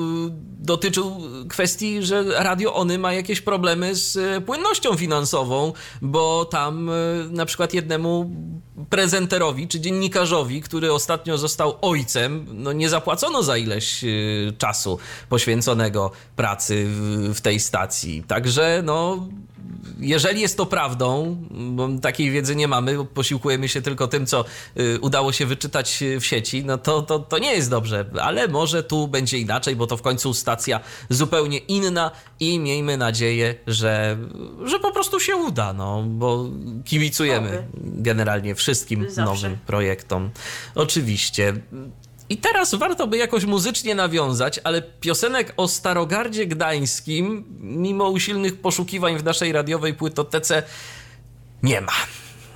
dotyczył 0.59 1.21
kwestii, 1.49 2.03
że 2.03 2.25
Radio 2.43 2.75
Ony 2.75 2.99
ma 2.99 3.13
jakieś 3.13 3.41
problemy 3.41 3.95
z 3.95 4.45
płynnością 4.45 4.97
finansową, 4.97 5.73
bo 6.03 6.45
tam 6.45 6.91
na 7.31 7.47
przykład 7.47 7.75
jednemu 7.75 8.31
prezenterowi 8.91 9.69
czy 9.69 9.81
dziennikarzowi, 9.81 10.63
który 10.63 10.93
ostatnio 10.93 11.39
został 11.39 11.79
ojcem, 11.81 12.47
no 12.53 12.73
nie 12.73 12.89
zapłacono 12.89 13.30
za 13.43 13.57
ileś 13.57 14.05
y, 14.05 14.53
czasu 14.59 14.99
poświęconego 15.29 16.11
pracy 16.37 16.85
w, 16.89 17.31
w 17.35 17.41
tej 17.41 17.61
stacji. 17.61 18.23
Także 18.29 18.83
no 18.85 19.27
jeżeli 20.01 20.41
jest 20.41 20.57
to 20.57 20.67
prawdą, 20.67 21.37
bo 21.51 21.89
takiej 22.03 22.31
wiedzy 22.31 22.57
nie 22.57 22.69
mamy, 22.69 23.05
posiłkujemy 23.05 23.69
się 23.69 23.83
tylko 23.83 24.09
tym, 24.09 24.27
co 24.27 24.45
y, 24.81 25.01
udało 25.01 25.33
się 25.33 25.47
wyczytać 25.47 26.03
y, 26.03 26.21
w 26.21 26.27
sieci, 26.27 26.65
no 26.65 26.79
to, 26.79 27.03
to, 27.03 27.19
to 27.19 27.39
nie 27.39 27.53
jest 27.53 27.71
dobrze, 27.71 28.05
ale 28.21 28.49
może 28.49 28.83
tu 28.83 29.09
będzie 29.09 29.39
inaczej, 29.39 29.77
bo 29.77 29.87
to 29.87 29.97
w 29.97 30.03
końcu 30.03 30.35
stacja 30.35 30.81
zupełnie 31.11 31.59
inna 31.59 32.11
i 32.41 32.59
miejmy 32.59 32.97
nadzieję, 32.97 33.55
że, 33.67 34.17
że 34.65 34.81
po 34.81 34.93
prostu 34.93 35.21
się 35.21 35.37
uda, 35.37 35.73
no, 35.73 36.03
bo 36.03 36.49
kibicujemy 36.85 37.49
Oby. 37.49 37.65
generalnie 37.75 38.55
wszystkim 38.55 39.11
Zawsze. 39.11 39.25
nowym 39.25 39.59
projektom. 39.67 40.31
Oczywiście. 40.75 41.55
I 42.31 42.37
teraz 42.37 42.75
warto 42.75 43.07
by 43.07 43.17
jakoś 43.17 43.45
muzycznie 43.45 43.95
nawiązać, 43.95 44.61
ale 44.65 44.83
piosenek 44.83 45.53
o 45.57 45.69
Starogardzie 45.69 46.47
Gdańskim, 46.47 47.45
mimo 47.61 48.09
usilnych 48.09 48.61
poszukiwań 48.61 49.19
w 49.19 49.25
naszej 49.25 49.53
radiowej 49.53 49.95
płytotece, 49.95 50.63
nie 51.63 51.81
ma. 51.81 51.93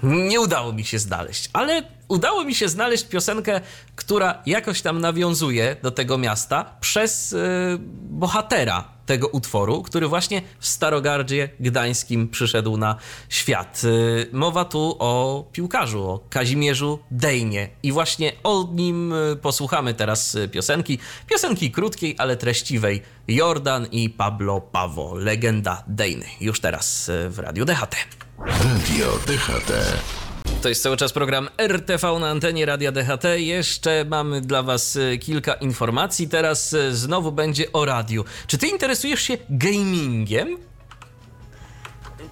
Nie 0.05 0.41
udało 0.41 0.73
mi 0.73 0.85
się 0.85 0.99
znaleźć, 0.99 1.51
ale 1.53 1.83
udało 2.09 2.45
mi 2.45 2.55
się 2.55 2.69
znaleźć 2.69 3.05
piosenkę, 3.05 3.61
która 3.97 4.43
jakoś 4.47 4.83
tam 4.83 5.01
nawiązuje 5.01 5.77
do 5.83 5.91
tego 5.91 6.19
miasta 6.19 6.77
przez 6.81 7.33
y, 7.33 7.39
bohatera 8.11 8.95
tego 9.07 9.29
utworu, 9.29 9.83
który 9.83 10.09
właśnie 10.09 10.43
w 10.59 10.67
Starogardzie 10.67 11.49
Gdańskim 11.61 12.29
przyszedł 12.29 12.77
na 12.77 12.97
świat. 13.29 13.83
Y, 13.85 14.29
mowa 14.33 14.65
tu 14.65 14.97
o 14.99 15.45
piłkarzu, 15.53 16.03
o 16.03 16.21
Kazimierzu 16.31 16.99
Dejnie 17.11 17.69
i 17.83 17.93
właśnie 17.93 18.33
o 18.43 18.69
nim 18.73 19.13
y, 19.13 19.37
posłuchamy 19.37 19.95
teraz 19.95 20.37
piosenki. 20.53 20.99
Piosenki 21.27 21.71
krótkiej, 21.71 22.15
ale 22.19 22.37
treściwej. 22.37 23.03
Jordan 23.29 23.87
i 23.93 24.11
Pablo 24.11 24.61
Pawo, 24.61 25.15
legenda 25.15 25.85
Dejny. 25.87 26.27
Już 26.41 26.61
teraz 26.61 27.11
w 27.29 27.39
Radiu 27.39 27.65
DHT. 27.65 28.24
Radio 28.39 29.19
DHT. 29.27 29.73
To 30.63 30.69
jest 30.69 30.83
cały 30.83 30.97
czas 30.97 31.13
program 31.13 31.49
RTV 31.59 32.19
na 32.21 32.29
antenie 32.29 32.67
Radia 32.67 32.93
DHT. 32.93 33.25
Jeszcze 33.37 34.05
mamy 34.09 34.41
dla 34.41 34.63
Was 34.63 34.97
e, 34.97 35.19
kilka 35.19 35.55
informacji. 35.55 36.29
Teraz 36.29 36.75
e, 36.75 36.95
znowu 36.95 37.33
będzie 37.33 37.73
o 37.73 37.85
radiu. 37.85 38.25
Czy 38.47 38.59
Ty 38.59 38.67
interesujesz 38.67 39.21
się 39.21 39.39
gamingiem? 39.51 40.59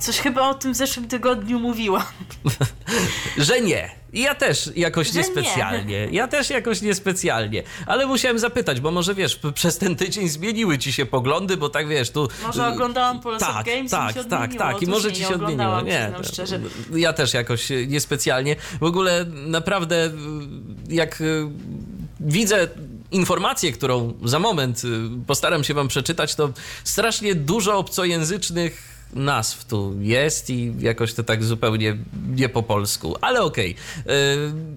Coś 0.02 0.18
chyba 0.18 0.48
o 0.48 0.54
tym 0.54 0.72
w 0.72 0.76
zeszłym 0.76 1.08
tygodniu 1.08 1.60
mówiłam. 1.60 2.02
Że 3.38 3.60
nie. 3.60 3.90
Ja 4.12 4.34
też 4.34 4.70
jakoś 4.76 5.06
Że 5.06 5.12
nie. 5.12 5.18
niespecjalnie. 5.18 6.08
Ja 6.10 6.28
też 6.28 6.50
jakoś 6.50 6.82
niespecjalnie. 6.82 7.62
Ale 7.86 8.06
musiałem 8.06 8.38
zapytać, 8.38 8.80
bo 8.80 8.90
może 8.90 9.14
wiesz, 9.14 9.40
przez 9.54 9.78
ten 9.78 9.96
tydzień 9.96 10.28
zmieniły 10.28 10.78
ci 10.78 10.92
się 10.92 11.06
poglądy, 11.06 11.56
bo 11.56 11.68
tak 11.68 11.88
wiesz, 11.88 12.10
tu. 12.10 12.28
Może 12.46 12.66
oglądałam 12.66 13.20
Polsat 13.20 13.54
tak, 13.54 13.66
Games 13.66 13.86
i 13.86 13.90
tak, 13.90 14.14
się 14.14 14.24
tak, 14.24 14.42
odmieniło. 14.42 14.72
tak. 14.72 14.82
I 14.82 14.86
może 14.86 15.08
nie, 15.08 15.14
ci 15.14 15.22
się 15.22 15.34
odmieniło. 15.34 15.80
Nie, 15.80 15.98
przyznam 15.98 16.24
szczerze. 16.24 16.60
ja 16.94 17.12
też 17.12 17.34
jakoś 17.34 17.68
niespecjalnie. 17.86 18.56
W 18.80 18.84
ogóle 18.84 19.24
naprawdę, 19.28 20.04
e, 20.06 20.10
jak 20.88 21.20
e, 21.20 21.24
widzę 22.20 22.68
informację, 23.10 23.72
którą 23.72 24.14
za 24.24 24.38
moment 24.38 24.84
y, 24.84 24.88
postaram 25.26 25.64
się 25.64 25.74
Wam 25.74 25.88
przeczytać, 25.88 26.34
to 26.34 26.50
strasznie 26.84 27.34
dużo 27.34 27.78
obcojęzycznych 27.78 28.91
nazw 29.12 29.64
tu 29.64 29.94
jest 30.00 30.50
i 30.50 30.74
jakoś 30.78 31.14
to 31.14 31.22
tak 31.22 31.44
zupełnie 31.44 31.96
nie 32.28 32.48
po 32.48 32.62
polsku, 32.62 33.16
ale 33.20 33.42
okej. 33.42 33.74
Okay. 34.04 34.14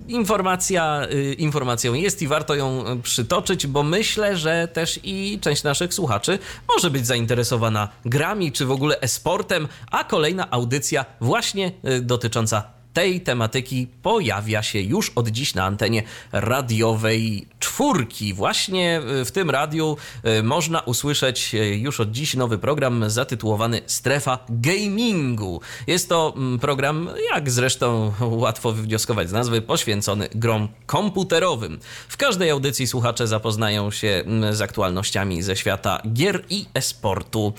Informacja 0.08 1.08
y, 1.12 1.34
informacją 1.34 1.94
jest 1.94 2.22
i 2.22 2.28
warto 2.28 2.56
ją 2.56 2.84
przytoczyć, 3.04 3.68
bo 3.68 3.84
myślę, 3.84 4.38
że 4.38 4.68
też 4.68 5.00
i 5.04 5.40
część 5.42 5.64
naszych 5.64 5.94
słuchaczy 5.94 6.40
może 6.76 6.90
być 6.90 7.08
zainteresowana 7.08 7.90
grami 8.06 8.52
czy 8.52 8.66
w 8.66 8.72
ogóle 8.72 9.00
esportem, 9.00 9.68
a 9.92 10.04
kolejna 10.04 10.52
audycja 10.52 11.06
właśnie 11.22 11.72
y, 11.90 12.02
dotycząca 12.02 12.75
tej 12.96 13.22
tematyki 13.22 13.88
pojawia 14.02 14.64
się 14.64 14.80
już 14.80 15.12
od 15.16 15.28
dziś 15.28 15.54
na 15.54 15.64
antenie 15.64 16.04
radiowej 16.32 17.48
czwórki. 17.60 18.34
Właśnie 18.34 19.02
w 19.26 19.32
tym 19.32 19.50
radiu 19.50 19.98
e, 20.24 20.44
można 20.44 20.80
usłyszeć 20.80 21.56
e, 21.56 21.58
już 21.58 22.00
od 22.00 22.12
dziś 22.12 22.36
nowy 22.36 22.58
program 22.58 23.10
zatytułowany 23.10 23.82
Strefa 23.86 24.40
Gamingu. 24.50 25.62
Jest 25.88 26.10
to 26.10 26.34
mm, 26.38 26.60
program, 26.60 27.10
jak 27.34 27.52
zresztą 27.52 28.14
łatwo 28.22 28.72
wywnioskować 28.72 29.30
z 29.30 29.32
nazwy, 29.32 29.62
poświęcony 29.62 30.30
grom 30.36 30.68
komputerowym. 30.86 31.80
W 32.10 32.18
każdej 32.18 32.50
audycji 32.50 32.88
słuchacze 32.88 33.28
zapoznają 33.28 33.92
się 33.92 34.08
mm, 34.08 34.56
z 34.56 34.62
aktualnościami 34.62 35.44
ze 35.44 35.56
świata 35.56 36.02
gier 36.14 36.44
i 36.50 36.66
esportu. 36.74 37.54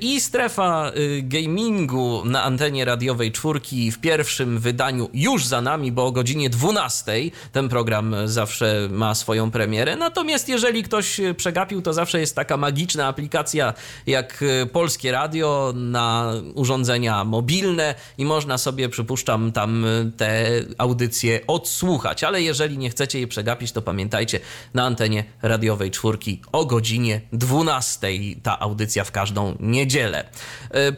I 0.00 0.20
strefa 0.20 0.92
gamingu 1.22 2.22
na 2.24 2.42
antenie 2.42 2.84
radiowej 2.84 3.32
czwórki 3.32 3.92
w 3.92 3.98
pierwszym 3.98 4.55
wydaniu 4.58 5.10
już 5.14 5.46
za 5.46 5.60
nami, 5.60 5.92
bo 5.92 6.06
o 6.06 6.12
godzinie 6.12 6.50
12 6.50 7.12
ten 7.52 7.68
program 7.68 8.14
zawsze 8.24 8.88
ma 8.90 9.14
swoją 9.14 9.50
premierę. 9.50 9.96
Natomiast 9.96 10.48
jeżeli 10.48 10.82
ktoś 10.82 11.20
przegapił, 11.36 11.82
to 11.82 11.92
zawsze 11.92 12.20
jest 12.20 12.36
taka 12.36 12.56
magiczna 12.56 13.06
aplikacja 13.06 13.74
jak 14.06 14.44
Polskie 14.72 15.12
Radio 15.12 15.72
na 15.76 16.32
urządzenia 16.54 17.24
mobilne 17.24 17.94
i 18.18 18.24
można 18.24 18.58
sobie, 18.58 18.88
przypuszczam, 18.88 19.52
tam 19.52 19.86
te 20.16 20.46
audycje 20.78 21.40
odsłuchać. 21.46 22.24
Ale 22.24 22.42
jeżeli 22.42 22.78
nie 22.78 22.90
chcecie 22.90 23.18
jej 23.18 23.28
przegapić, 23.28 23.72
to 23.72 23.82
pamiętajcie, 23.82 24.40
na 24.74 24.84
antenie 24.84 25.24
radiowej 25.42 25.90
czwórki 25.90 26.40
o 26.52 26.64
godzinie 26.64 27.20
12 27.32 28.08
ta 28.42 28.58
audycja 28.58 29.04
w 29.04 29.12
każdą 29.12 29.56
niedzielę. 29.60 30.28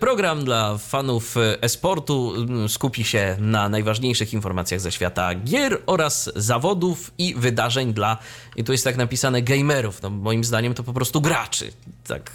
Program 0.00 0.44
dla 0.44 0.78
fanów 0.78 1.34
esportu 1.60 2.34
skupi 2.68 3.04
się 3.04 3.36
na 3.48 3.68
najważniejszych 3.68 4.32
informacjach 4.32 4.80
ze 4.80 4.92
świata 4.92 5.34
gier 5.34 5.78
oraz 5.86 6.30
zawodów 6.36 7.10
i 7.18 7.34
wydarzeń 7.34 7.94
dla, 7.94 8.18
i 8.56 8.64
tu 8.64 8.72
jest 8.72 8.84
tak 8.84 8.96
napisane, 8.96 9.42
gamerów. 9.42 10.02
No, 10.02 10.10
moim 10.10 10.44
zdaniem 10.44 10.74
to 10.74 10.82
po 10.82 10.92
prostu 10.92 11.20
graczy. 11.20 11.72
Tak. 12.06 12.30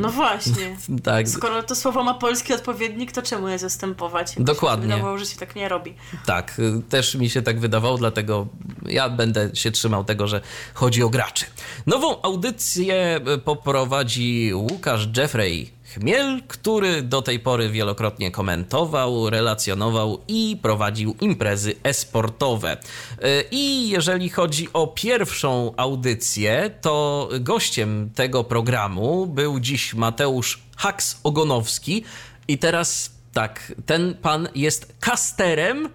No 0.00 0.08
właśnie. 0.08 0.76
tak. 1.04 1.28
Skoro 1.28 1.62
to 1.62 1.74
słowo 1.74 2.04
ma 2.04 2.14
polski 2.14 2.54
odpowiednik, 2.54 3.12
to 3.12 3.22
czemu 3.22 3.48
je 3.48 3.58
zastępować? 3.58 4.34
Dokładnie. 4.38 4.88
Się 4.88 4.92
wydawało, 4.92 5.18
że 5.18 5.26
się 5.26 5.36
tak 5.36 5.56
nie 5.56 5.68
robi. 5.68 5.94
Tak, 6.26 6.60
też 6.88 7.14
mi 7.14 7.30
się 7.30 7.42
tak 7.42 7.60
wydawało, 7.60 7.98
dlatego 7.98 8.46
ja 8.86 9.08
będę 9.08 9.50
się 9.54 9.70
trzymał 9.70 10.04
tego, 10.04 10.26
że 10.26 10.40
chodzi 10.74 11.02
o 11.02 11.08
graczy. 11.08 11.44
Nową 11.86 12.22
audycję 12.22 13.20
poprowadzi 13.44 14.50
Łukasz 14.54 15.08
Jeffrey 15.16 15.77
Chmiel, 15.94 16.40
który 16.48 17.02
do 17.02 17.22
tej 17.22 17.40
pory 17.40 17.70
wielokrotnie 17.70 18.30
komentował, 18.30 19.30
relacjonował 19.30 20.20
i 20.28 20.58
prowadził 20.62 21.16
imprezy 21.20 21.74
esportowe. 21.82 22.76
E, 23.22 23.42
I 23.50 23.88
jeżeli 23.88 24.28
chodzi 24.28 24.68
o 24.72 24.86
pierwszą 24.86 25.74
audycję, 25.76 26.70
to 26.80 27.28
gościem 27.40 28.10
tego 28.14 28.44
programu 28.44 29.26
był 29.26 29.60
dziś 29.60 29.94
Mateusz 29.94 30.62
Haks 30.76 31.20
Ogonowski. 31.22 32.04
I 32.48 32.58
teraz 32.58 33.10
tak, 33.32 33.72
ten 33.86 34.14
pan 34.14 34.48
jest 34.54 34.94
kasterem 35.00 35.88
Y, 35.88 35.90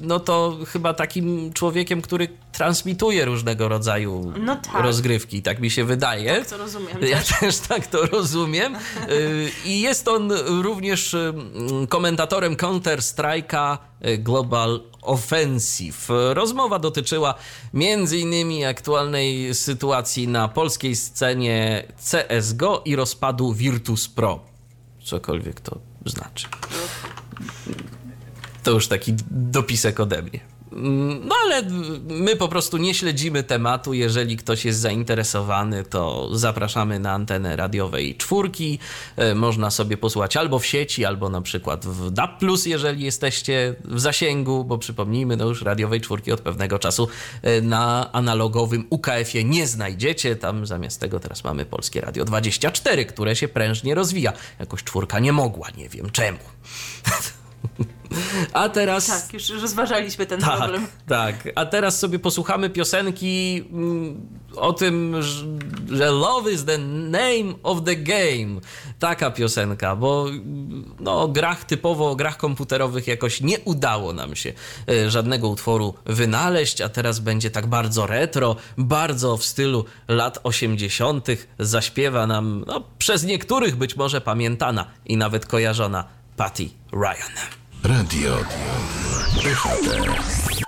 no 0.00 0.20
to 0.20 0.58
chyba 0.72 0.94
takim 0.94 1.52
człowiekiem, 1.52 2.02
który 2.02 2.28
transmituje 2.52 3.24
różnego 3.24 3.68
rodzaju 3.68 4.32
no 4.40 4.56
tak. 4.56 4.82
rozgrywki, 4.82 5.42
tak 5.42 5.60
mi 5.60 5.70
się 5.70 5.84
wydaje. 5.84 6.34
Tak 6.34 6.48
to 6.48 6.56
rozumiem. 6.56 6.96
Ja 7.02 7.18
też, 7.18 7.28
też 7.40 7.58
tak 7.58 7.86
to 7.86 8.06
rozumiem. 8.06 8.76
Y, 9.10 9.50
I 9.64 9.80
jest 9.80 10.08
on 10.08 10.32
również 10.62 11.14
y, 11.14 11.34
komentatorem 11.88 12.56
Counter-Strike'a 12.56 13.78
Global 14.18 14.80
Offensive. 15.02 16.08
Rozmowa 16.34 16.78
dotyczyła 16.78 17.34
między 17.74 18.18
innymi 18.18 18.64
aktualnej 18.64 19.54
sytuacji 19.54 20.28
na 20.28 20.48
polskiej 20.48 20.96
scenie 20.96 21.84
CSGO 21.96 22.82
i 22.84 22.96
rozpadu 22.96 23.52
Virtus 23.52 24.08
Pro. 24.08 24.40
Cokolwiek 25.04 25.60
to 25.60 25.78
znaczy. 26.06 26.46
To 28.62 28.70
już 28.70 28.88
taki 28.88 29.14
dopisek 29.30 30.00
ode 30.00 30.22
mnie. 30.22 30.40
No 31.22 31.34
ale 31.44 31.62
my 32.08 32.36
po 32.36 32.48
prostu 32.48 32.76
nie 32.76 32.94
śledzimy 32.94 33.42
tematu. 33.42 33.94
Jeżeli 33.94 34.36
ktoś 34.36 34.64
jest 34.64 34.78
zainteresowany, 34.78 35.84
to 35.84 36.28
zapraszamy 36.32 36.98
na 36.98 37.12
antenę 37.12 37.56
radiowej 37.56 38.16
czwórki. 38.16 38.78
E, 39.16 39.34
można 39.34 39.70
sobie 39.70 39.96
posłuchać 39.96 40.36
albo 40.36 40.58
w 40.58 40.66
sieci, 40.66 41.04
albo 41.04 41.28
na 41.28 41.42
przykład 41.42 41.86
w 41.86 42.10
DAB+, 42.10 42.42
jeżeli 42.66 43.04
jesteście 43.04 43.74
w 43.84 44.00
zasięgu, 44.00 44.64
bo 44.64 44.78
przypomnijmy, 44.78 45.36
no 45.36 45.44
już 45.44 45.62
radiowej 45.62 46.00
czwórki 46.00 46.32
od 46.32 46.40
pewnego 46.40 46.78
czasu 46.78 47.08
e, 47.42 47.60
na 47.60 48.12
analogowym 48.12 48.86
UKF-ie 48.90 49.44
nie 49.44 49.66
znajdziecie. 49.66 50.36
Tam 50.36 50.66
zamiast 50.66 51.00
tego 51.00 51.20
teraz 51.20 51.44
mamy 51.44 51.64
Polskie 51.64 52.00
Radio 52.00 52.24
24, 52.24 53.06
które 53.06 53.36
się 53.36 53.48
prężnie 53.48 53.94
rozwija. 53.94 54.32
Jakoś 54.58 54.84
czwórka 54.84 55.18
nie 55.18 55.32
mogła, 55.32 55.68
nie 55.76 55.88
wiem 55.88 56.10
czemu. 56.10 56.38
A 58.52 58.68
teraz. 58.68 59.06
Tak, 59.06 59.32
już 59.32 59.48
rozważaliśmy 59.48 60.26
ten 60.26 60.40
tak, 60.40 60.58
problem. 60.58 60.86
Tak, 61.06 61.48
a 61.54 61.66
teraz 61.66 61.98
sobie 61.98 62.18
posłuchamy 62.18 62.70
piosenki 62.70 63.64
mm, 63.72 64.28
o 64.56 64.72
tym, 64.72 65.22
że 65.88 66.10
Love 66.10 66.52
is 66.52 66.64
the 66.64 66.78
name 66.78 67.54
of 67.62 67.84
the 67.84 67.96
game. 67.96 68.60
Taka 68.98 69.30
piosenka, 69.30 69.96
bo 69.96 70.26
no, 71.00 71.22
o 71.22 71.28
grach 71.28 71.64
typowo, 71.64 72.10
o 72.10 72.16
grach 72.16 72.36
komputerowych 72.36 73.06
jakoś 73.06 73.40
nie 73.40 73.60
udało 73.60 74.12
nam 74.12 74.36
się 74.36 74.52
e, 74.88 75.10
żadnego 75.10 75.48
utworu 75.48 75.94
wynaleźć, 76.06 76.80
a 76.80 76.88
teraz 76.88 77.18
będzie 77.18 77.50
tak 77.50 77.66
bardzo 77.66 78.06
retro, 78.06 78.56
bardzo 78.78 79.36
w 79.36 79.44
stylu 79.44 79.84
lat 80.08 80.38
80. 80.42 81.26
zaśpiewa 81.58 82.26
nam, 82.26 82.64
no, 82.66 82.84
przez 82.98 83.24
niektórych 83.24 83.76
być 83.76 83.96
może 83.96 84.20
pamiętana 84.20 84.86
i 85.06 85.16
nawet 85.16 85.46
kojarzona 85.46 86.04
Patty 86.36 86.68
Ryan. 86.92 87.57
Radio 87.84 88.42
DHT. 89.38 90.67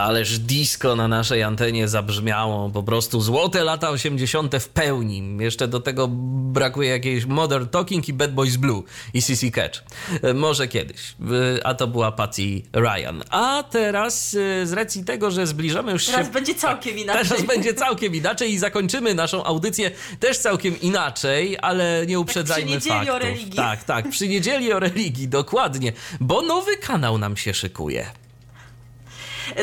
Ależ 0.00 0.38
disco 0.38 0.96
na 0.96 1.08
naszej 1.08 1.42
antenie 1.42 1.88
zabrzmiało, 1.88 2.70
po 2.70 2.82
prostu 2.82 3.20
złote 3.20 3.64
lata 3.64 3.90
80. 3.90 4.56
w 4.56 4.68
pełni. 4.68 5.36
Jeszcze 5.40 5.68
do 5.68 5.80
tego 5.80 6.08
brakuje 6.52 6.90
jakiejś 6.90 7.26
Modern 7.26 7.66
Talking 7.68 8.08
i 8.08 8.12
Bad 8.12 8.34
Boys 8.34 8.56
Blue 8.56 8.82
i 9.14 9.22
CC 9.22 9.50
Catch. 9.50 9.82
E, 10.22 10.34
może 10.34 10.68
kiedyś. 10.68 11.14
E, 11.58 11.66
a 11.66 11.74
to 11.74 11.86
była 11.86 12.12
Patty 12.12 12.62
Ryan. 12.72 13.22
A 13.30 13.64
teraz 13.70 14.36
e, 14.62 14.66
z 14.66 14.72
racji 14.72 15.04
tego, 15.04 15.30
że 15.30 15.46
zbliżamy 15.46 15.92
już 15.92 16.06
się... 16.06 16.12
Teraz 16.12 16.28
będzie 16.28 16.54
całkiem 16.54 16.98
inaczej. 16.98 17.28
Teraz 17.28 17.42
będzie 17.46 17.74
całkiem 17.74 18.14
inaczej 18.14 18.52
i 18.52 18.58
zakończymy 18.58 19.14
naszą 19.14 19.44
audycję 19.44 19.90
też 20.20 20.38
całkiem 20.38 20.80
inaczej, 20.80 21.58
ale 21.62 22.04
nie 22.06 22.20
uprzedzajmy 22.20 22.70
tak, 22.70 22.80
przy 22.80 22.88
faktów. 22.88 23.14
o 23.14 23.18
religii. 23.18 23.52
Tak, 23.52 23.84
tak, 23.84 24.10
przy 24.10 24.28
niedzieli 24.28 24.72
o 24.72 24.78
religii, 24.78 25.28
dokładnie. 25.28 25.92
Bo 26.20 26.42
nowy 26.42 26.76
kanał 26.76 27.18
nam 27.18 27.36
się 27.36 27.54
szykuje 27.54 28.06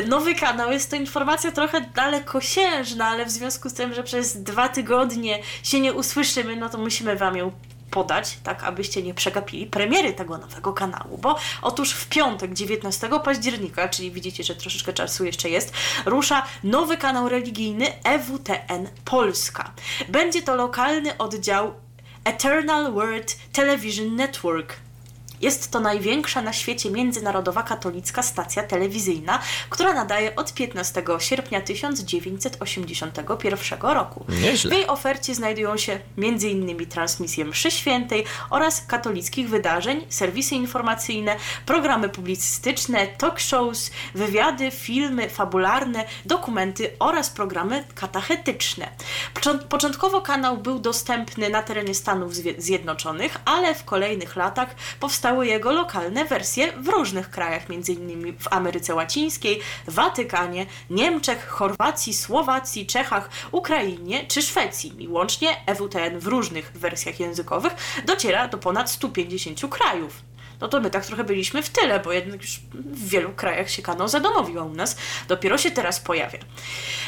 nowy 0.06 0.34
kanał. 0.34 0.72
Jest 0.72 0.90
to 0.90 0.96
informacja 0.96 1.52
trochę 1.52 1.80
dalekosiężna, 1.80 3.06
ale 3.06 3.26
w 3.26 3.30
związku 3.30 3.68
z 3.68 3.74
tym, 3.74 3.94
że 3.94 4.02
przez 4.02 4.42
dwa 4.42 4.68
tygodnie 4.68 5.38
się 5.62 5.80
nie 5.80 5.92
usłyszymy, 5.92 6.56
no 6.56 6.68
to 6.68 6.78
musimy 6.78 7.16
Wam 7.16 7.36
ją 7.36 7.52
podać, 7.90 8.38
tak 8.42 8.64
abyście 8.64 9.02
nie 9.02 9.14
przegapili 9.14 9.66
premiery 9.66 10.12
tego 10.12 10.38
nowego 10.38 10.72
kanału, 10.72 11.18
bo 11.18 11.38
otóż 11.62 11.92
w 11.92 12.08
piątek 12.08 12.54
19 12.54 13.08
października, 13.24 13.88
czyli 13.88 14.10
widzicie, 14.10 14.44
że 14.44 14.54
troszeczkę 14.54 14.92
czasu 14.92 15.24
jeszcze 15.24 15.50
jest, 15.50 15.72
rusza 16.06 16.46
nowy 16.64 16.96
kanał 16.96 17.28
religijny 17.28 17.86
EWTN 18.04 18.88
Polska. 19.04 19.72
Będzie 20.08 20.42
to 20.42 20.56
lokalny 20.56 21.18
oddział 21.18 21.74
Eternal 22.24 22.92
World 22.92 23.36
Television 23.52 24.16
Network 24.16 24.76
Jest 25.40 25.70
to 25.70 25.80
największa 25.80 26.42
na 26.42 26.52
świecie 26.52 26.90
międzynarodowa 26.90 27.62
katolicka 27.62 28.22
stacja 28.22 28.62
telewizyjna, 28.62 29.38
która 29.70 29.94
nadaje 29.94 30.36
od 30.36 30.54
15 30.54 31.02
sierpnia 31.18 31.60
1981 31.60 33.78
roku. 33.82 34.24
Nieźle. 34.28 34.70
W 34.70 34.74
jej 34.74 34.86
ofercie 34.86 35.34
znajdują 35.34 35.76
się 35.76 35.98
m.in. 36.18 36.86
transmisje 36.86 37.44
mszy 37.44 37.70
świętej 37.70 38.24
oraz 38.50 38.86
katolickich 38.86 39.48
wydarzeń, 39.48 40.06
serwisy 40.08 40.54
informacyjne, 40.54 41.36
programy 41.66 42.08
publicystyczne, 42.08 43.06
talk 43.06 43.40
shows, 43.40 43.90
wywiady, 44.14 44.70
filmy 44.70 45.28
fabularne, 45.30 46.04
dokumenty 46.24 46.90
oraz 46.98 47.30
programy 47.30 47.84
katachetyczne. 47.94 48.88
Począ- 49.34 49.58
Początkowo 49.68 50.20
kanał 50.20 50.56
był 50.58 50.78
dostępny 50.78 51.50
na 51.50 51.62
terenie 51.62 51.94
Stanów 51.94 52.34
Zjednoczonych, 52.58 53.36
ale 53.44 53.74
w 53.74 53.84
kolejnych 53.84 54.36
latach 54.36 54.74
powstały 55.28 55.46
jego 55.46 55.72
lokalne 55.72 56.24
wersje 56.24 56.72
w 56.72 56.88
różnych 56.88 57.30
krajach, 57.30 57.62
m.in. 57.70 58.38
w 58.38 58.52
Ameryce 58.52 58.94
Łacińskiej, 58.94 59.60
Watykanie, 59.86 60.66
Niemczech, 60.90 61.48
Chorwacji, 61.48 62.14
Słowacji, 62.14 62.86
Czechach, 62.86 63.30
Ukrainie 63.52 64.26
czy 64.26 64.42
Szwecji. 64.42 64.92
I 64.98 65.08
łącznie 65.08 65.56
EWTN 65.66 66.18
w 66.18 66.26
różnych 66.26 66.72
wersjach 66.72 67.20
językowych 67.20 67.72
dociera 68.04 68.48
do 68.48 68.58
ponad 68.58 68.90
150 68.90 69.60
krajów 69.70 70.27
no 70.60 70.68
to 70.68 70.80
my 70.80 70.90
tak 70.90 71.06
trochę 71.06 71.24
byliśmy 71.24 71.62
w 71.62 71.68
tyle, 71.70 72.00
bo 72.00 72.12
jednak 72.12 72.42
już 72.42 72.60
w 72.74 73.08
wielu 73.08 73.32
krajach 73.32 73.70
się 73.70 73.82
kanał 73.82 74.08
zadomowił, 74.08 74.60
a 74.60 74.64
u 74.64 74.74
nas 74.74 74.96
dopiero 75.28 75.58
się 75.58 75.70
teraz 75.70 76.00
pojawia. 76.00 76.38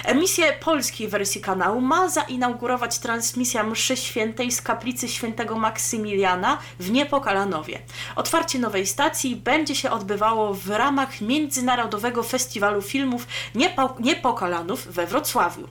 Emisję 0.04 0.52
polskiej 0.52 1.08
wersji 1.08 1.40
kanału 1.40 1.80
ma 1.80 2.08
zainaugurować 2.08 2.98
transmisja 2.98 3.62
mszy 3.62 3.96
świętej 3.96 4.52
z 4.52 4.62
kaplicy 4.62 5.08
świętego 5.08 5.58
Maksymiliana 5.58 6.58
w 6.80 6.90
Niepokalanowie. 6.90 7.78
Otwarcie 8.16 8.58
nowej 8.58 8.86
stacji 8.86 9.36
będzie 9.36 9.74
się 9.74 9.90
odbywało 9.90 10.54
w 10.54 10.70
ramach 10.70 11.20
Międzynarodowego 11.20 12.22
Festiwalu 12.22 12.82
Filmów 12.82 13.26
Niepo 13.54 13.96
Niepokalanów 14.00 14.86
we 14.86 15.06
Wrocławiu. 15.06 15.68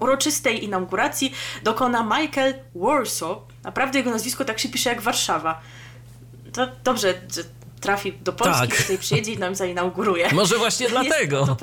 Uroczystej 0.00 0.64
inauguracji 0.64 1.34
dokona 1.62 2.02
Michael 2.02 2.54
Warsaw. 2.74 3.38
Naprawdę 3.64 3.98
jego 3.98 4.10
nazwisko 4.10 4.44
tak 4.44 4.58
się 4.58 4.68
pisze 4.68 4.90
jak 4.90 5.00
Warszawa. 5.00 5.60
To 6.52 6.68
dobrze, 6.84 7.14
że 7.34 7.44
trafi 7.80 8.12
do 8.12 8.32
Polski, 8.32 8.68
Tak. 8.68 8.76
tutaj 8.76 8.98
przyjedzie 8.98 9.32
i 9.32 9.38
nam 9.38 9.54
zainauguruje. 9.54 10.28
Może 10.34 10.58
właśnie 10.58 10.88
dlatego. 10.88 11.56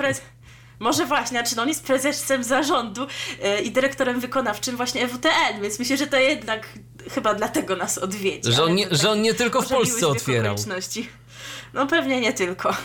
Może 0.78 1.06
właśnie, 1.06 1.38
znaczy 1.40 1.56
no 1.56 1.62
on 1.62 1.68
jest 1.68 1.84
prezesem 1.86 2.44
zarządu 2.44 3.06
e, 3.42 3.62
i 3.62 3.70
dyrektorem 3.70 4.20
wykonawczym 4.20 4.76
właśnie 4.76 5.02
EWTN, 5.04 5.62
więc 5.62 5.78
myślę, 5.78 5.96
że 5.96 6.06
to 6.06 6.16
jednak 6.16 6.68
chyba 7.10 7.34
dlatego 7.34 7.76
nas 7.76 7.98
odwiedzi. 7.98 8.52
Że 8.52 8.64
on 8.64 8.74
nie- 8.74 8.86
to 8.86 8.96
że 8.96 9.10
on 9.10 9.22
nie 9.22 9.34
tylko 9.34 9.62
w 9.62 9.68
Polsce 9.68 10.08
otwierał. 10.08 10.56
No 11.74 11.86
pewnie 11.86 12.20
nie 12.20 12.32
tylko. 12.32 12.76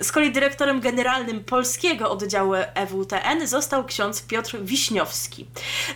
Z 0.00 0.12
kolei 0.12 0.32
dyrektorem 0.32 0.80
generalnym 0.80 1.44
polskiego 1.44 2.10
oddziału 2.10 2.54
EWTN 2.54 3.46
został 3.46 3.84
ksiądz 3.84 4.22
Piotr 4.22 4.58
Wiśniowski. 4.62 5.46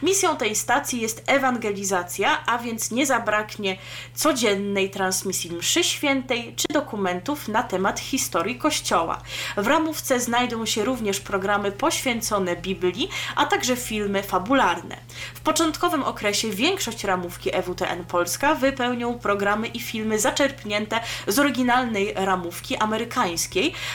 Misją 0.03 0.37
tej 0.37 0.57
stacji 0.57 1.01
jest 1.01 1.23
ewangelizacja, 1.27 2.47
a 2.47 2.59
więc 2.59 2.91
nie 2.91 3.07
zabraknie 3.07 3.77
codziennej 4.15 4.91
transmisji 4.91 5.53
mszy 5.53 5.85
świętej 5.85 6.55
czy 6.57 6.67
dokumentów 6.73 7.49
na 7.49 7.63
temat 7.63 8.01
historii 8.01 8.59
Kościoła. 8.59 9.21
W 9.57 9.67
ramówce 9.67 10.21
znajdą 10.21 10.67
się 10.67 10.85
również 10.85 11.21
programy 11.21 11.73
poświęcone 11.73 12.57
Biblii, 12.57 13.09
a 13.37 13.47
także 13.47 13.77
filmy 13.77 14.23
fabularne. 14.23 14.97
W 15.35 15.41
początkowym 15.41 16.03
okresie 16.03 16.51
większość 16.51 17.05
ramówki 17.05 17.57
EWTN 17.57 18.05
Polska 18.05 18.55
wypełnią 18.55 19.19
programy 19.19 19.67
i 19.67 19.81
filmy 19.81 20.19
zaczerpnięte 20.19 21.01
z 21.27 21.39
oryginalnej 21.39 22.13
ramówki 22.17 22.77
amerykańskiej, 22.77 23.54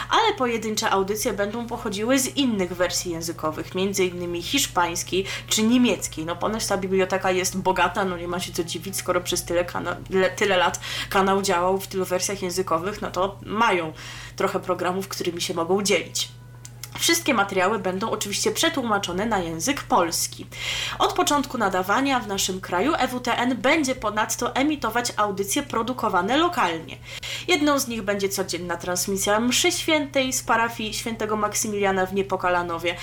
ale 0.10 0.34
pojedyncze 0.38 0.90
audycje 0.90 1.34
będą 1.34 1.68
pochodziły 1.68 2.20
z 2.20 2.28
innych 2.36 2.74
wersji 2.74 3.12
językowych, 3.12 3.72
m.in. 3.76 4.42
hiszpańskiej 4.42 5.26
czy 5.48 5.64
niemieckiej. 5.64 6.26
No 6.26 6.36
ponoć 6.36 6.66
ta 6.66 6.78
biblioteka 6.78 7.32
jest 7.32 7.58
bogata, 7.58 8.06
no 8.06 8.18
nie 8.18 8.28
ma 8.28 8.40
się 8.40 8.52
co 8.54 8.64
dziwić, 8.64 8.98
skoro 8.98 9.22
przez 9.22 9.44
tyle, 9.44 9.66
kana- 9.66 9.98
tyle 10.36 10.58
lat 10.58 10.80
kanał 11.10 11.42
działał 11.42 11.80
w 11.80 11.88
tylu 11.88 12.06
wersjach 12.06 12.42
językowych, 12.42 13.02
no 13.02 13.12
to 13.12 13.40
mają 13.46 13.94
trochę 14.36 14.60
programów, 14.60 15.08
którymi 15.08 15.42
się 15.42 15.54
mogą 15.54 15.82
dzielić. 15.82 16.30
Wszystkie 17.00 17.34
materiały 17.34 17.80
będą 17.80 18.10
oczywiście 18.10 18.52
przetłumaczone 18.52 19.26
na 19.26 19.40
język 19.40 19.84
polski. 19.84 20.46
Od 21.00 21.14
początku 21.14 21.58
nadawania 21.58 22.20
w 22.20 22.28
naszym 22.28 22.62
kraju 22.62 22.94
EWTN 22.98 23.56
będzie 23.58 23.96
ponadto 23.96 24.56
emitować 24.56 25.14
audycje 25.18 25.64
produkowane 25.64 26.38
lokalnie. 26.38 26.98
Jedną 27.50 27.80
z 27.80 27.88
nich 27.88 28.02
będzie 28.02 28.30
codzienna 28.30 28.78
transmisja 28.78 29.40
mszy 29.40 29.72
świętej 29.72 30.34
z 30.34 30.44
parafii 30.44 30.94
świętego 30.94 31.36
Maksymiliana 31.36 32.06
w 32.06 32.14
Niepokalanowie. 32.14 32.96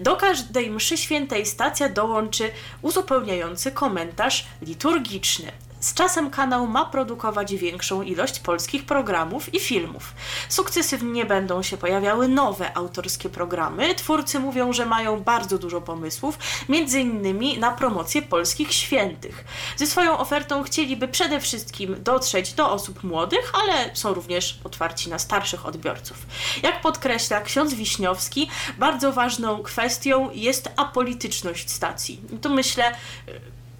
Do 0.00 0.16
każdej 0.16 0.70
mszy 0.70 0.96
świętej 0.96 1.46
stacja 1.46 1.88
dołączy 1.88 2.50
uzupełniający 2.82 3.72
komentarz 3.72 4.46
liturgiczny. 4.62 5.52
Z 5.84 5.94
czasem 5.94 6.30
kanał 6.30 6.66
ma 6.66 6.84
produkować 6.84 7.54
większą 7.54 8.02
ilość 8.02 8.40
polskich 8.40 8.86
programów 8.86 9.54
i 9.54 9.60
filmów. 9.60 10.14
Sukcesywnie 10.48 11.24
będą 11.24 11.62
się 11.62 11.76
pojawiały 11.76 12.28
nowe 12.28 12.76
autorskie 12.76 13.28
programy. 13.28 13.94
Twórcy 13.94 14.40
mówią, 14.40 14.72
że 14.72 14.86
mają 14.86 15.20
bardzo 15.20 15.58
dużo 15.58 15.80
pomysłów, 15.80 16.38
między 16.68 17.00
innymi 17.00 17.58
na 17.58 17.70
promocję 17.70 18.22
polskich 18.22 18.72
świętych. 18.72 19.44
Ze 19.76 19.86
swoją 19.86 20.18
ofertą 20.18 20.62
chcieliby 20.62 21.08
przede 21.08 21.40
wszystkim 21.40 21.96
dotrzeć 22.02 22.52
do 22.52 22.70
osób 22.70 23.04
młodych, 23.04 23.52
ale 23.54 23.96
są 23.96 24.14
również 24.14 24.58
otwarci 24.64 25.10
na 25.10 25.18
starszych 25.18 25.66
odbiorców. 25.66 26.26
Jak 26.62 26.80
podkreśla 26.80 27.40
ksiądz 27.40 27.74
Wiśniowski, 27.74 28.50
bardzo 28.78 29.12
ważną 29.12 29.62
kwestią 29.62 30.30
jest 30.32 30.70
apolityczność 30.76 31.70
stacji. 31.70 32.20
Tu 32.42 32.50
myślę, 32.50 32.94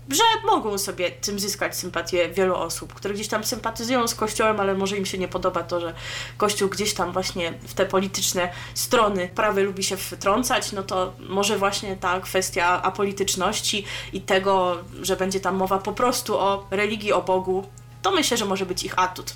że 0.08 0.22
mogą 0.46 0.78
sobie 0.78 1.10
tym 1.10 1.38
zyskać 1.38 1.76
sympatię 1.76 2.28
wielu 2.28 2.54
osób, 2.54 2.94
które 2.94 3.14
gdzieś 3.14 3.28
tam 3.28 3.44
sympatyzują 3.44 4.08
z 4.08 4.14
Kościołem, 4.14 4.60
ale 4.60 4.74
może 4.74 4.96
im 4.96 5.06
się 5.06 5.18
nie 5.18 5.28
podoba 5.28 5.62
to, 5.62 5.80
że 5.80 5.94
Kościół 6.36 6.68
gdzieś 6.68 6.94
tam 6.94 7.12
właśnie 7.12 7.52
w 7.68 7.74
te 7.74 7.86
polityczne 7.86 8.48
strony 8.74 9.28
prawy 9.28 9.62
lubi 9.62 9.84
się 9.84 9.96
wtrącać, 9.96 10.72
no 10.72 10.82
to 10.82 11.12
może 11.28 11.58
właśnie 11.58 11.96
ta 11.96 12.20
kwestia 12.20 12.82
apolityczności 12.82 13.84
i 14.12 14.20
tego, 14.20 14.78
że 15.02 15.16
będzie 15.16 15.40
tam 15.40 15.56
mowa 15.56 15.78
po 15.78 15.92
prostu 15.92 16.38
o 16.38 16.66
religii, 16.70 17.12
o 17.12 17.22
Bogu, 17.22 17.66
to 18.02 18.10
myślę, 18.10 18.36
że 18.36 18.44
może 18.44 18.66
być 18.66 18.82
ich 18.82 18.98
atut. 18.98 19.34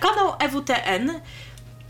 Kanał 0.00 0.32
EWTN 0.38 1.20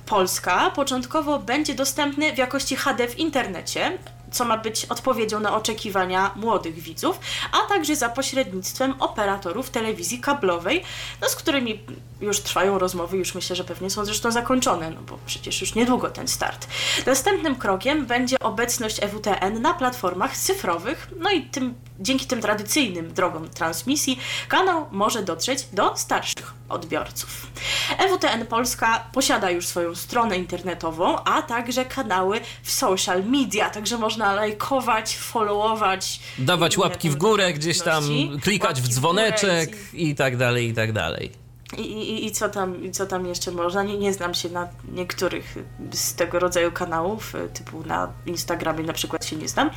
Polska 0.07 0.71
początkowo 0.71 1.39
będzie 1.39 1.75
dostępny 1.75 2.33
w 2.33 2.39
jakości 2.39 2.77
HD 2.77 3.09
w 3.09 3.19
internecie, 3.19 3.99
co 4.35 4.45
ma 4.45 4.59
być 4.59 4.85
odpowiedzią 4.85 5.41
na 5.41 5.57
oczekiwania 5.57 6.31
młodych 6.37 6.75
widzów, 6.75 7.21
a 7.53 7.69
także 7.69 7.97
za 7.97 8.09
pośrednictwem 8.09 8.95
operatorów 9.03 9.71
telewizji 9.71 10.21
kablowej, 10.21 10.83
no, 11.21 11.29
z 11.29 11.37
którymi 11.37 11.81
już 12.21 12.41
trwają 12.41 12.79
rozmowy, 12.79 13.17
już 13.17 13.35
myślę, 13.35 13.57
że 13.57 13.65
pewnie 13.65 13.91
są 13.91 14.05
zresztą 14.05 14.31
zakończone, 14.31 14.91
no 14.91 15.01
bo 15.03 15.19
przecież 15.27 15.61
już 15.61 15.75
niedługo 15.75 16.11
ten 16.11 16.29
start. 16.29 16.67
Następnym 17.07 17.57
krokiem 17.57 18.07
będzie 18.07 18.39
obecność 18.39 19.03
EWTN 19.03 19.63
na 19.63 19.75
platformach 19.75 20.37
cyfrowych, 20.37 21.09
no 21.19 21.31
i 21.31 21.43
tym, 21.43 21.75
dzięki 22.01 22.27
tym 22.27 22.41
tradycyjnym 22.41 23.15
drogom 23.15 23.49
transmisji 23.49 24.19
kanał 24.49 24.87
może 24.91 25.23
dotrzeć 25.23 25.67
do 25.73 25.97
starszych 25.97 26.55
odbiorców. 26.69 27.47
EWTN 27.99 28.47
Polska 28.47 29.05
posiada 29.13 29.51
już 29.51 29.67
swoją 29.67 29.95
stronę 29.95 30.39
internetową, 30.39 31.25
a 31.25 31.43
także 31.43 31.85
kanały 31.85 32.41
w 32.63 32.71
social 32.71 33.25
media, 33.25 33.71
także 33.71 33.99
można 33.99 34.35
lajkować, 34.35 35.17
followować. 35.17 36.21
Dawać 36.39 36.79
łapki 36.79 37.11
w 37.11 37.17
górę, 37.17 37.53
gdzieś 37.53 37.81
tam 37.81 38.05
klikać 38.43 38.83
w 38.83 38.89
dzwoneczek 38.89 39.71
górę 39.71 39.83
i 39.93 40.15
tak 40.15 40.37
dalej, 40.37 40.69
i 40.69 40.75
tak 40.75 40.93
dalej. 40.93 41.44
I, 41.77 41.81
i, 41.81 42.27
i, 42.27 42.33
co 42.33 42.49
tam, 42.49 42.93
co 42.93 43.07
tam 43.07 43.27
jeszcze 43.27 43.51
można? 43.51 43.83
Nie, 43.83 43.99
nie 43.99 44.13
znam 44.13 44.35
się 44.35 44.49
na 44.49 44.69
niektórych 44.93 45.55
z 45.93 46.15
tego 46.15 46.39
rodzaju 46.39 46.73
kanałów, 46.73 47.35
e, 47.35 47.49
typu 47.49 47.83
na 47.87 48.13
Instagramie 48.27 48.85
na 48.85 48.93
przykład 48.93 49.25
się 49.25 49.37
nie 49.37 49.49
znam. 49.49 49.71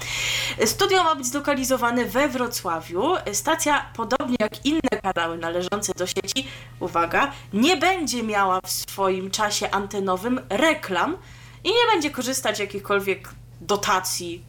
Studio 0.66 1.04
ma 1.04 1.16
być 1.16 1.28
zlokalizowane 1.28 2.06
we 2.06 2.28
Wrocławiu. 2.28 3.04
Stacja, 3.34 3.86
podobnie 3.96 4.36
jak 4.40 4.66
inne 4.66 5.02
kanały 5.04 5.38
należące 5.38 5.94
do 5.94 6.08
sieci, 6.08 6.48
uwaga, 6.80 7.32
nie 7.54 7.78
będzie 7.78 8.24
miała 8.24 8.62
w 8.62 8.72
swoim 8.72 9.32
czasie 9.32 9.72
antenowym 9.72 10.40
reklam 10.50 11.18
i 11.64 11.70
nie 11.70 11.92
będzie 11.92 12.12
korzystać 12.12 12.58
z 12.58 12.60
jakichkolwiek 12.60 13.30
dotacji. 13.62 14.44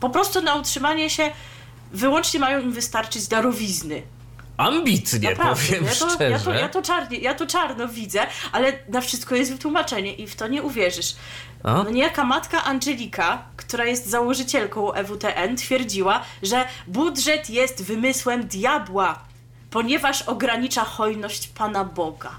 Po 0.00 0.10
prostu 0.10 0.42
na 0.42 0.54
utrzymanie 0.54 1.10
się 1.10 1.30
wyłącznie 1.92 2.40
mają 2.40 2.60
im 2.60 2.72
wystarczyć 2.72 3.28
darowizny. 3.28 4.02
Ambitnie, 4.56 5.30
Naprawdę, 5.30 5.54
powiem 5.66 5.84
ja 5.84 5.90
to, 5.90 6.10
szczerze. 6.10 6.30
Ja 6.30 6.38
to, 6.38 6.52
ja, 6.54 6.68
to 6.68 6.82
czarnie, 6.82 7.18
ja 7.18 7.34
to 7.34 7.46
czarno 7.46 7.88
widzę, 7.88 8.26
ale 8.52 8.72
na 8.88 9.00
wszystko 9.00 9.34
jest 9.34 9.52
wytłumaczenie 9.52 10.14
i 10.14 10.26
w 10.26 10.36
to 10.36 10.48
nie 10.48 10.62
uwierzysz. 10.62 11.16
A? 11.64 11.72
No 11.74 11.90
niejaka 11.90 12.24
matka 12.24 12.64
Angelika, 12.64 13.42
która 13.56 13.84
jest 13.84 14.06
założycielką 14.06 14.92
EWTN, 14.92 15.56
twierdziła, 15.56 16.22
że 16.42 16.64
budżet 16.86 17.50
jest 17.50 17.82
wymysłem 17.84 18.46
diabła. 18.46 19.18
ponieważ 19.70 20.22
ogranicza 20.22 20.84
hojność 20.84 21.48
Pana 21.48 21.84
Boga. 21.84 22.30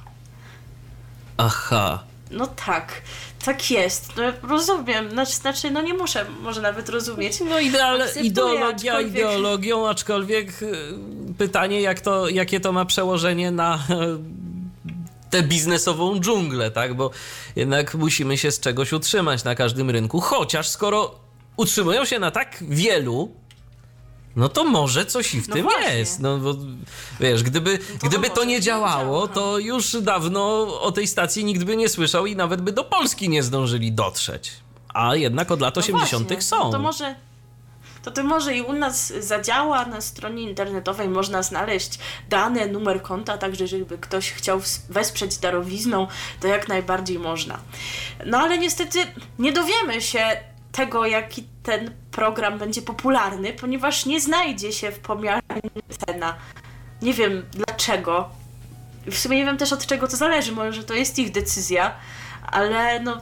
Aha. 1.37 2.03
No 2.31 2.47
tak, 2.47 3.01
tak 3.45 3.71
jest. 3.71 4.09
No, 4.17 4.49
rozumiem, 4.49 5.11
znaczy, 5.11 5.33
znaczy, 5.33 5.71
no 5.71 5.81
nie 5.81 5.93
muszę 5.93 6.25
może 6.41 6.61
nawet 6.61 6.89
rozumieć. 6.89 7.39
No 7.39 7.55
Akceptuję, 7.55 8.25
ideologia 8.27 8.93
aczkolwiek- 8.93 9.07
ideologią, 9.09 9.87
aczkolwiek 9.89 10.61
y, 10.61 10.73
pytanie, 11.37 11.81
jak 11.81 12.01
to, 12.01 12.29
jakie 12.29 12.59
to 12.59 12.71
ma 12.71 12.85
przełożenie 12.85 13.51
na 13.51 13.75
y, 13.75 15.29
tę 15.29 15.43
biznesową 15.43 16.19
dżunglę, 16.19 16.71
tak? 16.71 16.93
Bo 16.93 17.11
jednak 17.55 17.95
musimy 17.95 18.37
się 18.37 18.51
z 18.51 18.59
czegoś 18.59 18.93
utrzymać 18.93 19.43
na 19.43 19.55
każdym 19.55 19.89
rynku. 19.89 20.19
Chociaż 20.21 20.69
skoro 20.69 21.15
utrzymują 21.57 22.05
się 22.05 22.19
na 22.19 22.31
tak 22.31 22.57
wielu, 22.61 23.31
no 24.37 24.49
to 24.49 24.63
może 24.63 25.05
coś 25.05 25.35
i 25.35 25.41
w 25.41 25.47
No 25.47 25.55
tym 25.55 25.63
właśnie. 25.63 25.97
jest. 25.97 26.19
No 26.19 26.37
bo 26.37 26.55
wiesz, 27.19 27.43
gdyby, 27.43 27.77
to 27.77 28.07
gdyby 28.07 28.29
to 28.29 28.43
nie 28.43 28.61
działało, 28.61 29.03
działa, 29.03 29.19
no. 29.19 29.27
to 29.27 29.59
już 29.59 30.01
dawno 30.01 30.41
o 30.81 30.91
tej 30.91 31.07
stacji 31.07 31.45
nikt 31.45 31.63
by 31.63 31.77
nie 31.77 31.89
słyszał 31.89 32.25
i 32.25 32.35
nawet 32.35 32.61
by 32.61 32.71
do 32.71 32.83
Polski 32.83 33.29
nie 33.29 33.43
zdążyli 33.43 33.91
dotrzeć. 33.91 34.51
A 34.93 35.15
jednak 35.15 35.51
od 35.51 35.61
lat 35.61 35.75
No 35.75 35.79
80. 35.79 36.27
właśnie, 36.27 36.41
są. 36.41 36.57
No 36.57 36.71
to 36.71 36.79
może. 36.79 37.15
To 38.03 38.11
to 38.11 38.23
może 38.23 38.57
i 38.57 38.61
u 38.61 38.73
nas 38.73 39.13
zadziała 39.19 39.85
na 39.85 40.01
stronie 40.01 40.43
internetowej, 40.43 41.09
można 41.09 41.43
znaleźć 41.43 41.99
dane, 42.29 42.67
numer 42.67 43.01
konta, 43.01 43.37
także 43.37 43.67
żeby 43.67 43.97
ktoś 43.97 44.31
chciał 44.31 44.61
wesprzeć 44.89 45.37
darowizną, 45.37 46.07
to 46.39 46.47
jak 46.47 46.67
najbardziej 46.67 47.19
można. 47.19 47.59
No 48.25 48.37
ale 48.37 48.57
niestety 48.57 48.99
nie 49.39 49.51
dowiemy 49.51 50.01
się 50.01 50.25
tego, 50.71 51.05
jaki 51.05 51.47
ten 51.63 51.91
program 52.11 52.57
będzie 52.57 52.81
popularny, 52.81 53.53
ponieważ 53.53 54.05
nie 54.05 54.21
znajdzie 54.21 54.73
się 54.73 54.91
w 54.91 54.99
pomiarze 54.99 55.41
cena. 56.05 56.35
Nie 57.01 57.13
wiem 57.13 57.45
dlaczego. 57.51 58.29
W 59.11 59.17
sumie 59.17 59.37
nie 59.37 59.45
wiem 59.45 59.57
też 59.57 59.73
od 59.73 59.85
czego 59.85 60.07
to 60.07 60.17
zależy, 60.17 60.51
może 60.51 60.83
to 60.83 60.93
jest 60.93 61.19
ich 61.19 61.31
decyzja, 61.31 61.95
ale 62.51 62.99
no 62.99 63.21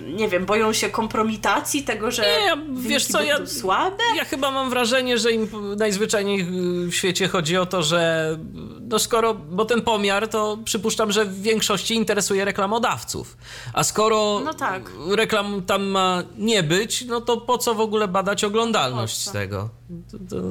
nie 0.00 0.28
wiem, 0.28 0.46
boją 0.46 0.72
się 0.72 0.90
kompromitacji, 0.90 1.82
tego, 1.82 2.10
że 2.10 2.22
Nie, 2.22 2.46
ja- 2.46 2.56
wiesz 2.72 3.06
co, 3.06 3.22
ja- 3.22 3.46
słabe? 3.46 4.02
Ja 4.16 4.24
chyba 4.24 4.50
mam 4.50 4.70
wrażenie, 4.70 5.18
że 5.18 5.32
im 5.32 5.48
najzwyczajniej 5.78 6.44
w 6.88 6.92
świecie 6.92 7.28
chodzi 7.28 7.56
o 7.56 7.66
to, 7.66 7.82
że 7.82 8.36
no 8.80 8.98
skoro, 8.98 9.34
bo 9.34 9.64
ten 9.64 9.82
pomiar 9.82 10.28
to 10.28 10.58
przypuszczam, 10.64 11.12
że 11.12 11.24
w 11.24 11.42
większości 11.42 11.94
interesuje 11.94 12.44
reklamodawców. 12.44 13.36
A 13.72 13.84
skoro 13.84 14.40
No 14.44 14.54
tak. 14.54 14.90
reklam 15.10 15.62
tam 15.62 15.84
ma 15.86 16.22
nie 16.38 16.62
być, 16.62 17.04
no 17.04 17.20
to 17.20 17.36
po 17.36 17.58
co 17.58 17.74
w 17.74 17.80
ogóle 17.80 18.08
badać 18.08 18.44
oglądalność 18.44 19.28
tego? 19.28 19.68
To, 20.10 20.18
to 20.36 20.42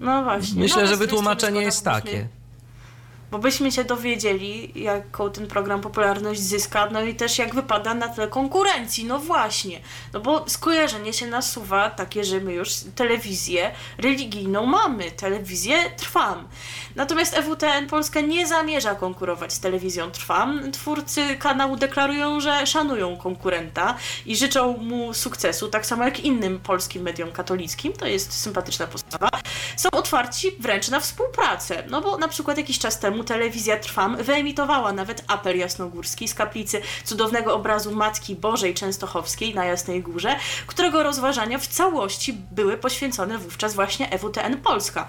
No 0.00 0.22
właśnie. 0.22 0.60
myślę, 0.62 0.82
no, 0.82 0.88
że 0.88 0.96
wytłumaczenie 0.96 1.60
jest 1.60 1.84
takie. 1.84 2.28
Bo 3.30 3.38
byśmy 3.38 3.72
się 3.72 3.84
dowiedzieli, 3.84 4.72
jaką 4.82 5.30
ten 5.30 5.46
program 5.46 5.80
popularność 5.80 6.40
zyska, 6.40 6.88
no 6.92 7.02
i 7.02 7.14
też 7.14 7.38
jak 7.38 7.54
wypada 7.54 7.94
na 7.94 8.08
tle 8.08 8.28
konkurencji. 8.28 9.04
No 9.04 9.18
właśnie. 9.18 9.80
No 10.12 10.20
bo 10.20 10.44
skojarzenie 10.48 11.12
się 11.12 11.26
nasuwa 11.26 11.90
takie, 11.90 12.24
że 12.24 12.40
my 12.40 12.52
już 12.52 12.70
telewizję 12.94 13.70
religijną 13.98 14.66
mamy. 14.66 15.10
Telewizję 15.10 15.76
Trwam. 15.96 16.48
Natomiast 16.96 17.34
EWTN 17.34 17.86
Polska 17.86 18.20
nie 18.20 18.46
zamierza 18.46 18.94
konkurować 18.94 19.52
z 19.52 19.60
telewizją 19.60 20.10
Trwam. 20.10 20.72
Twórcy 20.72 21.36
kanału 21.36 21.76
deklarują, 21.76 22.40
że 22.40 22.66
szanują 22.66 23.16
konkurenta 23.16 23.96
i 24.26 24.36
życzą 24.36 24.76
mu 24.76 25.14
sukcesu, 25.14 25.68
tak 25.68 25.86
samo 25.86 26.04
jak 26.04 26.20
innym 26.20 26.60
polskim 26.60 27.02
mediom 27.02 27.32
katolickim. 27.32 27.92
To 27.92 28.06
jest 28.06 28.32
sympatyczna 28.32 28.86
postawa. 28.86 29.30
Są 29.76 29.90
otwarci 29.90 30.50
wręcz 30.60 30.88
na 30.88 31.00
współpracę. 31.00 31.84
No 31.90 32.00
bo 32.00 32.18
na 32.18 32.28
przykład 32.28 32.58
jakiś 32.58 32.78
czas 32.78 32.98
temu 32.98 33.17
telewizja 33.24 33.76
Trwam 33.76 34.16
wyemitowała 34.16 34.92
nawet 34.92 35.24
apel 35.26 35.58
jasnogórski 35.58 36.28
z 36.28 36.34
kaplicy 36.34 36.80
cudownego 37.04 37.54
obrazu 37.54 37.92
Matki 37.92 38.36
Bożej 38.36 38.74
Częstochowskiej 38.74 39.54
na 39.54 39.64
Jasnej 39.64 40.02
Górze, 40.02 40.36
którego 40.66 41.02
rozważania 41.02 41.58
w 41.58 41.66
całości 41.66 42.32
były 42.52 42.76
poświęcone 42.76 43.38
wówczas 43.38 43.74
właśnie 43.74 44.10
EWTN 44.10 44.56
Polska. 44.60 45.08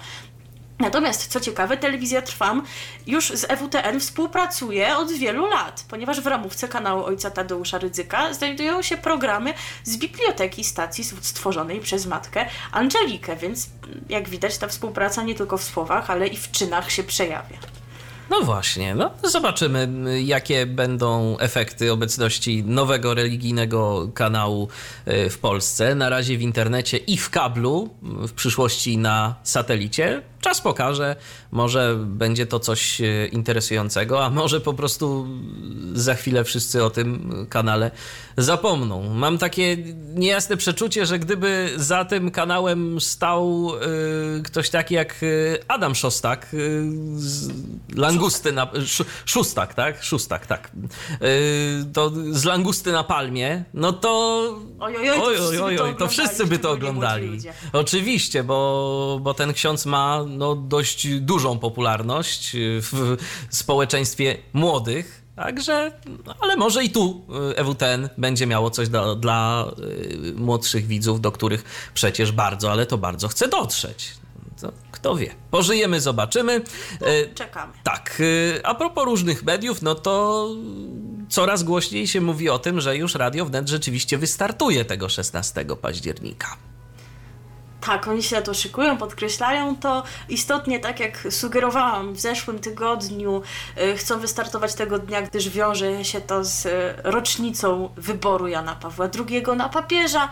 Natomiast, 0.80 1.26
co 1.26 1.40
ciekawe, 1.40 1.76
telewizja 1.76 2.22
Trwam 2.22 2.62
już 3.06 3.28
z 3.28 3.44
EWTN 3.50 4.00
współpracuje 4.00 4.96
od 4.96 5.12
wielu 5.12 5.46
lat, 5.46 5.84
ponieważ 5.88 6.20
w 6.20 6.26
ramówce 6.26 6.68
kanału 6.68 7.04
ojca 7.04 7.30
Tadeusza 7.30 7.78
Rydzyka 7.78 8.34
znajdują 8.34 8.82
się 8.82 8.96
programy 8.96 9.54
z 9.84 9.96
biblioteki 9.96 10.64
stacji 10.64 11.04
stworzonej 11.04 11.80
przez 11.80 12.06
matkę 12.06 12.46
Angelikę, 12.72 13.36
więc 13.36 13.68
jak 14.08 14.28
widać 14.28 14.58
ta 14.58 14.68
współpraca 14.68 15.22
nie 15.22 15.34
tylko 15.34 15.58
w 15.58 15.64
słowach, 15.64 16.10
ale 16.10 16.26
i 16.26 16.36
w 16.36 16.50
czynach 16.50 16.90
się 16.90 17.02
przejawia. 17.02 17.79
No 18.30 18.40
właśnie, 18.40 18.94
no 18.94 19.10
zobaczymy, 19.22 19.88
jakie 20.22 20.66
będą 20.66 21.38
efekty 21.38 21.92
obecności 21.92 22.64
nowego 22.64 23.14
religijnego 23.14 24.08
kanału 24.14 24.68
y, 25.08 25.30
w 25.30 25.38
Polsce. 25.38 25.94
Na 25.94 26.08
razie 26.08 26.38
w 26.38 26.42
internecie 26.42 26.96
i 26.96 27.16
w 27.16 27.30
kablu, 27.30 27.90
w 28.02 28.32
przyszłości 28.32 28.98
na 28.98 29.34
satelicie. 29.42 30.22
Czas 30.40 30.60
pokaże, 30.60 31.16
może 31.50 31.96
będzie 32.06 32.46
to 32.46 32.60
coś 32.60 33.00
y, 33.00 33.28
interesującego, 33.32 34.24
a 34.24 34.30
może 34.30 34.60
po 34.60 34.74
prostu 34.74 35.26
za 35.92 36.14
chwilę 36.14 36.44
wszyscy 36.44 36.84
o 36.84 36.90
tym 36.90 37.46
kanale 37.50 37.90
zapomną. 38.36 39.14
Mam 39.14 39.38
takie 39.38 39.76
niejasne 40.14 40.56
przeczucie, 40.56 41.06
że 41.06 41.18
gdyby 41.18 41.72
za 41.76 42.04
tym 42.04 42.30
kanałem 42.30 43.00
stał 43.00 43.72
y, 44.38 44.42
ktoś 44.42 44.70
taki 44.70 44.94
jak 44.94 45.22
y, 45.22 45.58
Adam 45.68 45.94
Szostak, 45.94 46.54
y, 46.54 46.84
z 47.16 47.50
Langusty 47.96 48.52
na... 48.52 48.72
Sz, 48.72 49.08
szóstak, 49.24 49.74
tak? 49.74 50.02
Szóstak, 50.02 50.46
tak. 50.46 50.70
Y, 51.22 51.84
to 51.92 52.12
z 52.30 52.44
Langusty 52.44 52.92
na 52.92 53.04
Palmie, 53.04 53.64
no 53.74 53.92
to... 53.92 54.10
Oj, 54.80 54.94
oj, 55.60 55.78
oj, 55.78 55.96
to 55.98 56.08
wszyscy 56.08 56.46
by 56.46 56.58
to 56.58 56.70
oglądali. 56.70 57.38
Oczywiście, 57.72 58.44
bo, 58.44 59.18
bo 59.22 59.34
ten 59.34 59.52
ksiądz 59.52 59.86
ma 59.86 60.24
no, 60.30 60.56
dość 60.56 61.08
dużą 61.20 61.58
popularność 61.58 62.52
w 62.80 63.16
społeczeństwie 63.50 64.36
młodych. 64.52 65.20
Także, 65.36 65.92
no, 66.26 66.34
ale 66.40 66.56
może 66.56 66.84
i 66.84 66.90
tu 66.90 67.24
y, 67.50 67.56
EWTN 67.56 68.08
będzie 68.18 68.46
miało 68.46 68.70
coś 68.70 68.88
dla, 68.88 69.14
dla 69.14 69.70
y, 69.78 70.32
młodszych 70.36 70.86
widzów, 70.86 71.20
do 71.20 71.32
których 71.32 71.90
przecież 71.94 72.32
bardzo, 72.32 72.72
ale 72.72 72.86
to 72.86 72.98
bardzo 72.98 73.28
chce 73.28 73.48
dotrzeć. 73.48 74.12
To 74.60 74.72
kto 74.90 75.16
wie. 75.16 75.34
Pożyjemy, 75.50 76.00
zobaczymy. 76.00 76.60
Y, 77.02 77.34
Czekamy. 77.34 77.72
tak, 77.84 78.16
y, 78.20 78.60
a 78.64 78.74
propos 78.74 79.04
różnych 79.04 79.42
mediów, 79.42 79.82
no 79.82 79.94
to 79.94 80.48
coraz 81.28 81.62
głośniej 81.62 82.06
się 82.06 82.20
mówi 82.20 82.48
o 82.48 82.58
tym, 82.58 82.80
że 82.80 82.96
już 82.96 83.14
Radio 83.14 83.44
Wnet 83.46 83.68
rzeczywiście 83.68 84.18
wystartuje 84.18 84.84
tego 84.84 85.08
16 85.08 85.64
października. 85.82 86.56
Tak, 87.80 88.08
oni 88.08 88.22
się 88.22 88.36
na 88.36 88.42
to 88.42 88.54
szykują, 88.54 88.96
podkreślają 88.96 89.76
to. 89.76 90.02
Istotnie, 90.28 90.80
tak 90.80 91.00
jak 91.00 91.26
sugerowałam 91.30 92.12
w 92.12 92.20
zeszłym 92.20 92.58
tygodniu, 92.58 93.42
y, 93.78 93.96
chcą 93.96 94.20
wystartować 94.20 94.74
tego 94.74 94.98
dnia, 94.98 95.22
gdyż 95.22 95.48
wiąże 95.48 96.04
się 96.04 96.20
to 96.20 96.44
z 96.44 96.66
y, 96.66 96.70
rocznicą 97.04 97.90
wyboru 97.96 98.48
Jana 98.48 98.74
Pawła 98.74 99.08
II 99.28 99.42
na 99.56 99.68
papieża. 99.68 100.28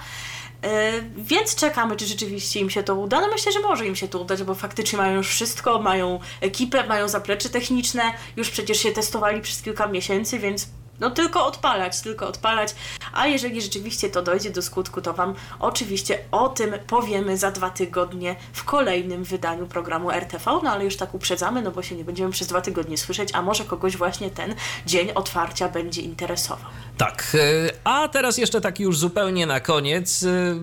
Y, 0.64 0.68
Więc 1.16 1.54
czekamy, 1.54 1.96
czy 1.96 2.06
rzeczywiście 2.06 2.60
im 2.60 2.70
się 2.70 2.82
to 2.82 2.94
uda. 2.94 3.20
No 3.20 3.28
myślę, 3.28 3.52
że 3.52 3.60
może 3.60 3.86
im 3.86 3.96
się 3.96 4.08
to 4.08 4.18
udać, 4.18 4.42
bo 4.42 4.54
faktycznie 4.54 4.98
mają 4.98 5.16
już 5.16 5.28
wszystko, 5.28 5.82
mają 5.82 6.20
ekipę, 6.40 6.86
mają 6.86 7.08
zaplecze 7.08 7.48
techniczne, 7.48 8.02
już 8.36 8.50
przecież 8.50 8.78
się 8.78 8.92
testowali 8.92 9.40
przez 9.40 9.62
kilka 9.62 9.86
miesięcy, 9.86 10.38
więc 10.38 10.68
no 11.00 11.10
tylko 11.10 11.46
odpalać, 11.46 12.00
tylko 12.00 12.28
odpalać. 12.28 12.74
A 13.12 13.26
jeżeli 13.26 13.62
rzeczywiście 13.62 14.10
to 14.10 14.22
dojdzie 14.22 14.50
do 14.50 14.62
skutku, 14.62 15.00
to 15.00 15.14
Wam 15.14 15.34
oczywiście 15.60 16.18
o 16.30 16.48
tym 16.48 16.74
powiemy 16.86 17.36
za 17.36 17.50
dwa 17.50 17.70
tygodnie 17.70 18.36
w 18.52 18.64
kolejnym 18.64 19.24
wydaniu 19.24 19.66
programu 19.66 20.10
RTV. 20.10 20.60
No 20.62 20.70
ale 20.70 20.84
już 20.84 20.96
tak 20.96 21.14
uprzedzamy, 21.14 21.62
no 21.62 21.70
bo 21.70 21.82
się 21.82 21.96
nie 21.96 22.04
będziemy 22.04 22.32
przez 22.32 22.48
dwa 22.48 22.60
tygodnie 22.60 22.98
słyszeć, 22.98 23.34
a 23.34 23.42
może 23.42 23.64
kogoś 23.64 23.96
właśnie 23.96 24.30
ten 24.30 24.54
dzień 24.86 25.10
otwarcia 25.14 25.68
będzie 25.68 26.02
interesował. 26.02 26.70
Tak, 26.98 27.32
y, 27.34 27.70
a 27.84 28.08
teraz 28.08 28.38
jeszcze 28.38 28.60
tak 28.60 28.80
już 28.80 28.98
zupełnie 28.98 29.46
na 29.46 29.60
koniec. 29.60 30.22
y, 30.22 30.56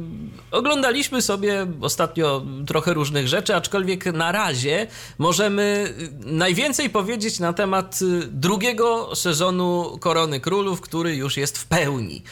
Oglądaliśmy 0.51 1.21
sobie 1.21 1.67
ostatnio 1.81 2.45
trochę 2.67 2.93
różnych 2.93 3.27
rzeczy, 3.27 3.55
aczkolwiek 3.55 4.05
na 4.05 4.31
razie 4.31 4.87
możemy 5.17 5.93
najwięcej 6.25 6.89
powiedzieć 6.89 7.39
na 7.39 7.53
temat 7.53 7.99
y, 8.01 8.27
drugiego 8.27 9.15
sezonu 9.15 9.97
Korony 9.99 10.39
Królów, 10.39 10.81
który 10.81 11.15
już 11.15 11.37
jest 11.37 11.57
w 11.57 11.65
pełni. 11.65 12.23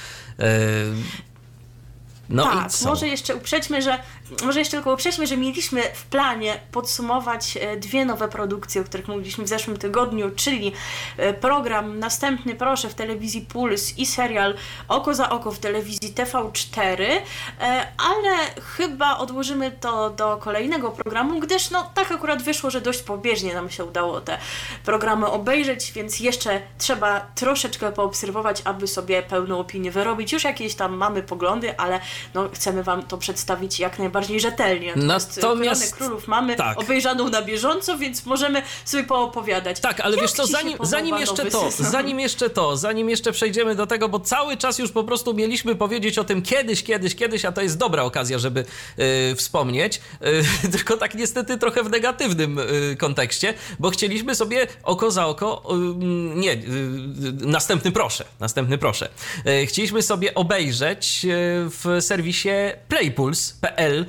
No 2.29 2.43
tak, 2.43 2.71
może 2.85 3.07
jeszcze 3.07 3.35
uprzedźmy, 3.35 3.81
że 3.81 3.99
może 4.43 4.59
jeszcze 4.59 4.77
tylko 4.77 4.93
uprzedźmy, 4.93 5.27
że 5.27 5.37
mieliśmy 5.37 5.81
w 5.93 6.05
planie 6.05 6.59
podsumować 6.71 7.57
e, 7.57 7.77
dwie 7.77 8.05
nowe 8.05 8.27
produkcje, 8.27 8.81
o 8.81 8.83
których 8.83 9.07
mówiliśmy 9.07 9.43
w 9.43 9.47
zeszłym 9.47 9.77
tygodniu, 9.77 10.31
czyli 10.35 10.71
e, 11.17 11.33
program 11.33 11.99
Następny 11.99 12.55
Proszę 12.55 12.89
w 12.89 12.93
telewizji 12.93 13.41
Puls 13.41 13.97
i 13.97 14.05
serial 14.05 14.53
Oko 14.87 15.13
za 15.13 15.29
oko 15.29 15.51
w 15.51 15.59
telewizji 15.59 16.13
TV4, 16.13 17.01
e, 17.01 17.21
ale 17.97 18.61
chyba 18.77 19.17
odłożymy 19.17 19.71
to 19.71 20.09
do 20.09 20.37
kolejnego 20.37 20.91
programu, 20.91 21.39
gdyż 21.39 21.69
no 21.69 21.91
tak 21.93 22.11
akurat 22.11 22.41
wyszło, 22.41 22.69
że 22.69 22.81
dość 22.81 23.01
pobieżnie 23.01 23.53
nam 23.53 23.69
się 23.69 23.85
udało 23.85 24.21
te 24.21 24.37
programy 24.85 25.27
obejrzeć, 25.27 25.91
więc 25.91 26.19
jeszcze 26.19 26.61
trzeba 26.77 27.19
troszeczkę 27.35 27.91
poobserwować, 27.91 28.61
aby 28.65 28.87
sobie 28.87 29.23
pełną 29.23 29.59
opinię 29.59 29.91
wyrobić. 29.91 30.33
Już 30.33 30.43
jakieś 30.43 30.75
tam 30.75 30.97
mamy 30.97 31.23
poglądy, 31.23 31.79
ale 31.79 31.99
no, 32.33 32.49
chcemy 32.53 32.83
Wam 32.83 33.03
to 33.03 33.17
przedstawić 33.17 33.79
jak 33.79 33.99
najbardziej 33.99 34.22
rzetelnie. 34.39 34.93
Natomiast- 34.95 35.41
Koronę 35.41 35.97
Królów 35.97 36.27
mamy 36.27 36.55
tak. 36.55 36.79
obejrzaną 36.79 37.29
na 37.29 37.41
bieżąco, 37.41 37.97
więc 37.97 38.25
możemy 38.25 38.61
sobie 38.85 39.03
poopowiadać. 39.03 39.79
Tak, 39.79 39.99
ale 39.99 40.17
wiesz 40.17 40.31
co, 40.31 40.47
zanim, 40.47 40.77
zanim 40.81 41.17
jeszcze 41.17 41.45
to, 41.45 41.71
sezon? 41.71 41.91
zanim 41.91 42.19
jeszcze 42.19 42.49
to, 42.49 42.77
zanim 42.77 43.09
jeszcze 43.09 43.31
przejdziemy 43.31 43.75
do 43.75 43.87
tego, 43.87 44.09
bo 44.09 44.19
cały 44.19 44.57
czas 44.57 44.79
już 44.79 44.91
po 44.91 45.03
prostu 45.03 45.33
mieliśmy 45.33 45.75
powiedzieć 45.75 46.17
o 46.17 46.23
tym 46.23 46.41
kiedyś, 46.41 46.83
kiedyś, 46.83 47.15
kiedyś, 47.15 47.45
a 47.45 47.51
to 47.51 47.61
jest 47.61 47.77
dobra 47.77 48.03
okazja, 48.03 48.39
żeby 48.39 48.65
y, 49.31 49.35
wspomnieć, 49.35 50.01
y, 50.65 50.69
tylko 50.77 50.97
tak 50.97 51.15
niestety 51.15 51.57
trochę 51.57 51.83
w 51.83 51.89
negatywnym 51.89 52.59
y, 52.59 52.95
kontekście, 52.99 53.53
bo 53.79 53.89
chcieliśmy 53.89 54.35
sobie 54.35 54.67
oko 54.83 55.11
za 55.11 55.25
oko, 55.27 55.63
y, 55.71 55.95
nie, 56.35 56.51
y, 56.51 56.55
y, 56.55 56.61
następny 57.47 57.91
proszę, 57.91 58.25
następny 58.39 58.77
proszę, 58.77 59.09
y, 59.47 59.65
chcieliśmy 59.65 60.01
sobie 60.01 60.33
obejrzeć 60.35 61.25
y, 61.25 61.29
w 61.69 61.97
serwisie 62.01 62.49
playpuls.pl, 62.87 64.02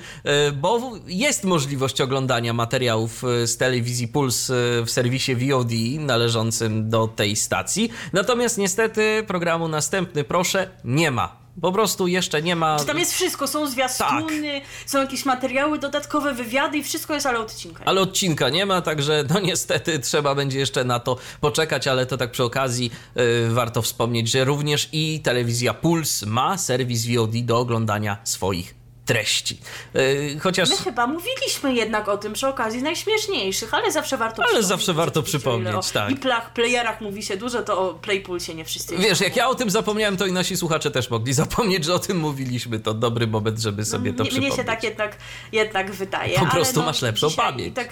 y, 0.49 0.53
bo 0.53 0.93
jest 1.07 1.45
możliwość 1.45 2.01
oglądania 2.01 2.53
materiałów 2.53 3.25
y, 3.25 3.47
z 3.47 3.57
telewizji 3.57 4.09
Puls 4.09 4.51
y, 4.51 4.83
w 4.87 4.91
serwisie 4.91 5.37
VOD 5.37 5.73
należącym 5.99 6.89
do 6.91 7.09
tej 7.09 7.37
stacji. 7.37 7.91
Natomiast 8.13 8.59
niestety 8.59 9.25
programu 9.27 9.69
następny 9.69 10.25
proszę 10.25 10.69
nie 10.85 11.11
ma. 11.11 11.45
Po 11.61 11.73
prostu 11.73 12.07
jeszcze 12.07 12.43
nie 12.43 12.57
ma. 12.57 12.79
Tam 12.85 12.99
jest 12.99 13.13
wszystko, 13.13 13.47
są 13.47 13.67
zwiastuny, 13.67 14.61
są 14.87 15.01
jakieś 15.01 15.25
materiały 15.25 15.79
dodatkowe, 15.79 16.35
wywiady 16.35 16.79
i 16.79 16.83
wszystko 16.83 17.15
jest, 17.15 17.27
ale 17.27 17.39
odcinka. 17.39 17.85
Ale 17.85 18.01
odcinka 18.01 18.49
nie 18.49 18.67
ma, 18.67 18.83
także 18.83 19.25
no 19.31 19.41
niestety 19.41 19.99
trzeba 19.99 20.35
będzie 20.35 20.59
jeszcze 20.59 20.85
na 20.85 21.01
to 21.01 21.17
poczekać, 21.41 21.89
ale 21.89 22.07
to 22.07 22.17
tak 22.17 22.31
przy 22.31 22.45
okazji 22.45 22.91
y, 23.17 23.55
warto 23.55 23.83
wspomnieć, 23.83 24.31
że 24.31 24.45
również 24.45 24.89
i 24.93 25.21
telewizja 25.21 25.75
Puls 25.75 26.23
ma 26.23 26.59
serwis 26.59 27.07
VOD 27.07 27.33
do 27.45 27.59
oglądania 27.59 28.17
swoich 28.25 28.84
treści. 29.05 29.61
Y, 29.97 30.39
chociaż 30.43 30.71
My 30.71 30.77
chyba 30.77 31.07
mówiliśmy 31.07 31.75
jednak 31.75 32.09
o 32.09 32.19
tym 32.19 32.33
przy 32.33 32.49
okazji 32.49 32.83
najśmieszniejszych, 32.83 33.75
ale 33.75 33.93
zawsze 33.93 34.17
warto 34.17 34.43
Ale 34.53 34.63
zawsze 34.63 34.95
warto 34.95 35.23
przypomnieć, 35.23 35.75
o 35.75 35.83
tak. 35.93 36.11
I 36.11 36.17
plach, 36.17 36.53
playerach 36.53 37.01
mówi 37.01 37.23
się 37.23 37.37
dużo, 37.37 37.63
to 37.63 37.91
o 37.91 37.95
Playpulsie 37.95 38.55
nie 38.55 38.65
wszyscy 38.65 38.97
Wiesz, 38.97 39.21
jak 39.21 39.37
ja 39.37 39.49
o 39.49 39.55
tym 39.55 39.71
zapomniałem, 39.71 40.17
to 40.17 40.27
i 40.27 40.33
nasi 40.33 40.57
słuchacze 40.57 40.91
też 40.91 41.11
mogli 41.11 41.33
zapomnieć, 41.45 41.85
że 41.85 41.95
o 41.95 41.99
tym 41.99 42.19
mówiliśmy. 42.19 42.81
To 42.81 42.95
dobry 42.95 43.27
moment, 43.27 43.59
żeby 43.59 43.85
sobie 43.85 44.13
to 44.13 44.23
mnie, 44.23 44.31
przypomnieć. 44.31 44.55
mnie 44.55 44.63
się 44.63 44.65
tak 44.65 44.85
jednak, 44.85 45.17
jednak 45.53 45.93
wydaje. 45.93 46.39
Po 46.39 46.47
prostu 46.47 46.81
no, 46.81 46.87
masz 46.87 47.03
lepszą 47.03 47.29
dzisiaj 47.29 47.47
pamięć. 47.47 47.77
Tak, 47.77 47.89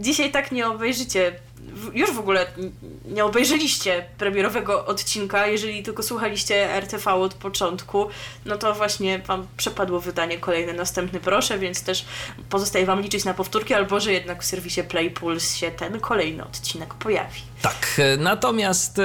dzisiaj 0.00 0.30
tak 0.30 0.52
nie 0.52 0.68
obejrzycie, 0.68 1.40
już 1.94 2.12
w 2.12 2.18
ogóle 2.18 2.46
nie 3.04 3.24
obejrzeliście 3.24 4.04
premierowego 4.18 4.86
odcinka, 4.86 5.46
jeżeli 5.46 5.82
tylko 5.82 6.02
słuchaliście 6.02 6.70
RTV 6.74 7.12
od 7.14 7.34
początku, 7.34 8.08
no 8.44 8.56
to 8.56 8.74
właśnie 8.74 9.18
wam 9.18 9.46
przepadło 9.56 10.00
wydanie 10.00 10.38
kolejne, 10.38 10.72
następny 10.72 11.20
proszę, 11.20 11.58
więc 11.58 11.82
też 11.82 12.04
pozostaje 12.50 12.86
wam 12.86 13.00
liczyć 13.00 13.24
na 13.24 13.34
powtórki, 13.34 13.74
albo 13.74 14.00
że 14.00 14.12
jednak 14.12 14.42
w 14.42 14.46
serwisie 14.46 14.82
Play 14.82 15.10
Pulse 15.10 15.58
się 15.58 15.70
ten 15.70 16.00
kolejny 16.00 16.44
odcinek 16.44 16.94
pojawi. 16.94 17.40
Tak, 17.62 17.86
e, 17.98 18.16
natomiast 18.16 18.98
e, 18.98 19.02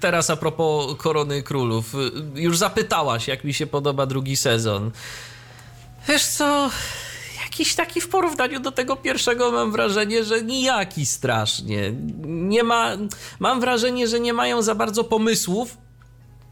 teraz 0.00 0.30
a 0.30 0.36
propos 0.36 0.96
Korony 0.98 1.42
Królów. 1.42 1.94
e, 1.94 2.40
Już 2.40 2.58
zapytałaś, 2.58 3.28
jak 3.28 3.44
mi 3.44 3.54
się 3.54 3.66
podoba 3.66 4.06
drugi 4.06 4.36
sezon. 4.36 4.90
Wiesz 6.08 6.26
co, 6.26 6.70
jakiś 7.58 7.74
taki 7.74 8.00
w 8.00 8.08
porównaniu 8.08 8.60
do 8.60 8.72
tego 8.72 8.96
pierwszego 8.96 9.52
mam 9.52 9.72
wrażenie, 9.72 10.24
że 10.24 10.42
nijaki 10.42 11.06
strasznie. 11.06 11.92
Nie 12.26 12.64
ma, 12.64 12.90
mam 13.38 13.60
wrażenie, 13.60 14.08
że 14.08 14.20
nie 14.20 14.32
mają 14.32 14.62
za 14.62 14.74
bardzo 14.74 15.04
pomysłów, 15.04 15.76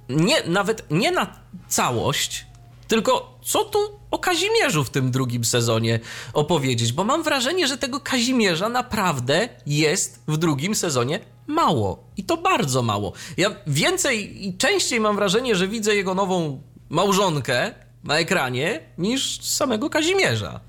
nie, 0.09 0.42
nawet 0.46 0.90
nie 0.90 1.11
na 1.12 1.26
całość, 1.68 2.46
tylko 2.88 3.38
co 3.42 3.64
tu 3.64 3.78
o 4.11 4.18
Kazimierzu 4.18 4.84
w 4.84 4.90
tym 4.90 5.11
drugim 5.11 5.44
sezonie 5.44 6.00
opowiedzieć, 6.32 6.92
bo 6.92 7.05
mam 7.05 7.22
wrażenie, 7.22 7.68
że 7.68 7.78
tego 7.78 8.00
Kazimierza 8.00 8.68
naprawdę 8.68 9.48
jest 9.66 10.22
w 10.28 10.36
drugim 10.36 10.74
sezonie 10.74 11.20
mało. 11.46 12.05
I 12.16 12.24
to 12.24 12.36
bardzo 12.36 12.82
mało. 12.82 13.12
Ja 13.36 13.50
więcej 13.66 14.46
i 14.48 14.57
częściej 14.57 15.00
mam 15.00 15.16
wrażenie, 15.16 15.57
że 15.57 15.68
widzę 15.68 15.94
jego 15.94 16.14
nową 16.14 16.62
małżonkę 16.88 17.74
na 18.05 18.18
ekranie 18.18 18.80
niż 18.98 19.40
samego 19.42 19.90
Kazimierza. 19.90 20.61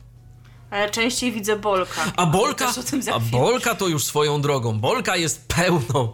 Ale 0.70 0.89
częściej 0.89 1.32
widzę 1.32 1.55
Bolka. 1.55 2.11
A 2.16 2.26
Bolka, 2.26 2.74
a. 3.13 3.20
Bolka 3.20 3.76
to 3.76 3.88
już 3.88 4.03
swoją 4.03 4.41
drogą. 4.41 4.80
Bolka 4.80 5.16
jest 5.16 5.47
pełną. 5.47 6.13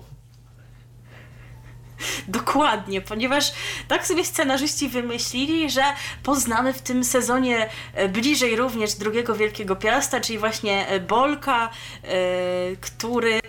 Dokładnie, 2.28 3.02
ponieważ 3.02 3.52
tak 3.88 4.08
sobie 4.08 4.26
scenarzyści 4.26 4.89
wymyślili, 4.89 5.70
że 5.70 5.84
poznamy 6.24 6.74
w 6.74 6.82
tym 6.82 7.04
sezonie 7.04 7.70
e, 7.93 8.10
bliżej 8.10 8.56
również 8.56 8.93
drugiego 8.93 9.36
wielkiego 9.36 9.76
piasta, 9.76 10.22
czyli 10.22 10.39
właśnie 10.39 10.88
e, 10.88 10.99
Bolka, 10.99 11.70
e, 12.04 12.12
który 12.82 13.39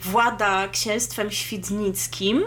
włada 0.00 0.68
księstwem 0.68 1.30
świdnickim. 1.30 2.44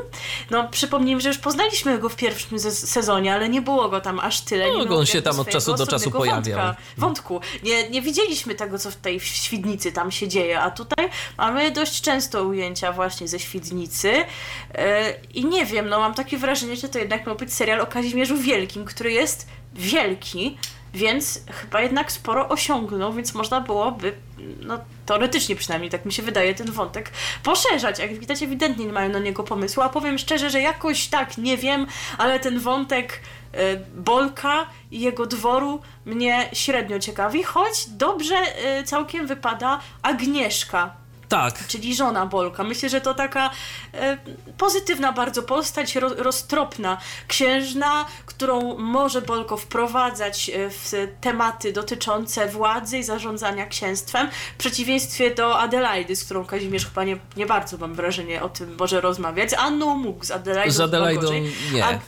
No, 0.50 0.68
przypomnijmy, 0.70 1.22
że 1.22 1.28
już 1.30 1.38
poznaliśmy 1.38 1.98
go 2.00 2.10
w 2.10 2.16
pierwszym 2.16 2.60
se- 2.60 2.72
sezonie, 2.72 3.34
ale 3.34 3.50
nie 3.50 3.62
było 3.62 3.90
go 3.90 4.02
tam 4.02 4.20
aż 4.20 4.42
tyle. 4.42 4.68
No, 4.68 4.84
nie 4.86 4.90
on 4.96 5.06
się 5.06 5.22
tam 5.22 5.40
od 5.40 5.50
czasu 5.50 5.74
do 5.74 5.88
czasu 5.88 6.12
pojawiał. 6.12 6.58
Wątka, 6.60 6.76
wątku. 6.98 7.42
Nie, 7.64 7.90
nie 7.90 8.02
widzieliśmy 8.02 8.56
tego, 8.56 8.80
co 8.80 8.92
w 8.92 8.96
tej 8.96 9.20
Świdnicy 9.20 9.92
tam 9.92 10.12
się 10.12 10.28
dzieje, 10.28 10.62
a 10.62 10.72
tutaj 10.72 11.10
mamy 11.38 11.72
dość 11.72 12.02
często 12.02 12.44
ujęcia 12.44 12.92
właśnie 12.92 13.28
ze 13.28 13.40
Świdnicy 13.40 14.26
E, 14.74 15.14
i 15.34 15.46
nie 15.46 15.66
wiem, 15.66 15.90
no 15.90 16.00
mam 16.00 16.14
takie 16.14 16.38
wrażenie, 16.38 16.76
że 16.76 16.90
to 16.90 17.00
jednak 17.00 17.28
miał 17.28 17.36
być 17.36 17.54
serial 17.54 17.82
o 17.82 17.88
Kazimierzu 17.88 18.38
Wielkim, 18.38 18.86
który 18.86 19.12
jest 19.12 19.48
wielki, 19.74 20.58
więc 20.94 21.42
chyba 21.52 21.82
jednak 21.82 22.12
sporo 22.12 22.50
osiągnął, 22.50 23.14
więc 23.14 23.34
można 23.34 23.62
byłoby, 23.62 24.14
no 24.62 24.80
teoretycznie 25.06 25.56
przynajmniej, 25.56 25.92
tak 25.92 26.06
mi 26.06 26.14
się 26.14 26.24
wydaje, 26.24 26.56
ten 26.56 26.72
wątek 26.72 27.12
poszerzać. 27.44 28.00
Jak 28.00 28.20
widać, 28.20 28.44
ewidentnie 28.44 28.86
nie 28.86 28.94
mają 28.94 29.10
na 29.10 29.20
niego 29.20 29.44
pomysłu, 29.44 29.84
a 29.84 29.90
powiem 29.90 30.18
szczerze, 30.18 30.50
że 30.50 30.62
jakoś 30.62 31.08
tak, 31.08 31.38
nie 31.38 31.58
wiem, 31.58 31.88
ale 32.18 32.40
ten 32.40 32.60
wątek 32.60 33.22
e, 33.54 33.76
Bolka 33.96 34.66
i 34.92 35.00
jego 35.00 35.26
dworu 35.26 35.82
mnie 36.06 36.50
średnio 36.54 37.00
ciekawi, 37.00 37.44
choć 37.44 37.90
dobrze 37.90 38.36
e, 38.36 38.84
całkiem 38.84 39.28
wypada 39.28 39.80
Agnieszka, 40.02 40.96
Tak, 41.30 41.68
czyli 41.68 41.96
żona 41.96 42.26
Bolka. 42.26 42.64
Myślę, 42.64 42.90
że 42.90 43.02
to 43.02 43.14
taka 43.14 43.50
e, 43.94 44.18
pozytywna 44.58 45.12
bardzo 45.12 45.44
postać, 45.44 45.96
ro, 45.96 46.10
roztropna 46.18 46.98
księżna, 47.28 48.06
którą 48.26 48.78
może 48.78 49.22
Bolko 49.22 49.58
wprowadzać 49.58 50.50
e, 50.50 50.70
w 50.70 50.94
tematy 51.22 51.74
dotyczące 51.74 52.48
władzy 52.48 52.98
i 52.98 53.04
zarządzania 53.04 53.66
księstwem, 53.66 54.30
w 54.54 54.58
przeciwieństwie 54.58 55.36
do 55.36 55.60
Adelaidy, 55.60 56.16
z 56.16 56.26
którą 56.26 56.46
Kazimierz 56.46 56.86
chyba 56.86 57.04
nie, 57.04 57.18
nie 57.38 57.46
bardzo 57.46 57.78
mam 57.78 57.94
wrażenie 57.94 58.44
o 58.44 58.50
tym 58.50 58.76
może 58.80 59.02
rozmawiać. 59.02 59.54
Anną 59.54 59.96
mógł, 59.96 60.26
z 60.26 60.32
Adelaidą, 60.32 60.72
z 60.74 60.80
Adelaidą 60.80 61.32
nie. 61.74 61.86
A- 61.86 62.00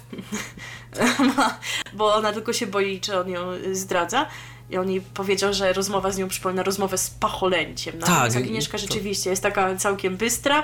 bo 1.93 2.15
ona 2.15 2.33
tylko 2.33 2.53
się 2.53 2.67
boi, 2.67 2.99
czy 3.01 3.19
on 3.19 3.29
ją 3.29 3.41
zdradza. 3.71 4.25
I 4.69 4.77
on 4.77 4.89
jej 4.89 5.01
powiedział, 5.01 5.53
że 5.53 5.73
rozmowa 5.73 6.11
z 6.11 6.17
nią 6.17 6.27
przypomina 6.27 6.63
rozmowę 6.63 6.97
z 6.97 7.09
pacholęciem. 7.09 7.93
Tak, 7.93 8.09
Natomiast 8.09 8.37
Agnieszka 8.37 8.77
rzeczywiście 8.77 9.29
jest 9.29 9.43
taka 9.43 9.75
całkiem 9.75 10.17
bystra, 10.17 10.63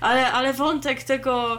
ale, 0.00 0.32
ale 0.32 0.52
wątek 0.52 1.02
tego... 1.02 1.58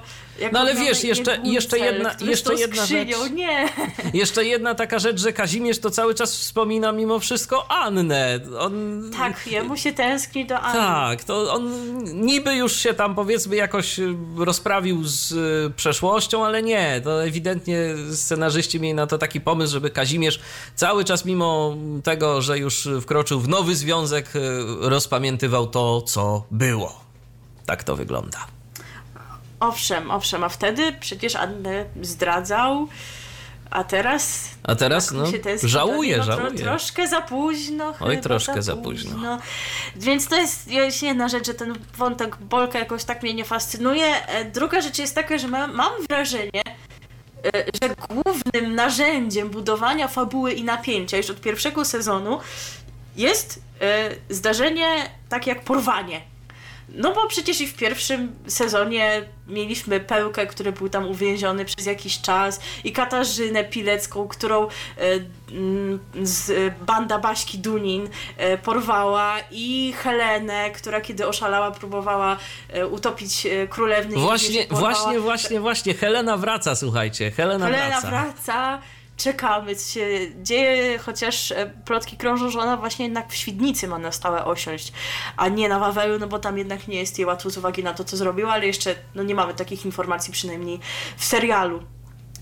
No 0.52 0.60
ale 0.60 0.76
wiesz, 0.76 1.04
jeszcze- 1.04 1.40
jeszcze 1.44 1.78
jedna- 1.80 2.16
jeszcze 2.22 2.54
jedna 2.56 2.82
skrzynią, 2.86 3.18
rzecz. 3.24 3.32
Nie, 3.32 3.70
Jeszcze 4.22 4.46
jedna 4.46 4.76
taka 4.76 5.00
rzecz, 5.00 5.20
że 5.22 5.34
Kazimierz 5.34 5.80
to 5.80 5.90
cały 5.92 6.16
czas 6.16 6.38
wspomina 6.38 6.92
mimo 6.92 7.20
wszystko 7.20 7.72
Annę. 7.72 8.40
On... 8.60 9.04
tak, 9.18 9.48
jemu 9.48 9.78
się 9.78 9.94
tęskni 9.94 10.46
do 10.46 10.60
Anny. 10.60 10.80
Tak, 10.80 11.24
to 11.24 11.54
on 11.54 11.72
niby 12.26 12.56
już 12.56 12.76
się 12.76 12.94
tam 12.94 13.16
powiedzmy 13.16 13.56
jakoś 13.56 14.00
y, 14.00 14.16
rozprawił 14.38 15.04
z 15.04 15.32
y, 15.32 15.72
przeszłością, 15.76 16.46
ale 16.46 16.64
nie, 16.64 17.02
to 17.04 17.24
ewidentnie 17.24 17.80
scenarzyści 18.14 18.80
mieli 18.80 18.94
na 18.94 19.08
to 19.08 19.18
taki 19.18 19.42
pomysł, 19.42 19.74
żeby 19.74 19.90
Kazimierz 19.90 20.40
cały 20.76 21.04
czas 21.06 21.26
mimo 21.26 21.78
tego, 22.04 22.42
że 22.42 22.60
już 22.60 22.90
wkroczył 23.02 23.40
w 23.40 23.48
nowy 23.48 23.76
związek, 23.76 24.36
y, 24.36 24.40
rozpamiętywał 24.82 25.68
to, 25.68 26.02
co 26.02 26.44
było. 26.52 27.00
Tak 27.66 27.84
to 27.84 27.96
wygląda. 27.96 28.57
Owszem, 29.60 30.12
owszem, 30.12 30.43
a 30.43 30.49
wtedy 30.49 30.93
przecież 30.99 31.36
Annę 31.36 31.86
zdradzał 32.01 32.88
A 33.70 33.84
teraz. 33.84 34.49
A 34.64 34.76
teraz, 34.76 35.08
tak 35.08 35.18
no, 35.18 35.26
żałuję, 35.64 36.12
niego, 36.12 36.24
żałuję. 36.24 36.51
troszkę 36.60 37.08
za 37.08 37.22
późno. 37.22 37.93
Oj, 37.99 38.22
troszkę 38.22 38.62
za 38.62 38.76
późno. 38.76 39.39
Więc 39.95 40.28
to 40.28 40.36
jest 40.36 40.68
jest 40.68 41.03
jedna 41.03 41.28
rzecz, 41.28 41.45
że 41.47 41.53
ten 41.53 41.74
wątek 41.97 42.38
Bolka 42.38 42.80
jakoś 42.80 43.03
tak 43.03 43.24
mnie 43.24 43.34
nie 43.34 43.45
fascynuje. 43.45 44.28
E, 44.28 44.45
Druga 44.45 44.82
rzecz 44.82 44.99
jest 44.99 45.16
taka, 45.16 45.38
że 45.38 45.47
mam, 45.47 45.74
mam 45.74 45.91
wrażenie, 46.10 46.62
e, 46.66 47.64
że 47.82 47.95
głównym 48.10 48.76
narzędziem 48.76 49.49
budowania 49.49 50.08
fabuły 50.08 50.53
i 50.53 50.64
napięcia 50.64 51.18
już 51.18 51.30
od 51.30 51.41
pierwszego 51.41 51.86
sezonu 51.86 52.39
jest 53.16 53.62
e, 53.82 54.10
zdarzenie 54.30 55.10
tak 55.30 55.47
jak 55.47 55.64
porwanie. 55.64 56.22
No 56.90 57.14
bo 57.14 57.28
przecież 57.28 57.62
i 57.62 57.68
w 57.68 57.76
pierwszym 57.76 58.36
sezonie 58.48 59.26
mieliśmy 59.48 60.00
Pełkę, 60.00 60.48
który 60.48 60.72
był 60.72 60.90
tam 60.90 61.10
uwięziony 61.10 61.66
przez 61.66 61.86
jakiś 61.86 62.22
czas 62.22 62.60
i 62.84 62.92
Katarzynę 62.92 63.64
Pilecką, 63.64 64.28
którą 64.28 64.64
e, 64.64 64.70
z 66.24 66.74
banda 66.86 67.20
Baśki 67.20 67.60
Dunin 67.60 68.10
e, 68.38 68.58
porwała 68.58 69.36
i 69.52 69.94
Helenę, 69.98 70.72
która 70.72 71.02
kiedy 71.02 71.28
oszalała 71.28 71.72
próbowała 71.72 72.38
e, 72.70 72.88
utopić 72.88 73.48
królewny 73.70 74.16
Właśnie, 74.16 74.68
właśnie, 74.70 75.20
właśnie, 75.20 75.60
właśnie. 75.60 75.94
Helena 75.94 76.38
wraca, 76.38 76.76
słuchajcie. 76.76 77.32
Helena, 77.32 77.66
Helena 77.66 78.02
wraca. 78.02 78.10
wraca. 78.10 78.82
Czekamy, 79.18 79.76
co 79.76 79.91
się 79.93 80.07
dzieje, 80.43 80.97
chociaż 80.97 81.51
e, 81.51 81.65
plotki 81.86 82.18
krążą, 82.18 82.49
że 82.49 82.59
ona 82.59 82.78
właśnie 82.78 83.05
jednak 83.05 83.30
w 83.30 83.36
Świdnicy 83.36 83.88
ma 83.88 83.99
na 83.99 84.11
stałe 84.11 84.45
osiąść, 84.45 84.93
a 85.38 85.47
nie 85.47 85.70
na 85.70 85.80
Wawelu, 85.80 86.20
no 86.20 86.28
bo 86.28 86.39
tam 86.39 86.57
jednak 86.57 86.88
nie 86.88 86.99
jest 86.99 87.20
jej 87.20 87.26
łatwo 87.26 87.49
z 87.49 87.57
uwagi 87.57 87.84
na 87.84 87.93
to, 87.93 88.03
co 88.03 88.18
zrobiła, 88.18 88.53
ale 88.53 88.68
jeszcze 88.68 88.95
no 89.15 89.24
nie 89.24 89.36
mamy 89.36 89.53
takich 89.53 89.86
informacji 89.86 90.34
przynajmniej 90.34 90.80
w 91.18 91.26
serialu. 91.26 91.84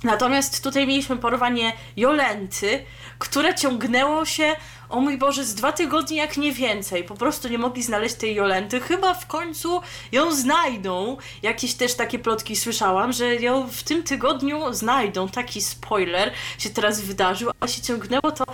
Natomiast 0.04 0.64
tutaj 0.64 0.88
mieliśmy 0.88 1.18
porwanie 1.18 1.74
Jolenty, 1.98 2.86
które 3.20 3.56
ciągnęło 3.56 4.26
się, 4.26 4.56
o 4.90 5.02
mój 5.02 5.18
Boże, 5.18 5.46
z 5.46 5.56
dwa 5.56 5.72
tygodnie 5.72 6.18
jak 6.18 6.38
nie 6.38 6.52
więcej. 6.52 7.04
Po 7.04 7.16
prostu 7.16 7.48
nie 7.48 7.58
mogli 7.58 7.84
znaleźć 7.84 8.16
tej 8.16 8.36
Jolenty. 8.36 8.80
Chyba 8.80 9.14
w 9.14 9.28
końcu 9.28 9.82
ją 10.12 10.36
znajdą. 10.36 11.18
Jakieś 11.44 11.74
też 11.74 11.94
takie 11.94 12.20
plotki 12.20 12.56
słyszałam, 12.56 13.14
że 13.14 13.36
ją 13.36 13.68
w 13.68 13.84
tym 13.84 14.04
tygodniu 14.04 14.74
znajdą. 14.74 15.30
Taki 15.30 15.62
spoiler 15.62 16.32
się 16.58 16.70
teraz 16.70 17.02
wydarzył, 17.02 17.52
a 17.60 17.68
się 17.68 17.82
ciągnęło 17.82 18.32
to 18.32 18.46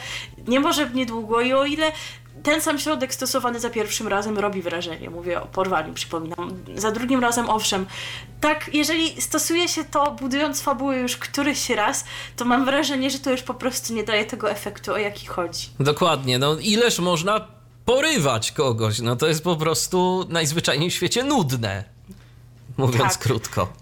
nie 0.47 0.59
może 0.59 0.89
niedługo 0.89 1.41
i 1.41 1.53
o 1.53 1.65
ile 1.65 1.91
ten 2.44 2.62
sam 2.62 2.80
środek 2.80 3.14
stosowany 3.14 3.60
za 3.60 3.70
pierwszym 3.70 4.08
razem 4.08 4.38
robi 4.38 4.62
wrażenie. 4.62 5.10
Mówię 5.10 5.42
o 5.42 5.46
porwaniu, 5.46 5.94
przypominam. 5.94 6.54
Za 6.76 6.92
drugim 6.92 7.20
razem, 7.20 7.50
owszem. 7.50 7.86
Tak, 8.42 8.70
jeżeli 8.74 9.22
stosuje 9.22 9.68
się 9.68 9.84
to, 9.84 10.12
budując 10.12 10.62
fabułę 10.62 10.98
już 10.98 11.18
któryś 11.18 11.70
raz, 11.70 12.06
to 12.36 12.46
mam 12.46 12.66
wrażenie, 12.66 13.10
że 13.10 13.20
to 13.20 13.32
już 13.32 13.42
po 13.42 13.54
prostu 13.54 13.94
nie 13.94 14.04
daje 14.04 14.26
tego 14.26 14.52
efektu, 14.52 14.94
o 14.94 14.98
jaki 14.98 15.28
chodzi. 15.28 15.70
Dokładnie, 15.80 16.39
no 16.39 16.58
ileż 16.58 17.00
można 17.00 17.48
porywać 17.86 18.52
kogoś? 18.52 19.00
No 19.00 19.16
to 19.16 19.28
jest 19.28 19.44
po 19.44 19.56
prostu 19.56 20.26
najzwyczajniej 20.30 20.89
w 20.89 20.94
świecie 20.94 21.24
nudne. 21.24 21.84
Mówiąc 22.78 23.14
Tak. 23.14 23.18
krótko. 23.18 23.74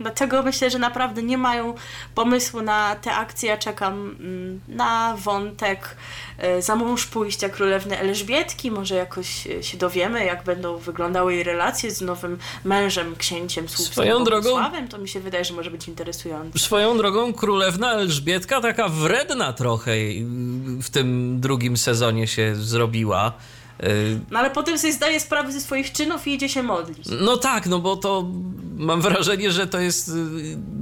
Dlatego 0.00 0.42
myślę, 0.42 0.70
że 0.70 0.78
naprawdę 0.78 1.22
nie 1.22 1.38
mają 1.38 1.74
pomysłu 2.14 2.62
na 2.62 2.96
te 2.96 3.12
akcje. 3.12 3.48
Ja 3.48 3.56
czekam 3.56 4.16
mm, 4.20 4.60
na 4.68 5.16
wątek 5.18 5.96
e, 6.38 6.62
za 6.62 6.76
mąż 6.76 7.06
pójścia 7.06 7.48
królewny 7.48 7.98
Elżbietki. 7.98 8.70
Może 8.70 8.94
jakoś 8.94 9.46
e, 9.46 9.62
się 9.62 9.76
dowiemy, 9.78 10.24
jak 10.24 10.44
będą 10.44 10.76
wyglądały 10.76 11.34
jej 11.34 11.42
relacje 11.44 11.90
z 11.90 12.00
nowym 12.00 12.38
mężem, 12.64 13.16
księciem 13.16 13.68
Swoją 13.68 14.24
drogą- 14.24 14.42
Bogusławem. 14.44 14.88
To 14.88 14.98
mi 14.98 15.08
się 15.08 15.20
wydaje, 15.20 15.44
że 15.44 15.54
może 15.54 15.70
być 15.70 15.88
interesujące. 15.88 16.58
Swoją 16.58 16.96
drogą 16.96 17.32
królewna 17.32 17.92
Elżbietka 17.92 18.60
taka 18.60 18.88
wredna 18.88 19.52
trochę 19.52 19.92
w 20.82 20.90
tym 20.90 21.40
drugim 21.40 21.76
sezonie 21.76 22.26
się 22.26 22.56
zrobiła. 22.56 23.32
Y, 23.82 24.20
No 24.30 24.38
ale 24.38 24.50
potem 24.50 24.78
sobie 24.78 24.92
zdaje 24.92 25.20
sprawę 25.20 25.52
ze 25.52 25.60
swoich 25.60 25.92
czynów 25.92 26.26
i 26.26 26.34
idzie 26.34 26.48
się 26.48 26.62
modlić. 26.62 27.08
No 27.20 27.36
tak, 27.36 27.66
no 27.66 27.78
bo 27.78 27.96
to 27.96 28.28
mam 28.76 29.00
wrażenie, 29.02 29.52
że 29.52 29.66
to 29.66 29.80
jest 29.80 30.08
y, 30.08 30.12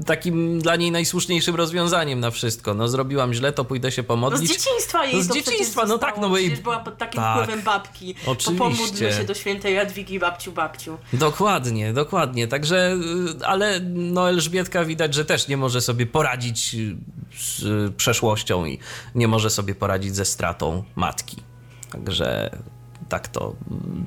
takim 0.06 0.60
dla 0.60 0.76
niej 0.76 0.90
najsłuszniejszym 0.90 1.54
rozwiązaniem 1.56 2.20
na 2.20 2.30
wszystko. 2.30 2.74
No 2.74 2.88
zrobiłam 2.88 3.34
źle, 3.34 3.52
to 3.52 3.64
pójdę 3.64 3.92
się 3.92 4.02
No 4.02 4.04
z 4.04 4.08
pomodlić. 4.08 4.50
dzieciństwa 4.52 5.04
jej 5.04 5.16
No 5.16 5.22
z 5.22 5.28
to 5.28 5.34
dzieciństwa, 5.34 5.86
no 5.86 5.98
tak, 5.98 6.18
no 6.20 6.28
bo 6.28 6.38
jej- 6.38 6.50
była 6.56 6.78
pod 6.80 6.98
takim 6.98 7.20
tak. 7.20 7.36
wpływem 7.42 7.62
babki. 7.64 8.14
Oczywiście. 8.26 8.52
To 8.52 8.58
pomódlmy 8.58 9.12
się 9.12 9.24
do 9.24 9.34
świętej 9.34 9.74
Jadwigi, 9.74 10.18
babciu, 10.18 10.52
babciu. 10.52 10.98
Dokładnie, 11.12 11.92
dokładnie. 11.92 12.48
Także, 12.48 12.96
y, 13.40 13.46
ale 13.46 13.80
no 13.94 14.28
Elżbietka 14.28 14.84
widać, 14.84 15.14
że 15.14 15.24
też 15.24 15.48
nie 15.48 15.56
może 15.56 15.80
sobie 15.80 16.06
poradzić 16.06 16.76
z 17.38 17.94
przeszłością 17.96 18.64
i 18.66 18.78
nie 19.14 19.28
może 19.28 19.50
sobie 19.50 19.74
poradzić 19.74 20.14
ze 20.16 20.24
stratą 20.24 20.84
matki. 20.96 21.36
Także 21.90 22.50
tak 23.12 23.28
to, 23.28 23.54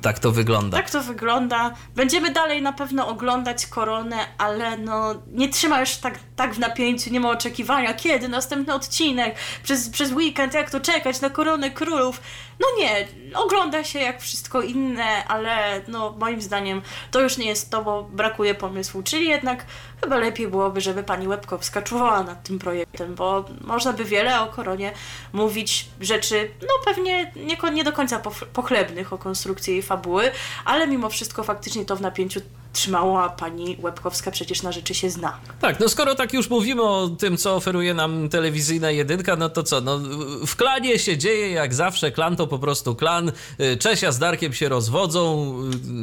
tak 0.01 0.19
to 0.19 0.31
wygląda. 0.31 0.77
Tak 0.77 0.89
to 0.89 1.03
wygląda. 1.03 1.71
Będziemy 1.95 2.31
dalej 2.31 2.61
na 2.61 2.73
pewno 2.73 3.07
oglądać 3.07 3.67
koronę, 3.67 4.17
ale 4.37 4.77
no 4.77 5.15
nie 5.31 5.49
trzyma 5.49 5.79
już 5.79 5.95
tak, 5.95 6.19
tak 6.35 6.53
w 6.53 6.59
napięciu, 6.59 7.09
nie 7.11 7.19
ma 7.19 7.29
oczekiwania, 7.29 7.93
kiedy 7.93 8.27
następny 8.27 8.73
odcinek, 8.73 9.35
przez, 9.63 9.89
przez 9.89 10.11
weekend, 10.11 10.53
jak 10.53 10.69
to 10.69 10.79
czekać 10.79 11.21
na 11.21 11.29
koronę 11.29 11.71
królów. 11.71 12.21
No 12.59 12.67
nie, 12.77 13.07
ogląda 13.33 13.83
się 13.83 13.99
jak 13.99 14.21
wszystko 14.21 14.61
inne, 14.61 15.25
ale 15.27 15.81
no 15.87 16.15
moim 16.19 16.41
zdaniem 16.41 16.81
to 17.11 17.21
już 17.21 17.37
nie 17.37 17.47
jest 17.47 17.71
to, 17.71 17.83
bo 17.83 18.03
brakuje 18.03 18.55
pomysłu, 18.55 19.03
czyli 19.03 19.27
jednak 19.27 19.65
chyba 20.03 20.17
lepiej 20.17 20.47
byłoby, 20.47 20.81
żeby 20.81 21.03
pani 21.03 21.27
Łebkowska 21.27 21.81
czuwała 21.81 22.23
nad 22.23 22.43
tym 22.43 22.59
projektem, 22.59 23.15
bo 23.15 23.45
można 23.61 23.93
by 23.93 24.05
wiele 24.05 24.41
o 24.41 24.47
koronie 24.47 24.91
mówić 25.33 25.89
rzeczy, 26.01 26.51
no 26.61 26.73
pewnie 26.85 27.31
nie, 27.35 27.57
nie 27.71 27.83
do 27.83 27.91
końca 27.91 28.21
pochlebnych 28.53 29.13
o 29.13 29.17
konstrukcji 29.17 29.73
jej 29.73 29.81
fabuły, 29.81 30.31
ale 30.65 30.87
mimo 30.87 31.09
wszystko 31.09 31.43
faktycznie 31.43 31.85
to 31.85 31.95
w 31.95 32.01
napięciu 32.01 32.41
trzymała 32.75 33.29
pani 33.29 33.77
Łebkowska, 33.83 34.31
przecież 34.31 34.61
na 34.63 34.71
rzeczy 34.71 34.93
się 34.93 35.09
zna. 35.09 35.37
Tak, 35.61 35.79
no 35.79 35.89
skoro 35.89 36.15
tak 36.15 36.33
już 36.33 36.49
mówimy 36.49 36.81
o 36.83 37.07
tym, 37.09 37.37
co 37.37 37.55
oferuje 37.55 37.93
nam 37.93 38.29
telewizyjna 38.29 38.91
jedynka, 38.91 39.35
no 39.35 39.49
to 39.49 39.63
co, 39.63 39.81
no 39.81 39.99
w 40.47 40.55
klanie 40.55 40.99
się 40.99 41.17
dzieje 41.17 41.51
jak 41.51 41.73
zawsze, 41.73 42.11
klan 42.11 42.35
to 42.35 42.47
po 42.47 42.59
prostu 42.59 42.95
klan, 42.95 43.31
Czesia 43.79 44.11
z 44.11 44.19
Darkiem 44.19 44.53
się 44.53 44.69
rozwodzą 44.69 45.53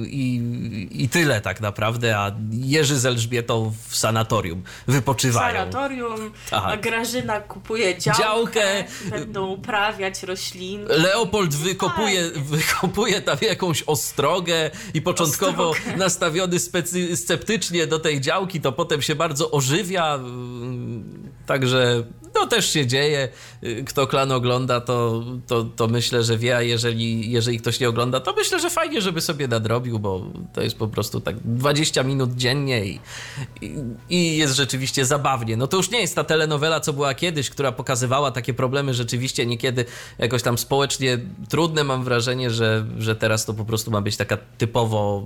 y, 0.04 0.08
i, 0.08 0.40
i 1.04 1.08
tyle 1.08 1.40
tak 1.40 1.60
naprawdę, 1.60 2.18
a 2.18 2.32
Jerzy 2.50 2.98
z 2.98 3.06
Elżbietą 3.06 3.72
w 3.88 3.96
sanatorium 3.96 4.62
wypoczywają. 4.86 5.56
Sanatorium, 5.58 6.32
Tak. 6.50 6.64
a 6.64 6.76
Grażyna 6.76 7.40
kupuje 7.40 7.98
działkę, 7.98 8.22
Działkę. 8.22 8.84
będą 9.10 9.46
uprawiać 9.46 10.22
rośliny. 10.22 10.84
Leopold 10.88 11.54
wykopuje, 11.54 12.30
wykopuje 12.30 13.20
tam 13.22 13.36
jakąś 13.42 13.82
ostrogę 13.82 14.70
i 14.94 15.02
początkowo 15.02 15.70
Ostrogę. 15.70 15.96
nastawiony 15.96 16.58
specy, 16.62 17.16
sceptycznie 17.16 17.86
do 17.86 17.98
tej 17.98 18.20
działki, 18.20 18.60
to 18.60 18.72
potem 18.72 19.02
się 19.02 19.14
bardzo 19.14 19.50
ożywia. 19.50 20.14
mm, 20.14 21.32
Także 21.46 22.04
no 22.34 22.46
też 22.46 22.72
się 22.72 22.86
dzieje. 22.86 23.28
Y, 23.64 23.84
Kto 23.84 24.06
klan 24.06 24.32
ogląda, 24.32 24.80
to, 24.80 25.24
to, 25.46 25.64
to 25.64 25.88
myślę, 25.88 26.24
że 26.24 26.38
wie, 26.38 26.56
a 26.56 26.62
jeżeli, 26.62 27.30
jeżeli 27.30 27.58
ktoś 27.60 27.80
nie 27.80 27.88
ogląda, 27.88 28.20
to 28.20 28.32
myślę, 28.32 28.60
że 28.60 28.70
fajnie, 28.70 29.00
żeby 29.00 29.20
sobie 29.20 29.48
nadrobił, 29.48 29.98
bo 29.98 30.26
to 30.52 30.60
jest 30.62 30.76
po 30.76 30.88
prostu 30.88 31.20
tak 31.20 31.36
20 31.44 32.02
minut 32.02 32.34
dziennie 32.36 32.84
i, 32.84 33.00
i, 33.60 33.74
i 34.10 34.36
jest 34.36 34.56
rzeczywiście 34.56 35.04
zabawnie. 35.06 35.56
No 35.56 35.66
to 35.66 35.76
już 35.76 35.90
nie 35.90 36.00
jest 36.00 36.14
ta 36.14 36.24
telenowela, 36.24 36.80
co 36.80 36.92
była 36.92 37.14
kiedyś, 37.14 37.50
która 37.50 37.72
pokazywała 37.72 38.30
takie 38.30 38.54
problemy 38.54 38.94
rzeczywiście 38.94 39.46
niekiedy 39.46 39.84
jakoś 40.18 40.42
tam 40.42 40.58
społecznie 40.58 41.18
trudne. 41.48 41.84
Mam 41.84 42.04
wrażenie, 42.04 42.50
że, 42.50 42.86
że 42.98 43.16
teraz 43.16 43.44
to 43.44 43.54
po 43.54 43.64
prostu 43.64 43.90
ma 43.90 44.00
być 44.00 44.16
taka 44.16 44.38
typowo 44.58 45.22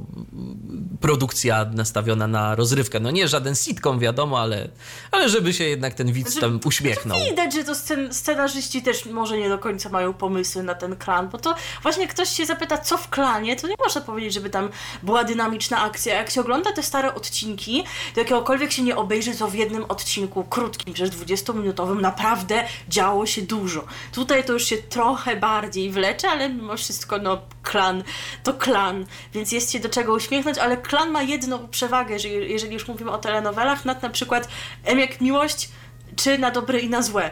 produkcja 1.01 1.65
nastawiona 1.75 2.27
na 2.27 2.55
rozrywkę. 2.55 3.01
No 3.01 3.11
nie 3.11 3.29
żaden 3.29 3.55
sitcom, 3.55 3.99
wiadomo, 3.99 4.41
ale, 4.41 4.69
ale 5.11 5.29
żeby 5.29 5.53
się 5.55 5.65
jednak 5.65 5.95
ten 5.95 6.13
widz 6.13 6.27
Znaczy, 6.27 6.41
tam 6.41 6.61
uśmiechnął. 6.65 7.19
Widać, 7.31 7.55
że 7.55 7.65
to 7.65 7.73
scen- 7.73 8.09
scenarzyści 8.31 8.83
też 8.83 9.05
może 9.07 9.39
nie 9.39 9.49
do 9.49 9.59
końca 9.59 9.89
mają 9.89 10.15
pomysły 10.15 10.63
na 10.63 10.75
ten 10.75 10.97
klan, 10.97 11.29
bo 11.29 11.39
to 11.39 11.55
właśnie 11.83 12.09
ktoś 12.09 12.29
się 12.29 12.47
zapyta, 12.47 12.79
co 12.79 12.99
w 12.99 13.09
klanie, 13.09 13.57
to 13.57 13.69
nie 13.69 13.75
można 13.85 14.01
powiedzieć, 14.01 14.35
żeby 14.35 14.51
tam 14.51 14.69
była 15.03 15.25
dynamiczna 15.25 15.83
akcja. 15.83 16.15
Jak 16.15 16.31
się 16.31 16.41
ogląda 16.41 16.73
te 16.73 16.83
stare 16.83 17.15
odcinki, 17.15 17.85
to 18.15 18.21
jakiegokolwiek 18.21 18.73
się 18.73 18.83
nie 18.83 18.97
obejrzy, 18.97 19.35
to 19.35 19.49
w 19.49 19.55
jednym 19.55 19.85
odcinku 19.89 20.45
krótkim, 20.45 20.95
przecież 20.95 21.17
20-minutowym, 21.17 22.01
naprawdę 22.01 22.65
działo 22.89 23.27
się 23.27 23.43
dużo. 23.43 23.85
Tutaj 24.13 24.45
to 24.45 24.53
już 24.53 24.65
się 24.65 24.77
trochę 24.77 25.37
bardziej 25.37 25.91
wlecze, 25.91 26.29
ale 26.31 26.49
mimo 26.49 26.77
wszystko, 26.77 27.19
no, 27.19 27.39
klan 27.63 28.05
to 28.43 28.55
klan, 28.55 29.07
więc 29.35 29.53
jest 29.53 29.73
się 29.73 29.81
do 29.81 29.89
czego 29.89 30.15
uśmiechnąć, 30.15 30.59
ale 30.59 30.77
klan 30.77 31.11
ma 31.11 31.23
jedną 31.23 31.69
przewagę, 31.69 32.19
że 32.19 32.29
je- 32.29 32.47
jeżeli 32.49 32.75
już 32.75 32.89
mówimy 32.89 33.11
o 33.11 33.19
telenowelach, 33.19 33.85
nad 33.85 34.03
na 34.03 34.11
przykład 34.11 34.49
M 34.85 34.99
jak 34.99 35.21
miłość, 35.21 35.69
czy 36.17 36.39
na 36.39 36.51
dobre 36.51 36.79
i 36.81 36.89
na 36.89 37.03
złe. 37.03 37.31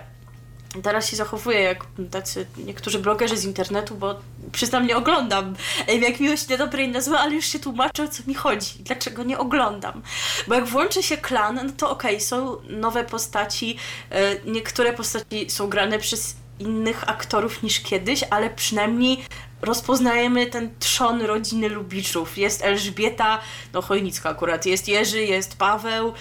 Teraz 0.82 1.08
się 1.08 1.16
zachowuję 1.16 1.60
jak 1.60 1.86
tacy 2.10 2.46
niektórzy 2.56 2.98
blogerzy 2.98 3.36
z 3.36 3.44
internetu, 3.44 3.94
bo 3.94 4.14
przyznam, 4.52 4.86
nie 4.86 4.96
oglądam. 4.96 5.56
Jak 6.00 6.20
miłość 6.20 6.48
niedobrej 6.48 6.88
nazwy, 6.88 7.16
ale 7.16 7.34
już 7.34 7.44
się 7.44 7.58
tłumaczę, 7.58 8.02
o 8.02 8.08
co 8.08 8.22
mi 8.26 8.34
chodzi. 8.34 8.74
Dlaczego 8.80 9.22
nie 9.22 9.38
oglądam. 9.38 10.02
Bo 10.48 10.54
jak 10.54 10.66
włączy 10.66 11.02
się 11.02 11.16
klan, 11.16 11.60
no 11.66 11.72
to 11.76 11.90
okej, 11.90 12.16
okay, 12.16 12.26
są 12.26 12.56
nowe 12.68 13.04
postaci. 13.04 13.76
E, 14.10 14.36
niektóre 14.50 14.92
postaci 14.92 15.50
są 15.50 15.68
grane 15.68 15.98
przez 15.98 16.36
innych 16.58 17.08
aktorów 17.08 17.62
niż 17.62 17.80
kiedyś, 17.80 18.24
ale 18.30 18.50
przynajmniej 18.50 19.24
rozpoznajemy 19.62 20.46
ten 20.46 20.70
trzon 20.78 21.22
rodziny 21.22 21.68
Lubiczów. 21.68 22.38
Jest 22.38 22.64
Elżbieta, 22.64 23.40
no 23.72 23.82
Chojnicka 23.82 24.30
akurat, 24.30 24.66
jest 24.66 24.88
Jerzy, 24.88 25.22
jest 25.22 25.56
Paweł, 25.56 26.12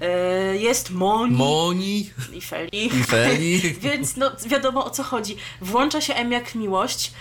yy, 0.00 0.58
jest 0.58 0.90
Moni. 0.90 1.36
Moni. 1.36 2.10
I 2.32 2.40
Feli. 2.40 2.86
I 2.86 3.04
Feli. 3.04 3.60
Więc 3.80 4.16
no 4.16 4.30
wiadomo 4.46 4.84
o 4.84 4.90
co 4.90 5.02
chodzi. 5.02 5.36
Włącza 5.60 6.00
się 6.00 6.14
M 6.14 6.32
jak 6.32 6.54
miłość. 6.54 7.12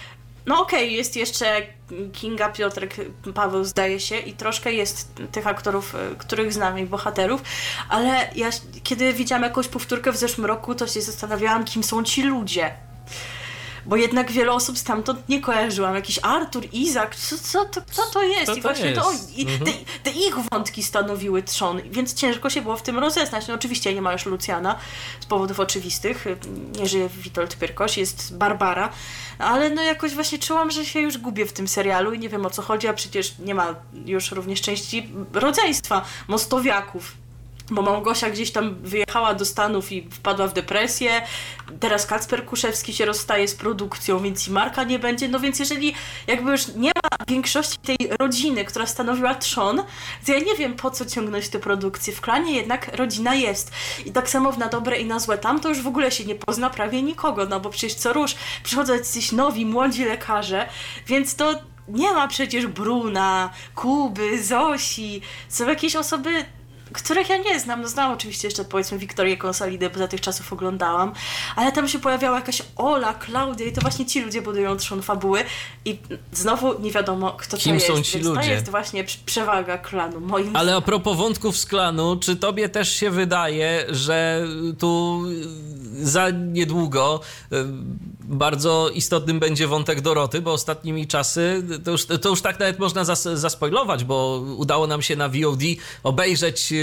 No 0.46 0.62
okej, 0.62 0.84
okay, 0.84 0.92
jest 0.92 1.16
jeszcze 1.16 1.62
Kinga, 2.14 2.50
Piotrek, 2.50 2.96
Paweł 3.34 3.64
zdaje 3.64 4.00
się 4.00 4.18
i 4.18 4.34
troszkę 4.34 4.74
jest 4.74 5.22
tych 5.32 5.48
aktorów, 5.48 5.96
e, 5.96 6.16
których 6.18 6.54
znam 6.54 6.80
i 6.80 6.86
bohaterów, 6.86 7.42
ale 7.90 8.30
ja 8.36 8.50
kiedy 8.84 9.14
widziałam 9.14 9.44
jakąś 9.44 9.68
powtórkę 9.68 10.12
w 10.12 10.18
zeszłym 10.18 10.46
roku, 10.46 10.76
to 10.76 10.88
się 10.88 11.02
zastanawiałam, 11.02 11.66
kim 11.66 11.84
są 11.84 12.04
ci 12.04 12.24
ludzie 12.24 12.74
bo 13.86 13.96
jednak 13.96 14.32
wiele 14.32 14.52
osób 14.52 14.78
stamtąd 14.78 15.30
nie 15.30 15.42
kojarzyłam. 15.42 15.96
Jakiś 15.96 16.20
Artur, 16.22 16.64
Izak, 16.72 17.16
co, 17.16 17.38
co, 17.38 17.66
to, 17.66 17.82
co 17.92 18.02
to 18.14 18.24
jest? 18.24 18.46
Co 18.46 18.52
to 18.52 18.58
I 18.58 18.62
właśnie 18.62 18.90
jest? 18.90 19.02
to 19.02 19.12
i 19.36 19.42
mhm. 19.42 19.60
te, 19.66 19.72
te, 20.04 20.12
ich 20.12 20.36
wątki 20.52 20.84
stanowiły 20.84 21.44
trzon, 21.44 21.82
więc 21.92 22.14
ciężko 22.14 22.50
się 22.50 22.62
było 22.62 22.78
w 22.78 22.82
tym 22.82 23.00
rozeznać. 23.00 23.48
No 23.48 23.54
oczywiście 23.54 23.94
nie 23.94 24.02
ma 24.02 24.14
już 24.14 24.26
Lucjana 24.26 24.76
z 25.20 25.26
powodów 25.26 25.60
oczywistych, 25.60 26.26
nie 26.80 26.88
żyje 26.88 27.10
Witold 27.10 27.56
Pyrkoś, 27.56 27.98
jest 27.98 28.38
Barbara, 28.38 28.90
ale 29.40 29.70
no 29.70 29.82
jakoś 29.82 30.14
właśnie 30.14 30.40
czułam, 30.40 30.72
że 30.72 30.86
się 30.86 31.00
już 31.00 31.18
gubię 31.18 31.46
w 31.46 31.54
tym 31.54 31.68
serialu 31.68 32.14
i 32.14 32.20
nie 32.20 32.30
wiem 32.30 32.46
o 32.46 32.50
co 32.50 32.62
chodzi, 32.62 32.88
a 32.88 32.94
przecież 32.94 33.34
nie 33.40 33.56
ma 33.56 33.76
już 34.06 34.32
również 34.32 34.62
części 34.62 35.10
rodzeństwa, 35.34 36.06
mostowiaków 36.28 37.21
bo 37.72 37.82
Małgosia 37.82 38.30
gdzieś 38.30 38.52
tam 38.52 38.76
wyjechała 38.76 39.34
do 39.34 39.46
Stanów 39.46 39.92
i 39.92 40.10
wpadła 40.10 40.48
w 40.48 40.54
depresję. 40.54 41.22
Teraz 41.80 42.06
Kacper 42.06 42.46
Kuszewski 42.46 42.94
się 42.94 43.06
rozstaje 43.06 43.48
z 43.48 43.56
produkcją, 43.56 44.20
więc 44.20 44.48
i 44.48 44.52
Marka 44.52 44.84
nie 44.84 45.00
będzie. 45.00 45.28
No 45.28 45.40
więc 45.40 45.60
jeżeli 45.60 45.94
jakby 46.28 46.52
już 46.52 46.68
nie 46.68 46.92
ma 46.96 47.26
większości 47.28 47.78
tej 47.78 47.98
rodziny, 48.20 48.66
która 48.66 48.86
stanowiła 48.86 49.36
trzon, 49.36 49.84
to 50.26 50.32
ja 50.32 50.40
nie 50.40 50.56
wiem 50.56 50.74
po 50.74 50.92
co 50.92 51.06
ciągnąć 51.06 51.50
tę 51.50 51.60
produkcję. 51.60 52.14
W 52.14 52.22
klanie 52.22 52.56
jednak 52.56 52.96
rodzina 52.96 53.36
jest. 53.36 53.72
I 54.06 54.12
tak 54.12 54.30
samo 54.30 54.52
na 54.52 54.68
dobre 54.68 54.98
i 54.98 55.06
na 55.06 55.20
złe 55.20 55.38
tam 55.38 55.60
to 55.60 55.70
już 55.70 55.82
w 55.82 55.88
ogóle 55.88 56.12
się 56.12 56.26
nie 56.26 56.36
pozna 56.36 56.70
prawie 56.70 57.02
nikogo, 57.02 57.46
no 57.46 57.60
bo 57.60 57.70
przecież 57.70 57.94
co 57.94 58.14
róż 58.14 58.36
przychodzą 58.64 58.94
jacyś 58.94 59.32
nowi, 59.32 59.66
młodzi 59.66 60.06
lekarze, 60.06 60.70
więc 61.08 61.36
to 61.36 61.56
nie 61.88 62.14
ma 62.14 62.28
przecież 62.28 62.68
Bruna, 62.68 63.50
Kuby, 63.76 64.44
Zosi. 64.44 65.22
Są 65.50 65.68
jakieś 65.68 65.96
osoby 65.96 66.46
których 66.94 67.30
ja 67.30 67.38
nie 67.38 67.60
znam. 67.60 67.82
No 67.82 67.88
znam 67.88 68.12
oczywiście 68.12 68.48
jeszcze 68.48 68.66
powiedzmy 68.66 68.98
Wiktorię 68.98 69.38
Konsolidę, 69.38 69.90
bo 69.90 70.00
za 70.00 70.08
tych 70.08 70.22
czasów 70.22 70.54
oglądałam, 70.54 71.14
ale 71.56 71.72
tam 71.72 71.88
się 71.88 72.00
pojawiała 72.00 72.36
jakaś 72.38 72.62
Ola, 72.76 73.14
Klaudia 73.14 73.66
i 73.66 73.72
to 73.72 73.82
właśnie 73.82 74.06
ci 74.06 74.22
ludzie 74.22 74.42
budują 74.42 74.78
trzon 74.78 75.02
fabuły 75.02 75.44
i 75.86 75.98
znowu 76.34 76.82
nie 76.82 76.92
wiadomo 76.92 77.32
kto 77.32 77.58
Kim 77.58 77.72
to 77.72 77.74
jest. 77.74 77.88
są 77.88 78.02
ci 78.02 78.14
Więc 78.14 78.26
ludzie? 78.26 78.42
To 78.42 78.48
jest 78.48 78.70
właśnie 78.70 79.04
przewaga 79.26 79.78
klanu, 79.78 80.20
moim 80.20 80.56
Ale 80.56 80.76
a 80.76 80.82
propos 80.82 81.18
wątków 81.18 81.58
z 81.58 81.66
klanu, 81.66 82.18
czy 82.18 82.36
tobie 82.36 82.70
też 82.70 82.96
się 82.96 83.10
wydaje, 83.10 83.86
że 83.90 84.48
tu 84.80 85.22
za 86.02 86.30
niedługo 86.30 87.20
bardzo 88.32 88.90
istotnym 88.90 89.40
będzie 89.40 89.68
wątek 89.68 90.02
Doroty, 90.02 90.42
bo 90.42 90.54
ostatnimi 90.54 91.08
czasy, 91.08 91.64
to 91.84 91.92
już, 91.92 92.06
to 92.06 92.30
już 92.30 92.42
tak 92.42 92.60
nawet 92.60 92.80
można 92.80 93.04
zas, 93.04 93.24
zaspoilować, 93.24 94.04
bo 94.04 94.44
udało 94.58 94.88
nam 94.88 95.02
się 95.02 95.16
na 95.16 95.30
VOD 95.30 95.62
obejrzeć 96.04 96.74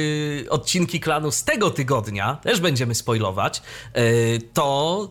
odcinki 0.50 1.00
klanu 1.00 1.30
z 1.30 1.44
tego 1.44 1.70
tygodnia, 1.70 2.38
też 2.42 2.60
będziemy 2.60 2.94
spoilować, 2.94 3.62
to 4.52 5.08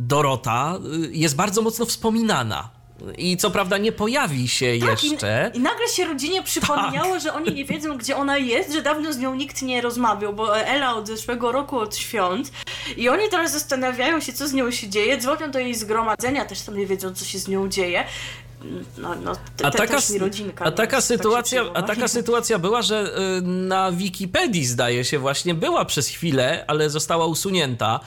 Dorota 0.00 0.78
jest 1.10 1.36
bardzo 1.36 1.62
mocno 1.62 1.86
wspominana. 1.86 2.75
I 3.18 3.36
co 3.36 3.50
prawda 3.50 3.78
nie 3.78 3.92
pojawi 3.92 4.48
się 4.48 4.72
tak, 4.80 5.02
jeszcze. 5.02 5.50
I, 5.54 5.56
I, 5.56 5.60
nagle 5.60 5.88
się 5.88 6.04
rodzinie 6.04 6.42
przypomniało, 6.42 7.12
tak. 7.12 7.22
że 7.22 7.34
oni 7.34 7.54
nie 7.54 7.64
wiedzą, 7.64 7.98
gdzie 7.98 8.16
ona 8.16 8.38
jest, 8.38 8.72
że 8.72 8.82
dawno 8.82 9.12
z 9.12 9.18
nią 9.18 9.34
nikt 9.34 9.62
nie 9.62 9.80
rozmawiał, 9.80 10.32
bo 10.32 10.58
Ela 10.58 10.94
od 10.94 11.06
zeszłego 11.06 11.52
roku, 11.52 11.78
od 11.78 11.96
świąt. 11.96 12.50
I 12.96 13.08
oni 13.08 13.28
teraz 13.30 13.52
zastanawiają 13.52 14.20
się, 14.20 14.32
co 14.32 14.48
z 14.48 14.52
nią 14.52 14.70
się 14.70 14.88
dzieje, 14.88 15.18
dzwonią 15.18 15.50
do 15.50 15.58
jej 15.58 15.74
zgromadzenia, 15.74 16.44
też 16.44 16.60
tam 16.60 16.78
nie 16.78 16.86
wiedzą, 16.86 17.14
co 17.14 17.24
się 17.24 17.38
z 17.38 17.48
nią 17.48 17.68
dzieje. 17.68 18.04
No, 18.98 19.14
no, 19.14 19.32
te, 19.56 19.66
a 19.66 19.70
taka, 19.70 19.98
rodzinka, 20.20 20.64
a 20.64 20.70
taka, 20.70 20.96
tak 20.96 21.04
sytuacja, 21.04 21.64
a 21.74 21.82
taka 21.82 22.08
sytuacja 22.08 22.58
była, 22.58 22.82
że 22.82 23.12
na 23.42 23.92
Wikipedii 23.92 24.66
zdaje 24.66 25.04
się 25.04 25.18
właśnie 25.18 25.54
była 25.54 25.84
przez 25.84 26.08
chwilę, 26.08 26.64
ale 26.66 26.90
została 26.90 27.26
usunięta 27.26 28.00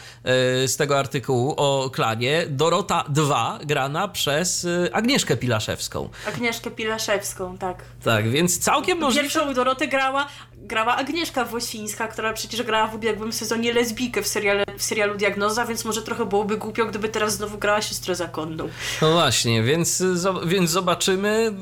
z 0.65 0.75
tego 0.77 0.99
artykułu 0.99 1.53
o 1.57 1.89
klanie 1.89 2.45
Dorota 2.49 3.03
2 3.09 3.59
grana 3.65 4.07
przez 4.07 4.67
Agnieszkę 4.91 5.37
Pilaszewską. 5.37 6.09
Agnieszkę 6.27 6.71
Pilaszewską, 6.71 7.57
tak. 7.57 7.83
Tak, 8.03 8.29
więc 8.29 8.59
całkiem 8.59 8.99
możliwe... 8.99 9.23
Pierwszą 9.23 9.53
Dorotę 9.53 9.87
grała, 9.87 10.27
grała 10.61 10.95
Agnieszka 10.95 11.45
Włosińska, 11.45 12.07
która 12.07 12.33
przecież 12.33 12.63
grała 12.63 12.87
w 12.87 12.95
ubiegłym 12.95 13.33
sezonie 13.33 13.73
lesbijkę 13.73 14.21
w, 14.21 14.27
seriale, 14.27 14.63
w 14.77 14.83
serialu 14.83 15.15
Diagnoza, 15.15 15.65
więc 15.65 15.85
może 15.85 16.01
trochę 16.01 16.25
byłoby 16.25 16.57
głupio, 16.57 16.85
gdyby 16.85 17.09
teraz 17.09 17.33
znowu 17.33 17.57
grała 17.57 17.81
siostrę 17.81 18.15
zakonną. 18.15 18.69
No 19.01 19.11
właśnie, 19.11 19.63
więc 19.63 20.03
więc 20.45 20.69
zobaczymy. 20.69 21.53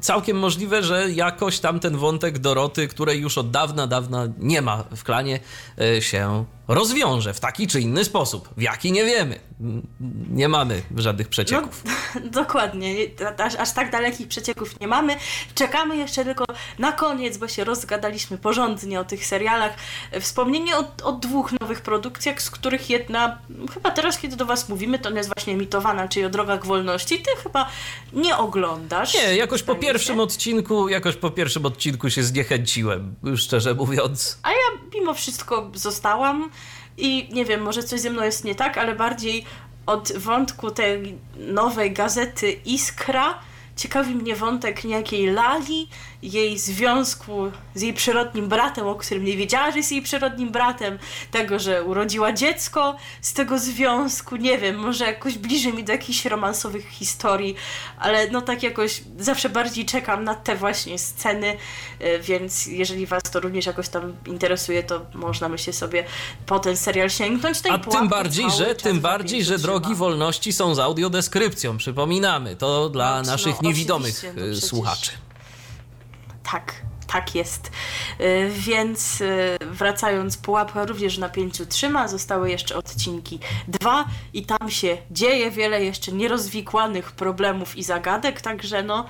Całkiem 0.00 0.38
możliwe, 0.38 0.82
że 0.82 1.10
jakoś 1.10 1.58
tam 1.58 1.80
ten 1.80 1.96
wątek 1.96 2.38
Doroty, 2.38 2.88
której 2.88 3.20
już 3.20 3.38
od 3.38 3.50
dawna, 3.50 3.86
dawna 3.86 4.28
nie 4.38 4.62
ma 4.62 4.84
w 4.96 5.04
klanie, 5.04 5.40
się 6.00 6.44
rozwiąże 6.68 7.34
w 7.34 7.40
taki 7.40 7.66
czy 7.66 7.80
inny 7.80 8.04
sposób. 8.04 8.48
W 8.56 8.62
jaki 8.62 8.92
nie 8.92 9.04
wiemy. 9.04 9.40
Nie 10.30 10.48
mamy 10.48 10.82
żadnych 10.96 11.28
przecieków. 11.28 11.82
No, 11.84 12.20
dokładnie. 12.42 12.94
Aż, 13.38 13.54
aż, 13.54 13.72
tak 13.72 13.90
dalekich 13.90 14.28
przecieków 14.28 14.80
nie 14.80 14.88
mamy. 14.88 15.16
Czekamy 15.54 15.96
jeszcze 15.96 16.24
tylko 16.24 16.44
na 16.78 16.92
koniec, 16.92 17.36
bo 17.36 17.48
się 17.48 17.64
rozgadaliśmy 17.64 18.38
porządnie 18.38 19.00
o 19.00 19.04
tych 19.04 19.26
serialach. 19.26 19.74
Wspomnienie 20.20 20.76
o, 20.76 20.84
o 21.02 21.12
dwóch 21.12 21.52
nowych 21.60 21.80
produkcjach, 21.80 22.42
z 22.42 22.50
których 22.50 22.90
jedna, 22.90 23.38
chyba 23.74 23.90
teraz, 23.90 24.18
kiedy 24.18 24.36
do 24.36 24.46
Was 24.46 24.68
mówimy, 24.68 24.98
to 24.98 25.10
jest 25.10 25.30
właśnie 25.36 25.52
emitowana, 25.52 26.08
czyli 26.08 26.26
o 26.26 26.30
Drogach 26.30 26.66
Wolności. 26.66 27.18
Ty 27.18 27.30
chyba 27.42 27.68
nie 28.12 28.36
oglądasz. 28.36 29.14
Nie, 29.14 29.36
jakoś 29.36 29.62
po 29.62 29.74
pierwszym 29.74 30.16
się. 30.16 30.22
odcinku, 30.22 30.88
jakoś 30.88 31.16
po 31.16 31.30
pierwszym 31.30 31.66
odcinku 31.66 32.10
się 32.10 32.22
zniechęciłem, 32.22 33.14
szczerze 33.36 33.74
mówiąc. 33.74 34.38
A 34.42 34.50
ja 34.50 34.80
mimo 34.94 35.14
wszystko 35.14 35.70
zostałam. 35.74 36.50
I 36.96 37.28
nie 37.32 37.44
wiem, 37.44 37.62
może 37.62 37.82
coś 37.82 38.00
ze 38.00 38.10
mną 38.10 38.22
jest 38.22 38.44
nie 38.44 38.54
tak, 38.54 38.78
ale 38.78 38.94
bardziej 38.94 39.44
od 39.86 40.12
wątku 40.12 40.70
tej 40.70 41.18
nowej 41.36 41.92
gazety 41.92 42.52
Iskra. 42.52 43.38
Ciekawi 43.76 44.14
mnie 44.14 44.36
wątek 44.36 44.84
niejakiej 44.84 45.26
Lali, 45.26 45.88
jej 46.24 46.58
związku 46.58 47.52
z 47.74 47.82
jej 47.82 47.94
przyrodnim 47.94 48.48
bratem, 48.48 48.86
o 48.86 48.94
którym 48.94 49.24
nie 49.24 49.36
wiedziała, 49.36 49.70
że 49.70 49.76
jest 49.76 49.92
jej 49.92 50.02
przyrodnim 50.02 50.50
bratem, 50.50 50.98
tego, 51.30 51.58
że 51.58 51.84
urodziła 51.84 52.32
dziecko 52.32 52.96
z 53.20 53.32
tego 53.32 53.58
związku, 53.58 54.36
nie 54.36 54.58
wiem, 54.58 54.76
może 54.76 55.04
jakoś 55.04 55.38
bliżej 55.38 55.72
mi 55.72 55.84
do 55.84 55.92
jakichś 55.92 56.24
romansowych 56.24 56.88
historii, 56.88 57.54
ale 57.98 58.30
no 58.30 58.42
tak 58.42 58.62
jakoś 58.62 59.02
zawsze 59.18 59.48
bardziej 59.48 59.84
czekam 59.84 60.24
na 60.24 60.34
te 60.34 60.56
właśnie 60.56 60.98
sceny, 60.98 61.56
więc 62.22 62.66
jeżeli 62.66 63.06
was 63.06 63.22
to 63.22 63.40
również 63.40 63.66
jakoś 63.66 63.88
tam 63.88 64.16
interesuje, 64.26 64.82
to 64.82 65.06
można 65.14 65.48
myślę 65.48 65.72
sobie 65.72 66.04
po 66.46 66.58
ten 66.58 66.76
serial 66.76 67.10
sięgnąć. 67.10 67.58
A 67.70 67.78
tym 67.78 68.08
bardziej, 68.08 68.50
że 68.50 68.74
tym 68.74 69.00
bardziej, 69.00 69.44
że 69.44 69.58
drogi 69.58 69.94
wolności 69.94 70.52
są 70.52 70.74
z 70.74 70.78
audiodeskrypcją, 70.78 71.76
przypominamy, 71.76 72.56
to 72.56 72.90
dla 72.90 73.22
no, 73.22 73.30
naszych 73.30 73.62
no, 73.62 73.68
niewidomych 73.68 74.24
no 74.36 74.60
słuchaczy. 74.60 75.10
Tak, 76.52 76.74
tak 77.12 77.34
jest. 77.34 77.70
Więc 78.50 79.22
wracając, 79.60 80.36
pułapka 80.36 80.86
również 80.86 81.18
na 81.18 81.28
pięciu 81.28 81.66
trzyma. 81.66 82.08
Zostały 82.08 82.50
jeszcze 82.50 82.76
odcinki 82.76 83.38
dwa 83.68 84.04
i 84.32 84.46
tam 84.46 84.70
się 84.70 84.98
dzieje 85.10 85.50
wiele 85.50 85.84
jeszcze 85.84 86.12
nierozwikłanych 86.12 87.12
problemów 87.12 87.76
i 87.76 87.82
zagadek, 87.82 88.40
także 88.40 88.82
no, 88.82 89.06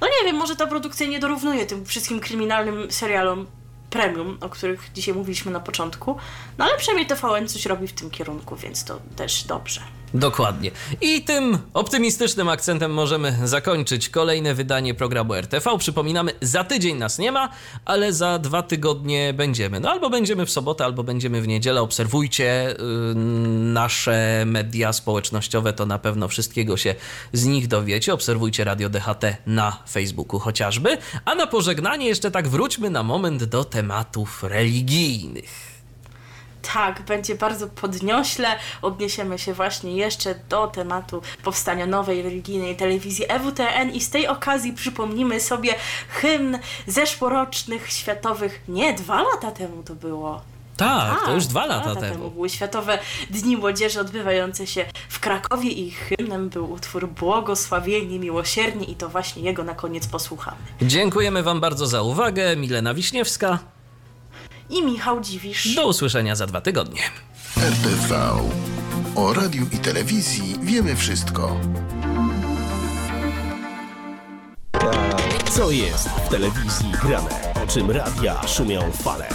no 0.00 0.06
nie 0.06 0.26
wiem, 0.26 0.36
może 0.36 0.56
ta 0.56 0.66
produkcja 0.66 1.06
nie 1.06 1.18
dorównuje 1.18 1.66
tym 1.66 1.86
wszystkim 1.86 2.20
kryminalnym 2.20 2.92
serialom 2.92 3.46
premium, 3.90 4.38
o 4.40 4.48
których 4.48 4.90
dzisiaj 4.94 5.14
mówiliśmy 5.14 5.52
na 5.52 5.60
początku, 5.60 6.16
no 6.58 6.64
ale 6.64 6.76
przynajmniej 6.76 7.06
TVN 7.06 7.48
coś 7.48 7.66
robi 7.66 7.88
w 7.88 7.92
tym 7.92 8.10
kierunku, 8.10 8.56
więc 8.56 8.84
to 8.84 9.00
też 9.16 9.44
dobrze. 9.44 9.80
Dokładnie. 10.14 10.70
I 11.00 11.22
tym 11.22 11.58
optymistycznym 11.74 12.48
akcentem 12.48 12.92
możemy 12.92 13.38
zakończyć 13.44 14.08
kolejne 14.08 14.54
wydanie 14.54 14.94
programu 14.94 15.34
RTV. 15.34 15.78
Przypominamy, 15.78 16.32
za 16.40 16.64
tydzień 16.64 16.96
nas 16.96 17.18
nie 17.18 17.32
ma, 17.32 17.48
ale 17.84 18.12
za 18.12 18.38
dwa 18.38 18.62
tygodnie 18.62 19.34
będziemy. 19.34 19.80
No 19.80 19.90
albo 19.90 20.10
będziemy 20.10 20.46
w 20.46 20.50
sobotę, 20.50 20.84
albo 20.84 21.04
będziemy 21.04 21.40
w 21.40 21.48
niedzielę. 21.48 21.80
Obserwujcie 21.80 22.70
y, 22.70 23.14
nasze 23.54 24.44
media 24.46 24.92
społecznościowe, 24.92 25.72
to 25.72 25.86
na 25.86 25.98
pewno 25.98 26.28
wszystkiego 26.28 26.76
się 26.76 26.94
z 27.32 27.44
nich 27.44 27.68
dowiecie. 27.68 28.14
Obserwujcie 28.14 28.64
Radio 28.64 28.88
DHT 28.88 29.36
na 29.46 29.82
Facebooku 29.90 30.38
chociażby. 30.40 30.98
A 31.24 31.34
na 31.34 31.46
pożegnanie 31.46 32.06
jeszcze 32.06 32.30
tak 32.30 32.48
wróćmy 32.48 32.90
na 32.90 33.02
moment 33.02 33.44
do 33.44 33.64
tematów 33.64 34.42
religijnych. 34.42 35.65
Tak, 36.74 37.02
będzie 37.02 37.34
bardzo 37.34 37.66
podniośle. 37.66 38.48
Odniesiemy 38.82 39.38
się 39.38 39.54
właśnie 39.54 39.96
jeszcze 39.96 40.34
do 40.48 40.66
tematu 40.66 41.22
powstania 41.44 41.86
nowej 41.86 42.22
religijnej 42.22 42.76
telewizji 42.76 43.24
EWTN 43.28 43.90
i 43.90 44.00
z 44.00 44.10
tej 44.10 44.28
okazji 44.28 44.72
przypomnimy 44.72 45.40
sobie 45.40 45.74
hymn 46.08 46.58
zeszłorocznych 46.86 47.92
światowych, 47.92 48.60
nie, 48.68 48.94
dwa 48.94 49.22
lata 49.22 49.50
temu 49.50 49.82
to 49.82 49.94
było. 49.94 50.40
Tak, 50.76 51.24
to 51.24 51.34
już 51.34 51.46
dwa 51.46 51.66
lata 51.66 51.94
temu. 51.94 52.30
były 52.30 52.50
Światowe 52.50 52.98
Dni 53.30 53.56
Młodzieży 53.56 54.00
odbywające 54.00 54.66
się 54.66 54.84
w 55.08 55.20
Krakowie 55.20 55.70
i 55.70 55.90
hymnem 55.90 56.48
był 56.48 56.72
utwór 56.72 57.08
Błogosławieni, 57.08 58.18
Miłosierni 58.18 58.90
i 58.90 58.94
to 58.94 59.08
właśnie 59.08 59.42
jego 59.42 59.64
na 59.64 59.74
koniec 59.74 60.06
posłuchamy. 60.06 60.56
Dziękujemy 60.82 61.42
Wam 61.42 61.60
bardzo 61.60 61.86
za 61.86 62.02
uwagę. 62.02 62.56
Milena 62.56 62.94
Wiśniewska. 62.94 63.75
I 64.70 64.82
Michał 64.82 65.20
Dziwisz. 65.20 65.74
Do 65.74 65.86
usłyszenia 65.88 66.36
za 66.36 66.46
dwa 66.46 66.60
tygodnie. 66.60 67.00
RTV. 67.56 68.32
O 69.16 69.32
radiu 69.34 69.66
i 69.72 69.78
telewizji 69.78 70.56
wiemy 70.62 70.96
wszystko. 70.96 71.60
Co 75.50 75.70
jest 75.70 76.08
w 76.08 76.28
telewizji 76.28 76.92
grane? 77.02 77.52
O 77.64 77.66
czym 77.66 77.90
radia 77.90 78.46
szumią 78.46 78.92
fale? 78.92 79.28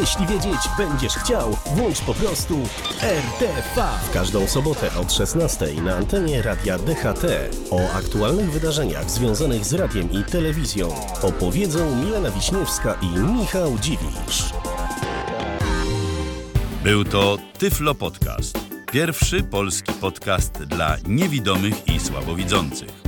Jeśli 0.00 0.26
wiedzieć 0.26 0.60
będziesz 0.78 1.12
chciał, 1.12 1.56
włącz 1.66 2.00
po 2.00 2.14
prostu 2.14 2.58
RTV. 3.02 3.88
W 4.08 4.12
każdą 4.12 4.46
sobotę 4.46 4.90
od 5.00 5.12
16 5.12 5.66
na 5.82 5.96
antenie 5.96 6.42
radia 6.42 6.78
DHT. 6.78 7.24
O 7.70 7.92
aktualnych 7.92 8.52
wydarzeniach 8.52 9.10
związanych 9.10 9.64
z 9.64 9.74
radiem 9.74 10.12
i 10.12 10.24
telewizją 10.24 10.88
opowiedzą 11.22 11.96
Milena 11.96 12.30
Wiśniewska 12.30 12.98
i 13.02 13.06
Michał 13.18 13.78
Dziwisz. 13.78 14.52
Był 16.84 17.04
to 17.04 17.36
Tyflo 17.58 17.94
Podcast. 17.94 18.58
Pierwszy 18.92 19.42
polski 19.42 19.92
podcast 19.92 20.52
dla 20.52 20.96
niewidomych 21.06 21.88
i 21.88 22.00
słabowidzących. 22.00 23.07